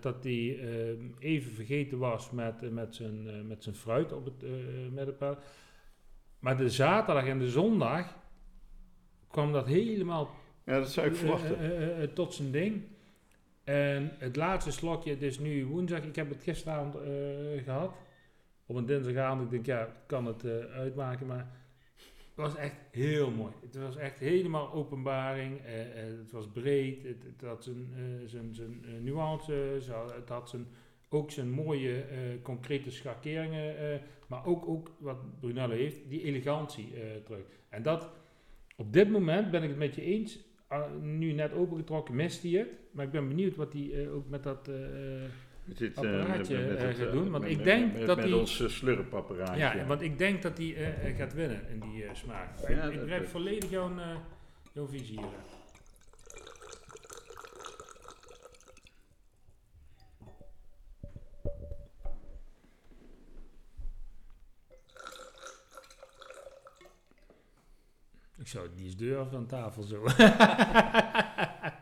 [0.00, 4.42] dat hij ehm, even vergeten was met, met, zijn, met zijn fruit op het
[4.92, 5.38] middenpaal.
[6.38, 8.16] Maar de zaterdag en de zondag
[9.30, 10.30] kwam dat helemaal
[10.64, 12.12] ja, dat zou ik verwachten.
[12.12, 12.82] tot zijn ding.
[13.64, 16.96] En het laatste slokje, het is nu woensdag, ik heb het gisteravond
[17.64, 17.94] gehad.
[18.66, 21.65] Op een dinsdagavond, ik denk ja, kan het uitmaken, maar
[22.36, 23.52] was echt heel mooi.
[23.60, 25.66] Het was echt helemaal openbaring, uh,
[26.18, 27.92] het was breed, het, had zijn,
[28.26, 29.52] zijn, zijn nuance,
[30.14, 30.66] het had zijn,
[31.08, 32.04] ook zijn mooie
[32.42, 36.92] concrete schakeringen, maar ook, ook wat Brunello heeft, die elegantie
[37.24, 37.44] terug.
[37.68, 38.10] En dat,
[38.76, 42.50] op dit moment ben ik het met je eens, Ah, nu net opengetrokken, mist hij
[42.52, 42.68] het.
[42.90, 44.70] Maar ik ben benieuwd wat hij ook met dat
[45.66, 47.30] dit, uh, apparaatje met, met gaat doen.
[47.30, 48.28] Want met, ik denk dat hij...
[48.28, 49.58] Met ons slurpapparaatje.
[49.58, 52.68] Ja, want ik denk dat hij gaat winnen in die smaak.
[52.68, 53.90] Ja, ik begrijp volledig jouw,
[54.72, 55.28] jouw visie hier.
[68.46, 70.04] Ik zou het niet eens durven van tafel zo.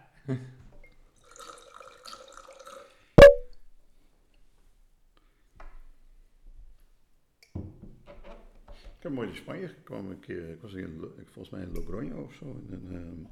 [9.05, 10.49] heb mooi in Spanje gekomen een keer.
[10.51, 12.45] Ik was in, volgens mij in Logroño of zo.
[12.45, 13.29] In een, um,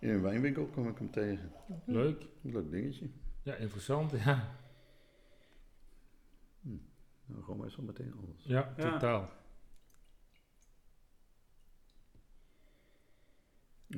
[0.00, 1.52] in een wijnwinkel kwam ik hem tegen.
[1.86, 2.26] Leuk.
[2.40, 3.10] Leuk dingetje.
[3.42, 4.56] Ja, interessant, ja.
[6.60, 6.76] Hm.
[7.26, 8.44] Nou, gewoon meestal meteen alles.
[8.44, 8.92] Ja, ja.
[8.92, 9.30] totaal.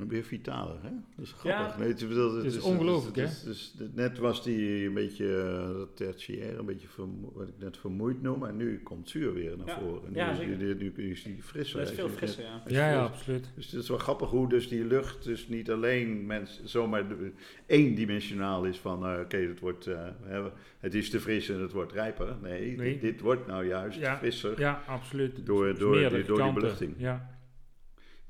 [0.08, 0.88] Weer vitaler, hè?
[1.16, 1.74] Dat is grappig.
[1.74, 1.78] Ja.
[1.78, 5.24] Nee, het, bedoel, Het is het ongelooflijk, is- dus net was die een beetje
[5.70, 9.32] uh, dat tertiair, een beetje vermo- wat ik net vermoeid noem, en nu komt zuur
[9.34, 9.78] weer naar Ja.
[9.78, 10.10] voren.
[10.12, 11.78] Nu, Ja, is, nu, nu is die frisser.
[11.80, 12.62] Dat is veel frisser, ja.
[12.66, 13.50] Ja, ja, absoluut.
[13.54, 17.04] Dus het is wel grappig hoe dus die lucht dus niet alleen mens, zomaar
[17.66, 20.42] eendimensionaal is van uh, oké, het wordt uh, hè,
[20.80, 22.36] het is te fris en het wordt rijper.
[22.42, 22.92] Nee, Nee.
[22.92, 24.16] Dit, dit wordt nou juist Ja.
[24.16, 24.58] frisser.
[24.60, 25.46] Ja, absoluut.
[25.46, 26.94] Door- Dus door die- door die beluchting.
[26.96, 27.30] Ja,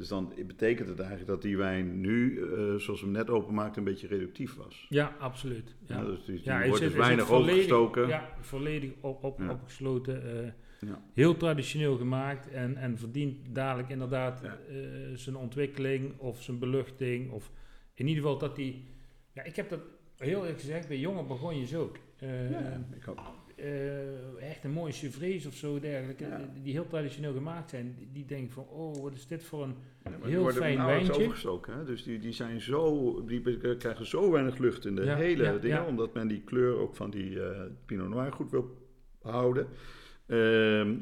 [0.02, 3.78] Dus dan betekent het eigenlijk dat die wijn nu, eh, zoals we hem net openmaakten,
[3.78, 4.86] een beetje reductief was.
[4.88, 5.74] ja absoluut.
[5.86, 5.96] Ja.
[5.96, 8.08] Ja, dus die, die Ja, hij wordt dus weinig overgestoken.
[8.08, 9.50] Ja, volledig op, op, Ja.
[9.50, 10.44] opgesloten.
[10.46, 10.52] eh.
[11.14, 14.76] Heel traditioneel gemaakt en, en verdient dadelijk inderdaad eh,
[15.14, 17.30] zijn ontwikkeling of zijn beluchting.
[17.30, 17.50] Of
[17.94, 18.84] in ieder geval dat die...
[19.32, 19.80] Ja, ik heb dat
[20.16, 21.96] heel eerlijk gezegd bij jonge begonjes ook.
[22.18, 23.20] Eh, Ja, ik ook.
[23.62, 26.36] Eh, echt een mooie chevrees of zo dergelijke, Ja.
[26.36, 27.94] die, die heel traditioneel gemaakt zijn.
[27.98, 29.74] Die, die denken van, oh, wat is dit voor een...
[30.04, 31.12] Ja, Heel fijn wijntje.
[31.14, 31.74] overgestoken.
[31.78, 31.84] Hè?
[31.84, 35.76] Dus die, die, zijn zo, die krijgen zo weinig lucht in de Ja, hele dingen,
[35.76, 35.86] ja.
[35.86, 38.88] omdat men die kleur ook van die eh, Pinot Noir goed wil
[39.22, 39.66] houden.
[40.26, 40.94] Ehm,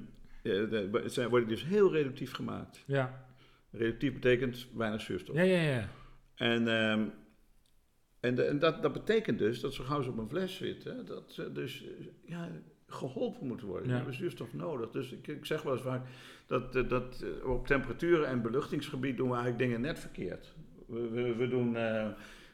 [0.42, 2.82] eh, de- het zijn, worden dus heel reductief gemaakt.
[2.86, 3.24] Ja,
[3.70, 5.36] Reductief betekent weinig zuurstof.
[5.36, 5.60] ja, ja.
[5.62, 5.88] ja.
[6.34, 7.04] En, ehm,
[8.20, 11.06] en, de- en dat, dat betekent dus dat zo gauw ze op een fles zitten,
[11.06, 11.84] dat ze dus
[12.24, 12.48] ja,
[12.86, 13.88] geholpen moeten worden.
[13.88, 13.94] Ja.
[13.96, 14.90] Hebben zuurstof nodig.
[14.90, 16.06] Dus ik, ik zeg wel eens vaak
[16.46, 20.54] dat, eh, dat eh, op temperaturen en beluchtingsgebied doen we eigenlijk dingen net verkeerd.
[20.86, 22.08] We, we, we doen eh,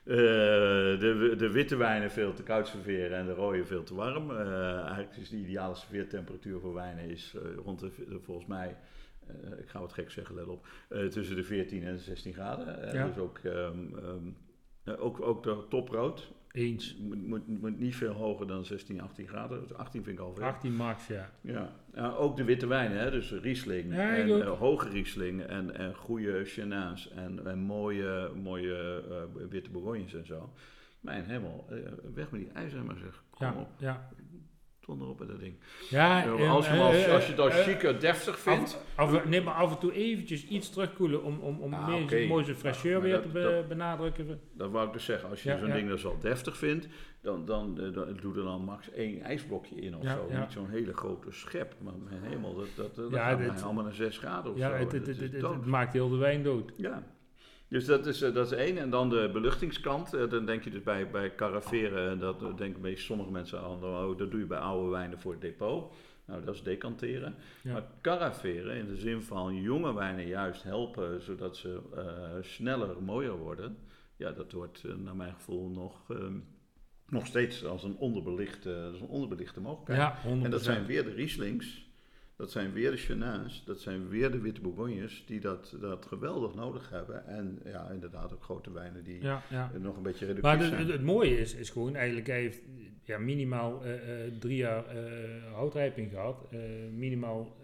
[0.04, 4.30] de, de witte wijnen veel te koud serveren en de rode veel te warm.
[4.36, 7.90] Eigenlijk is de ideale serveertemperatuur voor wijnen is rond de,
[8.22, 8.76] volgens mij,
[9.58, 10.66] ik ga wat gek zeggen, let op,
[11.10, 12.82] tussen de 14 en de 16 graden.
[12.82, 13.06] Eh, Ja.
[13.06, 14.28] Dus ook, ehm, ehm,
[14.86, 16.96] eh, ook, ook de toprood Eens.
[17.00, 19.76] moet, moet, moet niet veel hoger dan 16, 18 graden.
[19.76, 20.44] 18 vind ik al veel.
[20.44, 21.30] 18 max, ja.
[21.40, 21.72] Ja.
[21.94, 23.10] Ja, ook de witte wijnen, hè?
[23.10, 29.02] dus Riesling Ja, en eh, hoge Riesling en, en goede Chena's en, en mooie, mooie
[29.10, 30.52] eh, witte Bourgognes en zo.
[31.00, 31.76] Mijn hemel, eh,
[32.14, 33.22] weg met die ijzer maar zeg.
[33.30, 34.08] Kom Ja, op, ja.
[34.94, 35.54] Met dat ding.
[35.90, 38.38] Ja, en, als, je eh, als, eh, als je het als eh, chic en deftig
[38.38, 41.86] vindt, Af, af, nee, maar af en toe eventjes iets terugkoelen om, om, om Ah,
[41.88, 42.26] meer oké.
[42.26, 44.40] mooi zijn fraîcheur Maar weer dat- te be- dat- benadrukken.
[44.52, 45.28] dat wou ik dus zeggen.
[45.28, 45.74] Als je Ja, zo'n ja.
[45.74, 46.88] ding dus al deftig vindt,
[47.22, 50.26] dan, dan, eh, dan doe er dan max één ijsblokje in of zo.
[50.38, 51.74] Niet zo'n hele grote schep.
[51.80, 54.74] Maar mijn hemel, dat, dat, dat mij allemaal naar 6 graden of Ja, zo.
[54.74, 56.72] het, Dat het, het, het maakt heel de wijn dood.
[56.76, 57.02] Ja.
[57.68, 58.78] Dus dat is, eh, dat is één.
[58.78, 60.14] En dan de beluchtingskant.
[60.14, 63.84] Eh, Dan denk je dus bij, bij caraveren, en dat eh, denken sommige mensen aan,
[63.84, 65.94] oh, dat doe je bij oude wijnen voor het depot.
[66.26, 67.34] Nou, dat is decanteren.
[67.62, 67.72] Ja.
[67.72, 72.02] Maar caraveren, in de zin van jonge wijnen juist helpen, zodat ze eh,
[72.40, 73.78] sneller mooier worden.
[74.16, 76.38] Ja, dat wordt eh, naar mijn gevoel nog, ehm,
[77.08, 80.00] nog steeds als een onderbelichte, is een onderbelichte mogelijkheid.
[80.00, 80.44] Ja, 100%.
[80.44, 81.85] En dat zijn weer de Rieslings,
[82.36, 86.54] dat zijn weer de Chena's, dat zijn weer de witte Bourgognes die dat, dat geweldig
[86.54, 87.26] nodig hebben.
[87.26, 89.70] En ja, inderdaad ook grote wijnen die Ja, ja.
[89.78, 90.80] nog een beetje reductief Maar de- zijn.
[90.80, 92.62] het, het mooie is, is gewoon eigenlijk, hij heeft
[93.02, 96.46] ja, minimaal eh, eh, drie jaar eh, houtrijping gehad.
[96.50, 96.58] eh,
[96.92, 97.56] minimaal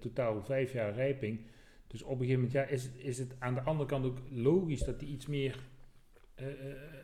[0.00, 1.40] totaal vijf jaar rijping.
[1.86, 4.18] Dus op een gegeven moment ja, is, het- is het aan de andere kant ook
[4.30, 5.58] logisch dat hij iets meer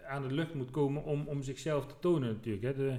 [0.06, 2.64] aan de lucht moet komen om, om zichzelf te tonen natuurlijk.
[2.64, 2.74] Hè.
[2.74, 2.98] De,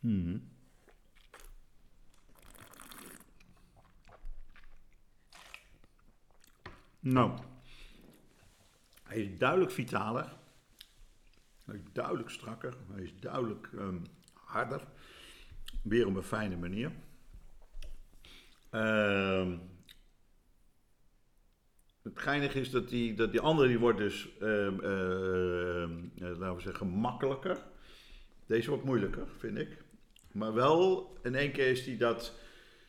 [0.00, 0.38] Mhm.
[7.00, 7.38] Nou,
[9.02, 10.36] hij is duidelijk vitaler.
[11.64, 12.76] Hij is duidelijk strakker.
[12.92, 13.98] Hij is duidelijk ehm,
[14.32, 14.82] harder.
[15.82, 16.92] Weer op een fijne manier.
[18.70, 19.58] Ehm,
[22.02, 26.54] het geinige is dat die, dat die andere die wordt dus, ehm, ehm, eh, laten
[26.54, 27.66] we zeggen, makkelijker.
[28.46, 29.88] Deze wordt moeilijker, vind ik.
[30.32, 32.34] Maar wel, in één keer is die dat,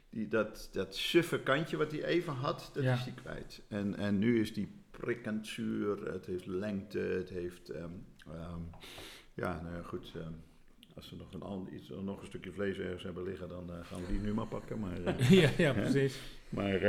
[0.09, 2.93] die, dat, dat suffe kantje wat hij even had, dat Ja.
[2.93, 3.61] is hij kwijt.
[3.67, 7.89] En, en nu is die prikkend zuur, het heeft lengte, het heeft, ehm,
[8.27, 8.59] ehm,
[9.33, 10.11] ja, nou ja, goed.
[10.15, 10.31] ehm,
[10.95, 13.85] als we nog een, ander, iets, nog een stukje vlees ergens hebben liggen, dan eh,
[13.85, 14.79] gaan we die nu maar pakken.
[14.79, 16.19] Maar, eh, ja, ja, precies.
[16.49, 16.79] maar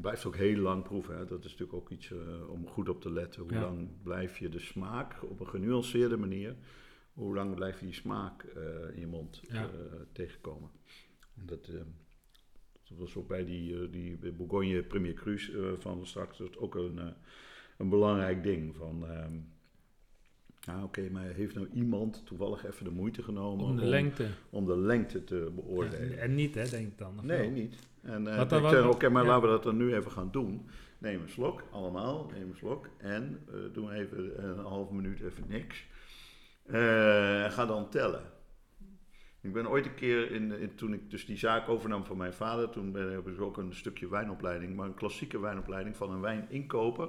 [0.00, 1.16] blijft ook heel lang proeven.
[1.18, 1.24] Hè.
[1.24, 3.42] Dat is natuurlijk ook iets eh, om goed op te letten.
[3.42, 3.60] Hoe Ja.
[3.60, 6.54] lang blijf je de smaak op een genuanceerde manier,
[7.16, 8.62] hoe lang blijf je die smaak eh,
[8.94, 9.62] in je mond Ja.
[9.62, 9.70] eh,
[10.12, 10.70] tegenkomen.
[11.34, 11.66] Dat,
[12.88, 15.38] dat was ook bij die, eh, die Bourgogne Premier Cru
[15.78, 17.00] van straks dat is ook een,
[17.78, 18.76] een belangrijk ding.
[18.76, 19.32] Van, ehm,
[20.60, 24.26] ja, oké, maar heeft nou iemand toevallig even de moeite genomen Om de lengte.
[24.50, 26.10] om de lengte te beoordelen?
[26.10, 27.20] Ja, en niet, hè, denk ik dan.
[27.22, 27.50] Nee, wel?
[27.50, 27.88] niet.
[28.02, 29.28] En ik zeg, oké, maar ja.
[29.28, 30.66] laten we dat dan nu even gaan doen.
[30.98, 32.88] Neem een slok, allemaal, neem een slok.
[32.96, 35.86] En eh doe even een half minuut even niks.
[36.66, 38.22] Eh, en ga dan tellen.
[39.40, 42.32] Ik ben ooit een keer, in, in- toen ik dus die zaak overnam van mijn
[42.34, 46.20] vader, toen ben, heb ik ook een stukje wijnopleiding, maar een klassieke wijnopleiding van een
[46.20, 47.08] wijninkoper,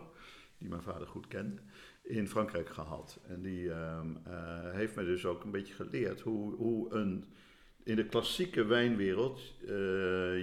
[0.58, 1.62] die mijn vader goed kende,
[2.04, 3.20] in Frankrijk gehad.
[3.28, 7.26] En die ehm, eh, heeft me dus ook een beetje geleerd hoe, hoe een,
[7.84, 9.68] in de klassieke wijnwereld eh,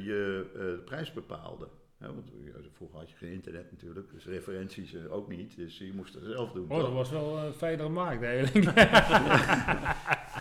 [0.04, 1.68] je eh, de prijs bepaalde.
[2.06, 2.30] Want
[2.74, 6.24] vroeger had je geen internet natuurlijk, dus referenties eh, ook niet, dus je moest het
[6.24, 6.70] zelf doen.
[6.70, 6.82] Oh, toch?
[6.82, 8.66] dat was wel een fijnere markt eigenlijk.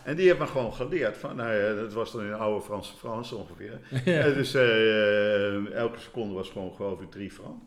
[0.03, 1.17] En die heeft me gewoon geleerd.
[1.17, 3.79] Van, nou ja, dat was dan in de oude Franse Frans ongeveer.
[4.05, 4.19] ja.
[4.19, 7.61] En dus eh, eh, elke seconde was gewoon geloof ik drie frank.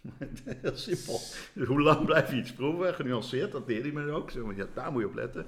[0.62, 1.20] Heel simpel.
[1.52, 2.94] Dus hoe lang blijf je iets proeven?
[2.94, 4.30] Genuanceerd, dat leerde hij me ook.
[4.30, 5.46] Zo, ja, daar moet je op letten.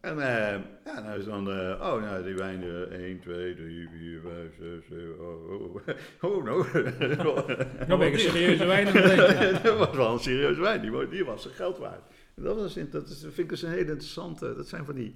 [0.00, 3.88] En eh, ja, nou is dan, eh, oh nou, die wijn, eh, 1, 2, 3,
[3.88, 5.86] 4, 5, 6, 7, oh, oh, oh,
[6.36, 6.66] oh nou.
[7.88, 9.62] Nou ben ik een serieuze wijn aan het drinken.
[9.62, 12.02] dat was wel een serieuze wijn, die, die was zijn geld waard.
[12.34, 14.94] En dat, was, in- dat is, vind ik dus een hele interessante, dat zijn van
[14.94, 15.14] die,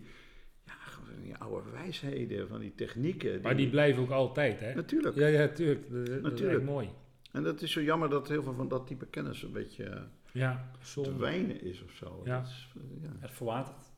[0.65, 3.41] ja, gewoon van die oude wijsheden, van die technieken.
[3.43, 4.75] Maar die blijven ook altijd, hè?
[4.75, 5.17] Natuurlijk.
[5.17, 5.91] Ja, ja, tuurlijk.
[5.91, 6.59] Dat, dat is Natuurlijk.
[6.59, 6.89] echt mooi.
[7.33, 10.03] En dat is zo jammer dat heel veel van dat type kennis een beetje
[10.33, 12.23] Ja, te wijnen is of zo.
[12.25, 12.39] Ja.
[12.39, 13.09] Dat is, eh, ja.
[13.19, 13.93] Het verwatert.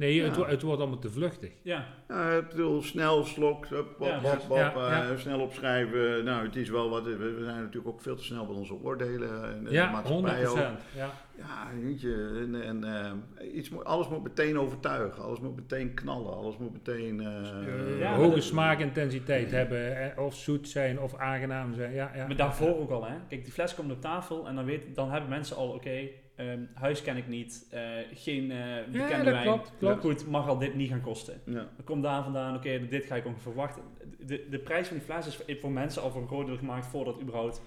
[0.00, 0.24] Nee, Ja.
[0.24, 1.50] het, wo- het wordt allemaal te vluchtig.
[1.62, 4.20] Ja, Ja, ik bedoel, snel slok, hup, Ja.
[4.74, 6.24] eh, snel opschrijven.
[6.24, 9.54] Nou, het is wel wat, we zijn natuurlijk ook veel te snel met onze oordelen.
[9.54, 10.48] En, de Ja, maatschappij 100%.
[10.50, 10.56] ook.
[10.96, 11.10] Ja.
[11.38, 12.84] Ja, weet je, en, en
[13.38, 17.20] eh, iets moet, alles moet meteen overtuigen, alles moet meteen knallen, alles moet meteen...
[17.98, 21.92] Ja, maar hoge smaakintensiteit hebben, eh, of zoet zijn, of aangenaam zijn.
[21.92, 22.26] Ja, ja.
[22.26, 23.14] maar daarvoor ook al, hè.
[23.28, 26.08] Kijk, die fles komt op tafel en dan, weet, dan hebben mensen al, oké,
[26.48, 27.82] ehm, huis ken ik niet, eh,
[28.14, 29.44] geen eh Ja, bekende dat wijn.
[29.44, 30.00] klopt, klopt.
[30.00, 31.40] Goed, mag al dit niet gaan kosten.
[31.44, 31.52] ja.
[31.52, 33.82] Dan komt daar vandaan, oké, dit ga ik ongeveer verwachten.
[34.26, 36.86] De, de prijs van die fles is voor- mensen al voor een groot deel gemaakt
[36.86, 37.62] voordat überhaupt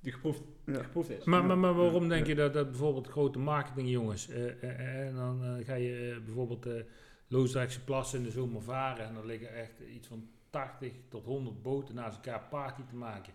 [0.00, 0.82] die geproefd, Ja.
[0.82, 1.24] geproefd is.
[1.24, 2.08] Maar, maar, maar waarom Ja.
[2.08, 6.10] denk je dat, dat bijvoorbeeld grote marketingjongens, eh, eh, eh, en dan eh, ga je
[6.16, 6.72] eh, bijvoorbeeld eh
[7.30, 11.62] Loosdrechtse plassen in de zomer varen en er liggen echt iets van 80 tot 100
[11.62, 13.32] boten naast elkaar party te maken.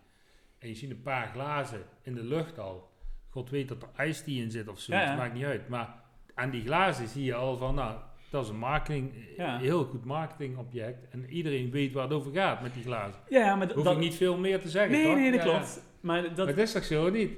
[0.60, 2.90] En je ziet een paar glazen in de lucht al.
[3.34, 5.08] God weet dat er ijstie in zit of zo, Ja, ja.
[5.10, 5.68] het maakt niet uit.
[5.70, 5.90] Maar
[6.36, 7.96] aan die glazen zie je al van, nou,
[8.30, 9.58] dat is een marketing, Ja.
[9.58, 11.10] heel goed marketingobject.
[11.10, 13.22] En iedereen weet waar het over gaat met die glazen.
[13.30, 13.94] Ja, maar Hoef dat...
[13.94, 15.16] ik niet veel meer te zeggen, Nee, toch?
[15.16, 15.58] nee, dat Ja, ja.
[15.58, 15.84] klopt.
[16.02, 17.32] Maar dat, Maar dat is toch zo niet?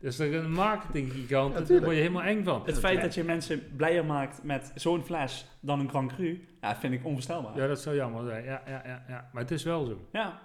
[0.00, 1.84] Dat is toch een marketinggigant, daar tuurlijk.
[1.84, 2.62] word je helemaal eng van.
[2.64, 6.76] het feit dat je mensen blijer maakt met zo'n fles dan een Grand Cru, ja,
[6.76, 7.56] vind ik onvoorstelbaar.
[7.56, 8.44] Ja, dat zou jammer zijn.
[8.44, 9.28] Ja, ja, ja, ja.
[9.32, 9.98] Maar het is wel zo.
[10.12, 10.40] Ja.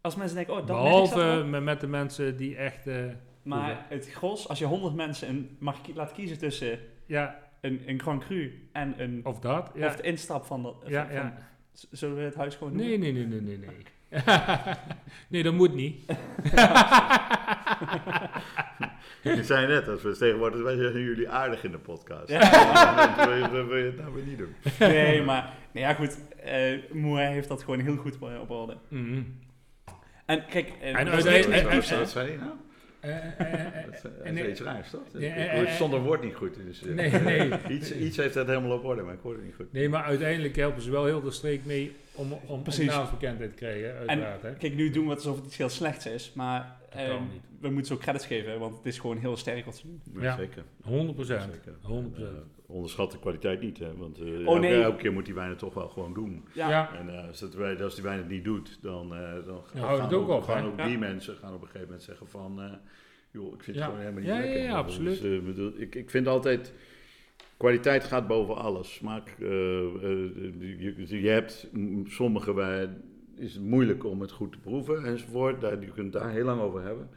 [0.00, 2.86] Als mensen denken, oh, dat Behalve met de mensen die echt...
[2.86, 3.04] eh,
[3.42, 7.82] Maar het gros, als je 100 mensen een, mag ki- laat kiezen tussen ja, een,
[7.86, 9.20] een Grand Cru en een...
[9.24, 9.70] of dat.
[9.74, 10.74] Ja, Of de instap van dat...
[10.86, 11.48] ja, van- ja.
[11.90, 13.00] Zullen we het huis gewoon noemen?
[13.00, 14.22] Nee, nee, nee, nee, nee, nee.
[15.28, 16.04] nee, dat moet niet.
[19.22, 22.28] Je zei net, als we tegenwoordig, wij zijn jullie aardig in de podcast.
[22.28, 22.40] Ja.
[23.16, 24.54] Dan wil je- dan wil je het nou weer niet doen.
[24.78, 25.52] Nee, maar...
[25.72, 26.18] Nee, ja, goed.
[26.44, 28.76] eh Moe heeft dat gewoon heel goed op orde.
[28.88, 29.22] Mhm.
[30.26, 30.72] En kijk...
[30.80, 32.40] eh, En uiteindelijk- niks en-
[33.00, 35.00] Eh, eh, eh, Dat is, en- iets raars, toch?
[35.12, 36.54] Ik- Het stond een woord niet goed.
[36.66, 37.50] Dus, eh, nee, nee.
[37.78, 39.72] Iets, iets heeft dat helemaal op orde, maar ik hoorde het niet goed.
[39.72, 42.86] Nee, maar uiteindelijk helpen ze wel heel de streek mee om, om, om Precies.
[42.86, 44.42] naamsbekendheid te krijgen, uiteraard.
[44.42, 44.52] hè.
[44.54, 47.22] Kijk, nu doen we het alsof het iets heel slechts is, maar ehm,
[47.60, 50.00] we moeten ze ook credits geven, want het is gewoon heel sterk wat ze doen.
[50.14, 50.36] Ja, Ja.
[50.36, 50.62] Zeker.
[50.82, 51.42] 100 procent.
[51.52, 51.72] zeker.
[51.82, 52.24] 100 Eh,
[52.70, 53.96] onderschat de kwaliteit niet, hè?
[53.96, 54.82] want eh, Oh, elke, nee.
[54.82, 56.44] elke keer moet die wijn het toch wel gewoon doen.
[56.52, 56.94] Ja, Ja.
[56.98, 60.12] En eh, als, dat, wij- als die wijn het niet doet, dan, eh, dan gaan,
[60.12, 60.86] ook op, gaan ook Ja.
[60.86, 62.60] die mensen gaan op een gegeven moment zeggen van...
[62.62, 62.72] eh,
[63.30, 63.82] joh, ik vind Ja.
[63.82, 64.62] het gewoon helemaal niet Ja, ja, lekker.
[64.62, 65.20] ja, absoluut.
[65.22, 66.72] Dus, eh, bedoel, ik, ik vind altijd...
[67.56, 68.94] Kwaliteit gaat boven alles.
[68.94, 73.02] Smaak, je, je hebt mm, sommige wijn
[73.36, 75.60] is het moeilijk om het goed te proeven enzovoort.
[75.60, 77.08] Daar, je kunt het daar heel lang over hebben.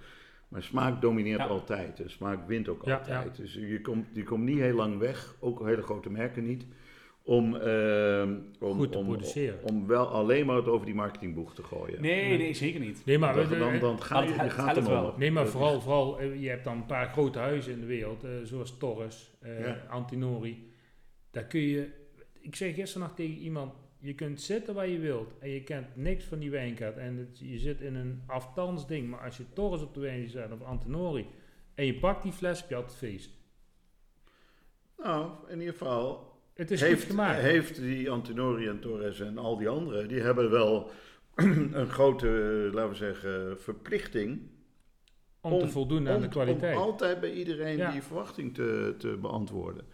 [0.53, 1.45] Maar smaak domineert Ja.
[1.45, 1.99] altijd.
[1.99, 3.35] En smaak wint ook Ja, altijd.
[3.35, 6.65] Dus je komt, je komt niet heel lang weg, ook hele grote merken niet,
[7.23, 8.23] om, eh,
[8.59, 9.59] om, Goed te om, produceren.
[9.63, 12.01] om wel alleen maar het over die marketingboeg te gooien.
[12.01, 13.01] nee, nee, zeker niet.
[13.05, 15.13] Nee, maar, dan, dan, dan ga je, het- gaat er wel.
[15.17, 18.23] Nee, maar vooral, vooral eh, je hebt dan een paar grote huizen in de wereld,
[18.23, 19.85] eh, zoals Torres, eh, Ja.
[19.89, 20.71] Antinori.
[21.31, 21.89] Daar kun je,
[22.41, 23.73] ik zei gisteren nog tegen iemand,
[24.03, 26.97] je kunt zitten waar je wilt en je kent niks van die wijnkaart.
[26.97, 30.29] En het- je zit in een aftans ding, maar als je Torres op de wijn
[30.29, 31.27] zet of Antinori
[31.75, 33.29] en je pakt die fles, heb je altijd feest.
[34.97, 37.41] Nou, in ieder geval, Het is heeft, goed gemaakt.
[37.41, 40.91] heeft die Antinori en Torres en al die anderen, die hebben wel
[41.35, 42.27] een grote,
[42.73, 44.41] laten we zeggen, verplichting
[45.41, 46.75] om te voldoen aan om, de kwaliteit.
[46.75, 47.91] Om altijd bij iedereen Ja.
[47.91, 49.85] die verwachting te, te beantwoorden.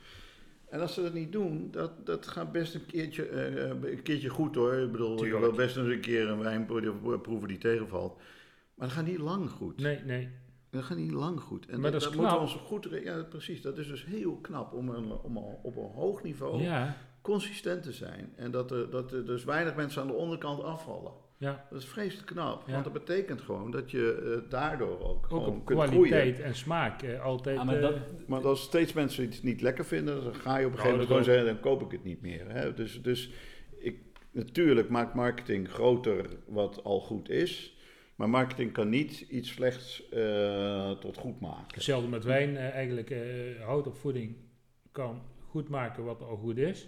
[0.69, 4.29] En als ze dat niet doen, dat, dat gaat best een keertje, eh, een keertje
[4.29, 4.73] goed hoor.
[4.73, 5.39] Ik bedoel, je Tuurlijk.
[5.41, 8.15] wil best eens een keer een wijn pro- proeven die tegenvalt.
[8.75, 9.81] Maar dat gaat niet lang goed.
[9.81, 10.29] Nee, nee.
[10.71, 11.65] Dat gaat niet lang goed.
[11.65, 12.87] En Maar dat, dat is moeten we ons goed...
[13.03, 13.61] Ja, precies.
[13.61, 17.91] Dat is dus heel knap om, een, om op een hoog niveau Ja, consistent te
[17.91, 18.33] zijn.
[18.35, 21.11] En dat er, dat er dus weinig mensen aan de onderkant afvallen.
[21.39, 21.67] Ja.
[21.69, 22.63] Dat is vreselijk knap.
[22.67, 22.71] Ja.
[22.71, 26.43] Want dat betekent gewoon dat je eh, daardoor ook, Ook gewoon kunt kwaliteit groeien.
[26.43, 27.57] en smaak eh, altijd.
[27.57, 27.95] Ja, maar eh, dat,
[28.27, 30.89] Maar als steeds mensen iets niet lekker vinden, dan ga je op een Nou, gegeven
[30.91, 32.49] moment gewoon zeggen, dan koop ik het niet meer.
[32.49, 32.73] Hè?
[32.73, 33.29] Dus, dus
[33.79, 33.99] ik,
[34.31, 37.77] natuurlijk maakt marketing groter wat al goed is.
[38.15, 41.73] Maar marketing kan niet iets slechts eh, tot goed maken.
[41.73, 43.19] Hetzelfde met wijn, eigenlijk eh
[43.65, 44.35] hout op voeding
[44.91, 46.87] kan goed maken wat al goed is,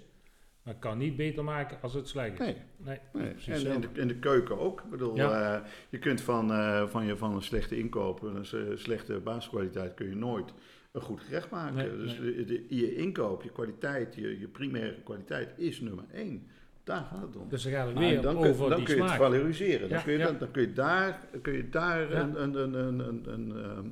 [0.64, 2.46] maar kan niet beter maken als het slecht is.
[2.46, 3.32] Nee, Nee, nee.
[3.32, 4.82] precies En in de, in de keuken ook.
[4.82, 5.56] Ik bedoel, Ja.
[5.56, 8.46] eh, je kunt van, eh, van, je, van een slechte inkoop, een
[8.78, 10.54] slechte basiskwaliteit, kun je nooit
[10.92, 11.76] een goed gerecht maken.
[11.76, 16.48] Nee, dus de- de- je inkoop, je kwaliteit, je, je primaire kwaliteit is nummer één.
[16.84, 17.50] Daar gaat het om.
[17.50, 19.22] Dus dan gaat het weer dan kun, over dan die kun je het smaak.
[19.32, 19.90] valoriseren.
[19.90, 20.26] Dan, Ja, kun je, ja.
[20.26, 22.20] dan, dan kun je daar, kun je daar Ja.
[22.22, 23.86] een, een, een, een, een, een, ehm,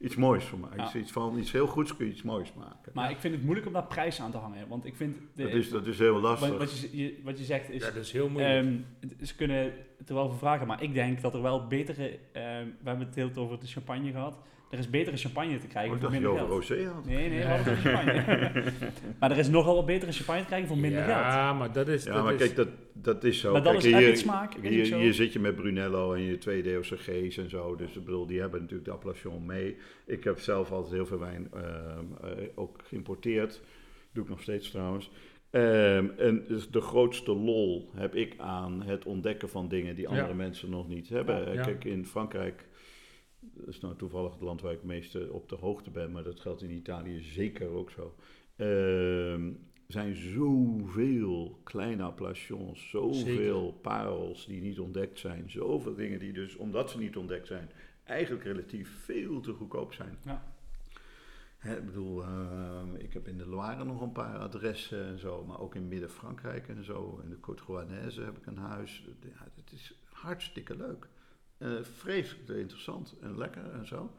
[0.00, 0.76] iets moois van maken.
[0.76, 0.94] Ja.
[1.00, 2.92] Iets, van iets heel goeds kun je iets moois maken.
[2.94, 4.68] maar ik vind het moeilijk om daar prijs aan te hangen.
[4.68, 5.16] Want ik vind...
[5.34, 6.48] De, dat, is, dat is heel lastig.
[6.48, 7.82] wat, wat, je, je- wat je zegt is...
[7.82, 8.64] Ja, dat is heel moeilijk.
[8.64, 9.72] Ehm, ze kunnen
[10.08, 12.18] er wel voor vragen, maar ik denk dat er wel betere...
[12.32, 14.38] ehm, we hebben het heel over de champagne gehad.
[14.70, 16.50] Er is betere champagne te krijgen Oh, ik voor minder over geld.
[16.68, 17.04] rosé had.
[17.04, 17.58] Nee, nee, we Ja.
[17.62, 18.72] champagne.
[19.20, 21.18] maar er is nogal wat betere champagne te krijgen voor minder geld.
[21.18, 22.04] ja, maar dat is...
[22.04, 23.52] Ja, dat maar is, kijk, dat, dat is zo.
[23.52, 24.98] Maar dat kijk, is hier, smaak, hier, zo.
[24.98, 27.76] hier zit je met Brunello en je twee DOCG's en zo.
[27.76, 29.76] Dus ik bedoel, die hebben natuurlijk de appellation mee.
[30.06, 33.60] Ik heb zelf altijd heel veel wijn ehm, eh, ook geïmporteerd.
[34.12, 35.10] Doe ik nog steeds trouwens.
[35.54, 40.28] Ehm, en dus de grootste lol heb ik aan het ontdekken van dingen die andere
[40.28, 40.34] Ja.
[40.34, 41.52] mensen nog niet hebben.
[41.52, 41.62] Ja.
[41.62, 42.68] Kijk, in Frankrijk,
[43.40, 46.22] dat is nou toevallig het land waar ik het meeste op de hoogte ben, maar
[46.22, 48.14] dat geldt in Italië zeker ook zo.
[48.56, 49.50] Ehm,
[49.88, 56.90] zijn zoveel kleine appellations, zoveel parels die niet ontdekt zijn, zoveel dingen die dus, omdat
[56.90, 57.70] ze niet ontdekt zijn,
[58.04, 60.16] eigenlijk relatief veel te goedkoop zijn.
[60.24, 60.53] Ja.
[61.64, 65.44] Hè, ik bedoel, ehm, ik heb in de Loire nog een paar adressen en zo,
[65.44, 67.20] maar ook in Midden-Frankrijk en zo.
[67.22, 69.04] In de Côte Rouennaise heb ik een huis.
[69.20, 71.06] Ja, het is hartstikke leuk.
[71.58, 74.10] Eh, vreselijk interessant en lekker en zo.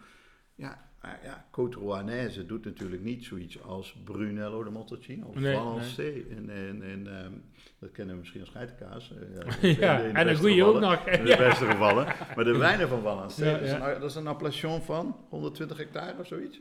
[0.55, 6.27] Ja, maar ja, Côte Rouennaise doet natuurlijk niet zoiets als Brunello de Montalcino of Nee,
[6.29, 6.49] in,
[6.83, 7.33] in, ehm,
[7.79, 9.13] dat kennen we misschien als geitenkaas.
[9.61, 11.05] eh, ja, de en een goeie ook nog.
[11.07, 12.05] In de beste gevallen.
[12.35, 13.93] Maar de wijnen van Valençay, Ja, dat, is ja.
[13.93, 16.59] een, dat is een appellation van 120 hectare of zoiets.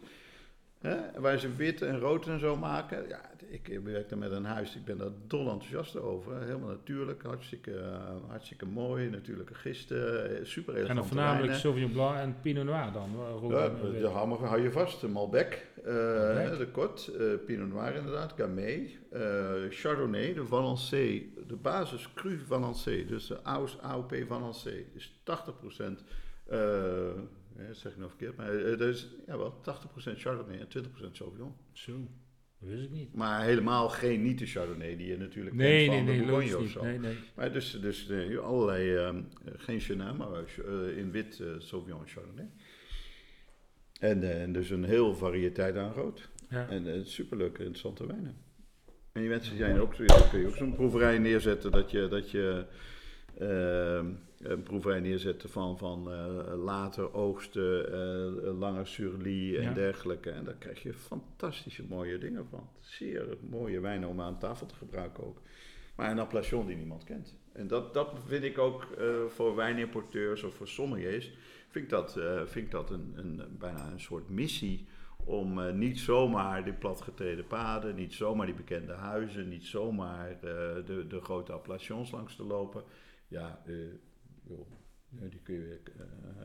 [0.88, 1.20] Hè?
[1.20, 3.08] Waar ze wit en rood en zo maken.
[3.08, 6.42] Ja, ik werkte met een huis, ik ben daar dol enthousiast over.
[6.42, 7.88] Helemaal natuurlijk, hartstikke, eh,
[8.28, 9.10] hartstikke mooi.
[9.10, 11.54] Natuurlijke gisten, eh, super En dan voornamelijk.
[11.54, 13.10] Sauvignon Blanc en Pinot Noir dan.
[13.40, 15.00] rood Ja, de hammer hou je vast.
[15.00, 16.58] De Malbec, eh, Malbec.
[16.58, 19.20] de eh, Pinot Noir inderdaad, Gamay, eh,
[19.70, 23.38] Chardonnay, de Valençay, de basis cru Valençay, dus de
[23.82, 26.04] AOP Valençay, is 80%,
[27.56, 30.68] eh, eh, zeg ik nou verkeerd, maar eh, dat is ja, wel 80% Chardonnay en
[31.08, 31.54] 20% Sauvignon.
[31.72, 31.92] Zo,
[32.58, 33.14] dat wist ik niet.
[33.14, 36.26] Maar helemaal geen niet de Chardonnay die je natuurlijk Nee, kent nee, van nee, de
[36.26, 36.82] Bourgogne of zo.
[36.82, 37.16] Nee, nee.
[37.36, 40.28] Maar dus, dus eh, allerlei, ehm, eh, geen Chenin, maar
[40.96, 42.50] in wit eh, Sauvignon en Chardonnay.
[44.00, 46.28] En, en dus een heel variëteit aan rood.
[46.50, 46.68] Ja.
[46.68, 48.36] En superleuke, interessante wijnen.
[49.12, 52.08] En die mensen zijn ook, zo- ja, kun je ook zo'n proeverij neerzetten dat je,
[52.08, 52.66] dat je
[53.38, 54.12] ehm,
[54.44, 59.72] een proeverij neerzetten van, van eh, later oogsten, eh langer surlie en Ja.
[59.72, 60.30] dergelijke.
[60.30, 62.68] En daar krijg je fantastische mooie dingen van.
[62.80, 65.40] Zeer mooie wijnen om aan tafel te gebruiken ook.
[65.96, 67.36] Maar een appellation die niemand kent.
[67.52, 71.32] En dat, dat vind ik ook eh, voor wijnimporteurs of voor sommeliers,
[71.68, 72.12] vind ik dat,
[72.44, 74.86] vind ik dat een, een, bijna een soort missie
[75.24, 81.20] om niet zomaar die platgetreden paden, niet zomaar die bekende huizen, niet zomaar de, de
[81.20, 82.82] grote appellations langs te lopen.
[83.28, 83.62] Ja,
[85.30, 85.80] die kun je,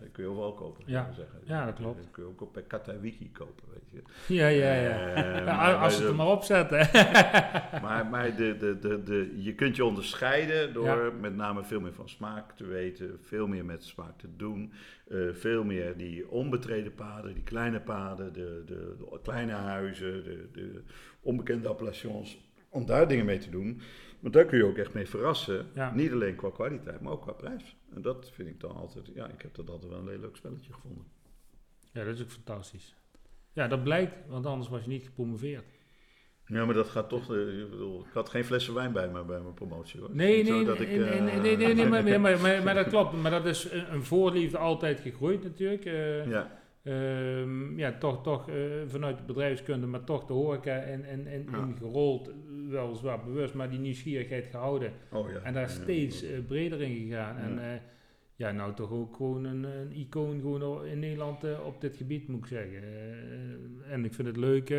[0.01, 1.11] die kun je overal kopen, Ja.
[1.11, 1.39] zeggen.
[1.45, 1.99] Ja, dat klopt.
[2.01, 3.89] Die kun je ook op Katawiki kopen, weet
[4.27, 4.33] je.
[4.33, 5.13] Ja, ja, ja.
[5.13, 6.77] Eh, maar als ze het er maar opzetten.
[7.85, 11.11] maar, maar de, de, de, de, je kunt je onderscheiden door Ja.
[11.19, 14.73] met name veel meer van smaak te weten, veel meer met smaak te doen,
[15.07, 20.49] eh, veel meer die onbetreden paden, die kleine paden, de, de, de kleine huizen, de,
[20.51, 20.81] de
[21.21, 23.81] onbekende appellations, om daar dingen mee te doen.
[24.19, 25.93] Want daar kun je ook echt mee verrassen, Ja.
[25.93, 27.77] niet alleen qua kwaliteit, maar ook qua prijs.
[27.95, 30.35] En dat vind ik dan altijd, ja, ik heb dat altijd wel een heel leuk
[30.35, 31.05] spelletje gevonden.
[31.93, 32.95] Ja, dat is ook fantastisch.
[33.53, 35.65] Ja, dat blijkt, want anders was je niet gepromoveerd.
[36.45, 39.23] Ja, maar dat gaat toch, eh, ik bedoel, ik had geen flessen wijn bij me
[39.23, 40.09] bij mijn promotie hoor.
[40.15, 42.63] Nee, zo nee, nee, ik, nee, eh, nee, nee, nee, nee, maar, maar, maar, maar,
[42.63, 43.13] maar dat klopt.
[43.13, 45.85] Maar dat is een, voorliefde altijd gegroeid natuurlijk.
[45.85, 46.58] eh, Ja.
[46.83, 48.55] Ehm, ja, toch, toch eh,
[48.87, 51.57] vanuit de bedrijfskunde, maar toch de horeca en, en, en Ja.
[51.57, 52.35] ingerold, eh,
[52.69, 54.93] weliswaar bewust, maar die nieuwsgierigheid gehouden.
[55.11, 55.39] Oh, ja.
[55.39, 56.27] En daar Ja, steeds ja.
[56.29, 57.37] eh, breder in gegaan.
[57.37, 57.73] En Ja.
[57.73, 57.79] eh,
[58.35, 62.39] ja, nou toch ook gewoon een, een icoon gewoon in Nederland op dit gebied, moet
[62.39, 62.83] ik zeggen.
[62.83, 64.73] Eh, en ik vind het leuk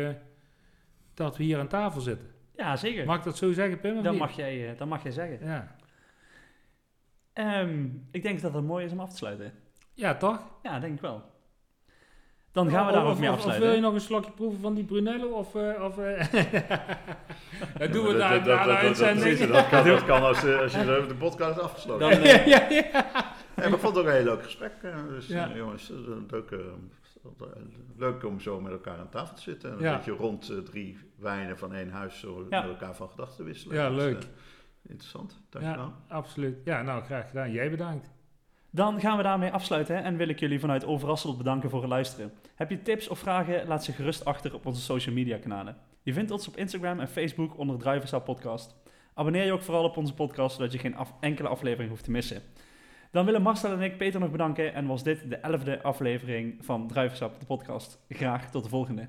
[1.13, 2.27] dat we hier aan tafel zitten.
[2.55, 3.05] Ja, zeker.
[3.05, 4.03] Mag ik dat zo zeggen, Pim?
[4.03, 5.47] dat, mag jij, eh, dat mag jij zeggen.
[5.47, 5.75] Ja.
[7.33, 9.51] Ehm, ik denk dat het mooi is om af te sluiten.
[9.93, 10.49] ja, toch?
[10.63, 11.23] Ja, denk ik wel.
[12.51, 13.63] Dan gaan we daar of, ook mee of- afsluiten.
[13.67, 15.27] Of wil je nog een slokje proeven van die Brunello?
[15.27, 16.33] Of, eh, of, eh,
[17.79, 19.39] dat doen we daar de uitzending.
[19.39, 22.09] Dat kan, dat kan als, eh, als je zo de podcast afgesloten.
[22.09, 22.83] Dan, eh, ja, ja.
[23.55, 24.71] Ja, maar ik vond het ook een heel leuk gesprek.
[25.09, 25.51] Dus Ja.
[25.55, 25.97] jongens, eh,
[26.29, 26.51] leuk,
[27.97, 29.69] leuk om zo met elkaar aan tafel te zitten.
[29.71, 29.95] En een Ja.
[29.95, 32.61] beetje rond drie wijnen van één huis zo Ja.
[32.61, 33.75] met elkaar van gedachten te wisselen.
[33.75, 34.17] Ja, Dus, leuk.
[34.23, 34.29] eh,
[34.89, 35.93] interessant, dankjewel.
[36.09, 36.57] Ja, absoluut.
[36.63, 37.51] Ja, nou, graag gedaan.
[37.51, 38.09] Jij bedankt.
[38.73, 41.89] Dan gaan we daarmee afsluiten hè, en wil ik jullie vanuit Overrasseld bedanken voor het
[41.89, 42.33] luisteren.
[42.55, 45.77] Heb je tips of vragen, laat ze gerust achter op onze social media kanalen.
[46.01, 48.75] Je vindt ons op Instagram en Facebook onder Druivensap Podcast.
[49.13, 52.11] Abonneer je ook vooral op onze podcast, zodat je geen af- enkele aflevering hoeft te
[52.11, 52.41] missen.
[53.11, 56.87] Dan willen Marcel en ik Peter nog bedanken en was dit de elfde aflevering van
[56.87, 57.99] Druivensap, de podcast.
[58.09, 59.07] Graag tot de volgende.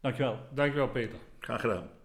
[0.00, 0.38] Dankjewel.
[0.54, 1.18] Dankjewel, Peter.
[1.38, 2.03] Graag gedaan.